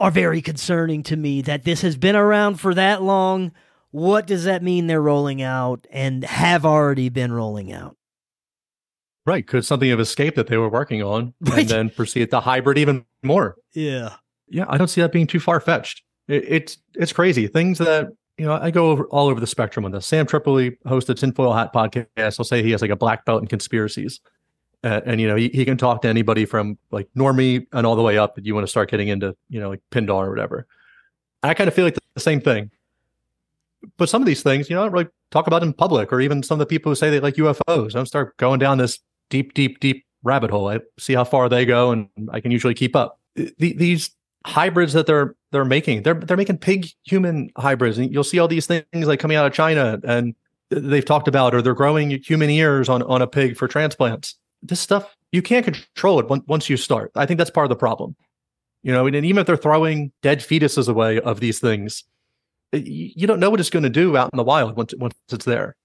are 0.00 0.10
very 0.10 0.40
concerning 0.40 1.02
to 1.04 1.16
me 1.16 1.42
that 1.42 1.64
this 1.64 1.82
has 1.82 1.96
been 1.96 2.16
around 2.16 2.58
for 2.60 2.72
that 2.74 3.02
long. 3.02 3.52
What 3.90 4.26
does 4.26 4.44
that 4.44 4.62
mean 4.62 4.86
they're 4.86 5.02
rolling 5.02 5.42
out 5.42 5.86
and 5.90 6.24
have 6.24 6.64
already 6.64 7.08
been 7.08 7.32
rolling 7.32 7.72
out? 7.72 7.96
right. 9.26 9.46
Could 9.46 9.62
something 9.66 9.90
have 9.90 10.00
escaped 10.00 10.36
that 10.36 10.46
they 10.46 10.56
were 10.56 10.70
working 10.70 11.02
on 11.02 11.34
Right. 11.42 11.58
and 11.60 11.68
then 11.68 11.90
proceed 11.90 12.30
to 12.30 12.40
hybrid 12.40 12.78
even 12.78 13.04
more? 13.22 13.56
Yeah. 13.74 14.14
Yeah, 14.48 14.64
I 14.70 14.78
don't 14.78 14.88
see 14.88 15.02
that 15.02 15.12
being 15.12 15.26
too 15.26 15.38
far 15.40 15.60
fetched. 15.60 16.02
It, 16.28 16.44
it's 16.48 16.78
it's 16.94 17.12
crazy 17.12 17.46
things 17.46 17.76
that 17.76 18.06
you 18.38 18.46
know. 18.46 18.54
I 18.54 18.70
go 18.70 18.90
over 18.90 19.04
all 19.06 19.28
over 19.28 19.40
the 19.40 19.46
spectrum 19.46 19.84
on 19.84 19.92
this. 19.92 20.06
Sam 20.06 20.26
Tripoli 20.26 20.76
hosts 20.86 21.10
a 21.10 21.14
Tinfoil 21.14 21.52
Hat 21.52 21.72
podcast. 21.72 22.38
I'll 22.38 22.44
say 22.44 22.62
he 22.62 22.70
has 22.72 22.82
like 22.82 22.90
a 22.90 22.96
black 22.96 23.24
belt 23.24 23.42
in 23.42 23.48
conspiracies, 23.48 24.20
uh, 24.84 25.00
and 25.04 25.20
you 25.20 25.28
know 25.28 25.36
he, 25.36 25.48
he 25.48 25.64
can 25.64 25.76
talk 25.76 26.02
to 26.02 26.08
anybody 26.08 26.44
from 26.44 26.78
like 26.90 27.08
normie 27.16 27.66
and 27.72 27.86
all 27.86 27.96
the 27.96 28.02
way 28.02 28.18
up. 28.18 28.38
If 28.38 28.46
you 28.46 28.54
want 28.54 28.66
to 28.66 28.70
start 28.70 28.90
getting 28.90 29.08
into 29.08 29.36
you 29.48 29.60
know 29.60 29.68
like 29.70 29.82
Pindar 29.90 30.26
or 30.26 30.30
whatever, 30.30 30.66
I 31.42 31.54
kind 31.54 31.68
of 31.68 31.74
feel 31.74 31.84
like 31.84 31.98
the 32.14 32.20
same 32.20 32.40
thing. 32.40 32.70
But 33.96 34.08
some 34.08 34.22
of 34.22 34.26
these 34.26 34.42
things, 34.42 34.68
you 34.68 34.74
know, 34.74 34.82
I 34.82 34.84
don't 34.86 34.92
really 34.92 35.08
talk 35.30 35.46
about 35.46 35.62
in 35.62 35.72
public, 35.72 36.12
or 36.12 36.20
even 36.20 36.42
some 36.42 36.56
of 36.56 36.60
the 36.60 36.66
people 36.66 36.90
who 36.90 36.96
say 36.96 37.10
they 37.10 37.20
like 37.20 37.34
UFOs. 37.34 37.92
Don't 37.92 38.06
start 38.06 38.36
going 38.36 38.58
down 38.58 38.78
this 38.78 38.98
deep, 39.30 39.54
deep, 39.54 39.80
deep 39.80 40.04
rabbit 40.22 40.50
hole. 40.50 40.68
I 40.68 40.80
see 40.98 41.14
how 41.14 41.24
far 41.24 41.48
they 41.48 41.64
go, 41.64 41.92
and 41.92 42.08
I 42.32 42.40
can 42.40 42.50
usually 42.50 42.74
keep 42.74 42.96
up. 42.96 43.20
The, 43.34 43.52
these 43.58 44.10
hybrids 44.44 44.92
that 44.94 45.06
they're 45.06 45.36
they're 45.50 45.64
making, 45.64 46.02
they're 46.02 46.14
they're 46.14 46.36
making 46.36 46.58
pig 46.58 46.88
human 47.04 47.50
hybrids, 47.56 47.98
and 47.98 48.12
you'll 48.12 48.24
see 48.24 48.38
all 48.38 48.48
these 48.48 48.66
things 48.66 48.84
like 48.92 49.20
coming 49.20 49.36
out 49.36 49.46
of 49.46 49.52
China, 49.52 49.98
and 50.04 50.34
they've 50.70 51.04
talked 51.04 51.28
about, 51.28 51.54
or 51.54 51.62
they're 51.62 51.74
growing 51.74 52.10
human 52.22 52.50
ears 52.50 52.88
on 52.88 53.02
on 53.02 53.22
a 53.22 53.26
pig 53.26 53.56
for 53.56 53.68
transplants. 53.68 54.36
This 54.62 54.80
stuff 54.80 55.16
you 55.32 55.42
can't 55.42 55.64
control 55.64 56.20
it 56.20 56.26
once 56.46 56.70
you 56.70 56.76
start. 56.76 57.12
I 57.14 57.26
think 57.26 57.38
that's 57.38 57.50
part 57.50 57.66
of 57.66 57.70
the 57.70 57.76
problem. 57.76 58.16
You 58.82 58.92
know, 58.92 59.06
and 59.06 59.16
even 59.16 59.38
if 59.38 59.46
they're 59.46 59.56
throwing 59.56 60.12
dead 60.22 60.38
fetuses 60.38 60.88
away 60.88 61.20
of 61.20 61.40
these 61.40 61.58
things, 61.58 62.04
you 62.72 63.26
don't 63.26 63.40
know 63.40 63.50
what 63.50 63.60
it's 63.60 63.70
going 63.70 63.82
to 63.82 63.90
do 63.90 64.16
out 64.16 64.30
in 64.32 64.36
the 64.36 64.44
wild 64.44 64.76
once 64.76 64.94
once 64.96 65.14
it's 65.30 65.44
there. 65.44 65.76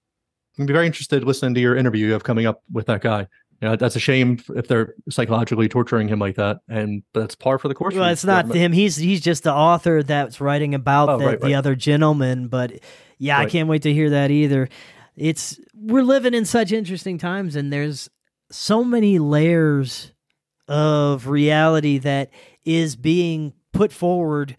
I'm 0.58 0.66
be 0.66 0.72
very 0.72 0.86
interested 0.86 1.24
listening 1.24 1.54
to 1.54 1.60
your 1.60 1.76
interview 1.76 2.06
you 2.06 2.12
have 2.12 2.22
coming 2.22 2.46
up 2.46 2.62
with 2.72 2.86
that 2.86 3.00
guy. 3.00 3.26
You 3.60 3.68
know, 3.68 3.76
that's 3.76 3.96
a 3.96 4.00
shame 4.00 4.40
if 4.56 4.68
they're 4.68 4.94
psychologically 5.08 5.68
torturing 5.68 6.08
him 6.08 6.18
like 6.18 6.36
that, 6.36 6.58
and 6.68 7.02
that's 7.14 7.34
par 7.34 7.58
for 7.58 7.68
the 7.68 7.74
course. 7.74 7.94
Well, 7.94 8.08
it's 8.08 8.24
not 8.24 8.52
him. 8.54 8.72
He's 8.72 8.96
he's 8.96 9.20
just 9.20 9.44
the 9.44 9.54
author 9.54 10.02
that's 10.02 10.40
writing 10.40 10.74
about 10.74 11.08
Oh, 11.08 11.18
the, 11.18 11.26
right, 11.26 11.40
the 11.40 11.46
right. 11.48 11.54
other 11.54 11.74
gentleman. 11.74 12.48
But 12.48 12.80
yeah, 13.18 13.38
I 13.38 13.46
can't 13.46 13.68
wait 13.68 13.82
to 13.82 13.92
hear 13.92 14.10
that 14.10 14.30
either. 14.30 14.68
It's 15.16 15.58
we're 15.74 16.02
living 16.02 16.34
in 16.34 16.44
such 16.44 16.72
interesting 16.72 17.18
times, 17.18 17.56
and 17.56 17.72
there's 17.72 18.10
so 18.50 18.84
many 18.84 19.18
layers 19.18 20.12
of 20.68 21.28
reality 21.28 21.98
that 21.98 22.30
is 22.64 22.96
being 22.96 23.52
put 23.72 23.92
forward 23.92 24.56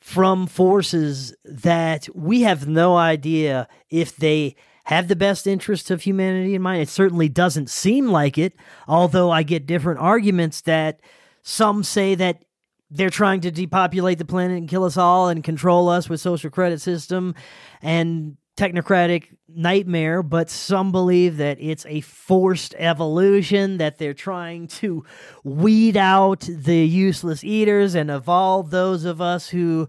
from 0.00 0.46
forces 0.46 1.34
that 1.44 2.08
we 2.14 2.42
have 2.42 2.68
no 2.68 2.96
idea 2.96 3.66
if 3.90 4.16
they 4.16 4.54
have 4.86 5.08
the 5.08 5.16
best 5.16 5.48
interests 5.48 5.90
of 5.90 6.02
humanity 6.02 6.54
in 6.54 6.62
mind. 6.62 6.80
It 6.80 6.88
certainly 6.88 7.28
doesn't 7.28 7.70
seem 7.70 8.06
like 8.08 8.38
it, 8.38 8.54
although 8.86 9.32
I 9.32 9.42
get 9.42 9.66
different 9.66 9.98
arguments 9.98 10.60
that 10.62 11.00
some 11.42 11.82
say 11.82 12.14
that 12.14 12.44
they're 12.88 13.10
trying 13.10 13.40
to 13.40 13.50
depopulate 13.50 14.18
the 14.18 14.24
planet 14.24 14.58
and 14.58 14.68
kill 14.68 14.84
us 14.84 14.96
all 14.96 15.28
and 15.28 15.42
control 15.42 15.88
us 15.88 16.08
with 16.08 16.20
social 16.20 16.50
credit 16.50 16.80
system 16.80 17.34
and 17.82 18.36
technocratic 18.56 19.34
nightmare 19.48 20.22
but 20.22 20.48
some 20.48 20.90
believe 20.90 21.36
that 21.36 21.58
it's 21.60 21.84
a 21.86 22.00
forced 22.00 22.74
evolution 22.78 23.76
that 23.76 23.98
they're 23.98 24.14
trying 24.14 24.66
to 24.66 25.04
weed 25.44 25.96
out 25.96 26.40
the 26.48 26.86
useless 26.86 27.44
eaters 27.44 27.94
and 27.94 28.10
evolve 28.10 28.70
those 28.70 29.04
of 29.04 29.20
us 29.20 29.48
who 29.48 29.86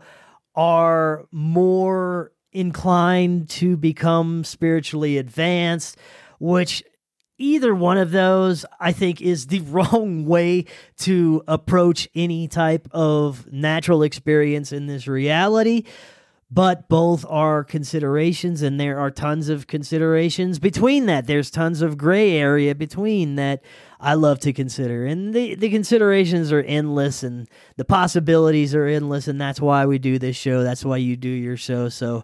are 0.56 1.26
more 1.32 2.32
inclined 2.58 3.50
to 3.50 3.78
become 3.78 4.44
spiritually 4.44 5.18
advanced 5.18 5.98
which 6.40 6.84
either 7.38 7.74
one 7.74 7.98
of 7.98 8.12
those 8.12 8.66
I 8.80 8.92
think 8.92 9.22
is 9.22 9.48
the 9.48 9.60
wrong 9.62 10.26
way 10.26 10.66
to 11.00 11.44
approach 11.48 12.08
any 12.16 12.48
type 12.48 12.88
of 12.92 13.52
natural 13.52 14.04
experience 14.04 14.72
in 14.72 14.88
this 14.88 15.08
reality. 15.08 15.84
But 16.50 16.88
both 16.88 17.26
are 17.28 17.66
considerations, 17.66 18.62
and 18.62 18.80
there 18.80 19.00
are 19.00 19.12
tons 19.12 19.50
of 19.50 19.68
considerations 19.68 20.60
between 20.60 21.06
that. 21.08 21.28
There's 21.28 21.52
tons 21.52 21.82
of 21.82 21.98
gray 21.98 22.38
area 22.38 22.74
between 22.74 23.36
that 23.36 23.62
I 24.00 24.14
love 24.14 24.40
to 24.42 24.54
consider. 24.54 25.06
And 25.06 25.34
the, 25.34 25.56
the 25.56 25.70
considerations 25.70 26.52
are 26.52 26.62
endless, 26.62 27.24
and 27.24 27.48
the 27.78 27.86
possibilities 27.86 28.76
are 28.76 28.86
endless, 28.86 29.28
and 29.28 29.40
that's 29.40 29.60
why 29.60 29.86
we 29.86 29.98
do 29.98 30.20
this 30.20 30.36
show. 30.36 30.64
That's 30.64 30.86
why 30.86 30.98
you 30.98 31.16
do 31.16 31.30
your 31.30 31.58
show. 31.58 31.90
So 31.90 32.24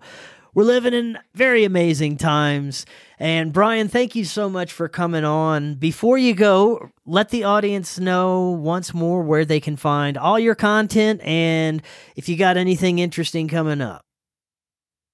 we're 0.54 0.64
living 0.66 0.94
in 0.94 1.18
very 1.34 1.64
amazing 1.64 2.18
times. 2.18 2.86
And 3.18 3.52
Brian, 3.52 3.88
thank 3.88 4.16
you 4.16 4.24
so 4.24 4.50
much 4.50 4.72
for 4.72 4.88
coming 4.88 5.24
on. 5.24 5.76
Before 5.76 6.18
you 6.18 6.36
go, 6.36 6.92
let 7.06 7.30
the 7.30 7.44
audience 7.44 8.00
know 8.00 8.52
once 8.52 8.94
more 8.94 9.24
where 9.24 9.46
they 9.46 9.60
can 9.60 9.76
find 9.76 10.18
all 10.18 10.38
your 10.38 10.56
content 10.56 11.22
and 11.24 11.82
if 12.16 12.30
you 12.30 12.38
got 12.38 12.58
anything 12.58 13.00
interesting 13.00 13.48
coming 13.48 13.82
up. 13.82 14.06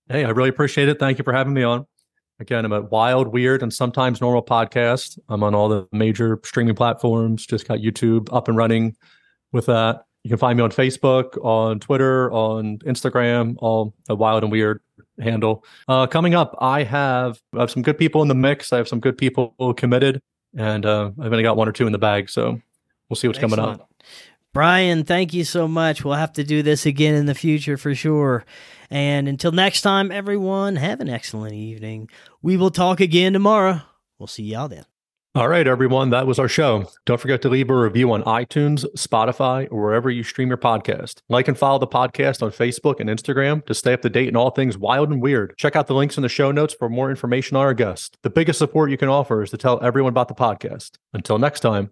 Hey, 0.10 0.26
I 0.26 0.30
really 0.30 0.50
appreciate 0.50 0.90
it. 0.90 1.00
Thank 1.00 1.20
you 1.20 1.24
for 1.24 1.34
having 1.34 1.54
me 1.54 1.64
on. 1.64 1.86
Again, 2.40 2.64
I'm 2.64 2.72
at 2.72 2.90
Wild, 2.90 3.28
Weird, 3.28 3.62
and 3.62 3.74
Sometimes 3.74 4.22
Normal 4.22 4.42
Podcast. 4.42 5.20
I'm 5.28 5.44
on 5.44 5.54
all 5.54 5.68
the 5.68 5.88
major 5.92 6.40
streaming 6.46 6.74
platforms. 6.74 7.46
Just 7.46 7.68
got 7.68 7.80
YouTube 7.80 8.30
up 8.32 8.48
and 8.48 8.56
running 8.56 8.96
with 9.52 9.66
that. 9.66 10.06
You 10.24 10.30
can 10.30 10.38
find 10.38 10.58
me 10.58 10.64
on 10.64 10.72
Facebook, 10.72 11.38
on 11.44 11.82
Twitter, 11.82 12.32
on 12.32 12.78
Instagram, 12.80 13.56
all 13.58 13.94
the 14.08 14.16
Wild 14.16 14.44
and 14.44 14.52
Weird 14.52 14.82
handle. 15.20 15.66
Uh, 15.90 16.08
coming 16.08 16.34
up, 16.34 16.56
I 16.62 16.84
have 16.84 17.42
I 17.54 17.60
have 17.60 17.72
some 17.72 17.84
good 17.84 17.98
people 17.98 18.22
in 18.22 18.30
the 18.30 18.36
mix. 18.36 18.72
I 18.72 18.78
have 18.78 18.88
some 18.88 19.02
good 19.02 19.18
people 19.18 19.54
committed, 19.76 20.22
and 20.58 20.86
uh, 20.86 21.12
I've 21.20 21.32
only 21.32 21.44
got 21.44 21.58
one 21.58 21.68
or 21.68 21.74
two 21.74 21.88
in 21.88 21.92
the 21.92 22.00
bag. 22.00 22.30
So 22.30 22.62
we'll 23.10 23.18
see 23.18 23.28
what's 23.28 23.40
coming 23.40 23.60
up. 23.60 23.89
Brian, 24.54 25.04
thank 25.04 25.34
you 25.34 25.44
so 25.44 25.68
much. 25.68 26.04
We'll 26.04 26.16
have 26.16 26.34
to 26.34 26.44
do 26.44 26.64
this 26.64 26.86
again 26.86 27.14
in 27.14 27.28
the 27.28 27.36
future 27.36 27.78
for 27.78 27.94
sure. 27.94 28.46
And 28.90 29.28
until 29.28 29.52
next 29.52 29.82
time, 29.84 30.12
everyone, 30.12 30.76
have 30.76 31.00
an 31.00 31.10
excellent 31.10 31.54
evening. 31.54 32.10
We 32.42 32.58
will 32.58 32.72
talk 32.72 33.00
again 33.00 33.34
tomorrow. 33.34 33.82
We'll 34.18 34.28
see 34.28 34.44
y'all 34.44 34.68
then. 34.68 34.86
All 35.36 35.48
right, 35.48 35.68
everyone. 35.68 36.10
That 36.10 36.26
was 36.26 36.40
our 36.40 36.48
show. 36.48 36.90
Don't 37.06 37.22
forget 37.22 37.44
to 37.44 37.50
leave 37.50 37.70
a 37.70 37.78
review 37.78 38.12
on 38.12 38.24
iTunes, 38.24 38.84
Spotify, 38.98 39.68
or 39.70 39.84
wherever 39.84 40.10
you 40.10 40.24
stream 40.24 40.48
your 40.48 40.58
podcast. 40.58 41.22
Like 41.30 41.48
and 41.48 41.56
follow 41.56 41.78
the 41.78 41.86
podcast 41.86 42.42
on 42.42 42.50
Facebook 42.50 43.00
and 43.00 43.12
Instagram 43.12 43.64
to 43.68 43.76
stay 43.76 43.94
up 43.94 44.02
to 44.02 44.10
date 44.10 44.28
in 44.28 44.36
all 44.36 44.50
things 44.50 44.76
wild 44.76 45.12
and 45.12 45.22
weird. 45.22 45.56
Check 45.58 45.76
out 45.76 45.86
the 45.86 45.94
links 45.94 46.18
in 46.18 46.24
the 46.24 46.30
show 46.30 46.52
notes 46.52 46.74
for 46.74 46.90
more 46.90 47.12
information 47.12 47.56
on 47.58 47.64
our 47.64 47.76
guest. 47.76 48.18
The 48.24 48.32
biggest 48.32 48.58
support 48.58 48.90
you 48.90 48.98
can 48.98 49.08
offer 49.08 49.44
is 49.44 49.52
to 49.52 49.58
tell 49.58 49.80
everyone 49.84 50.10
about 50.10 50.30
the 50.30 50.34
podcast. 50.34 50.98
Until 51.14 51.38
next 51.38 51.60
time. 51.60 51.92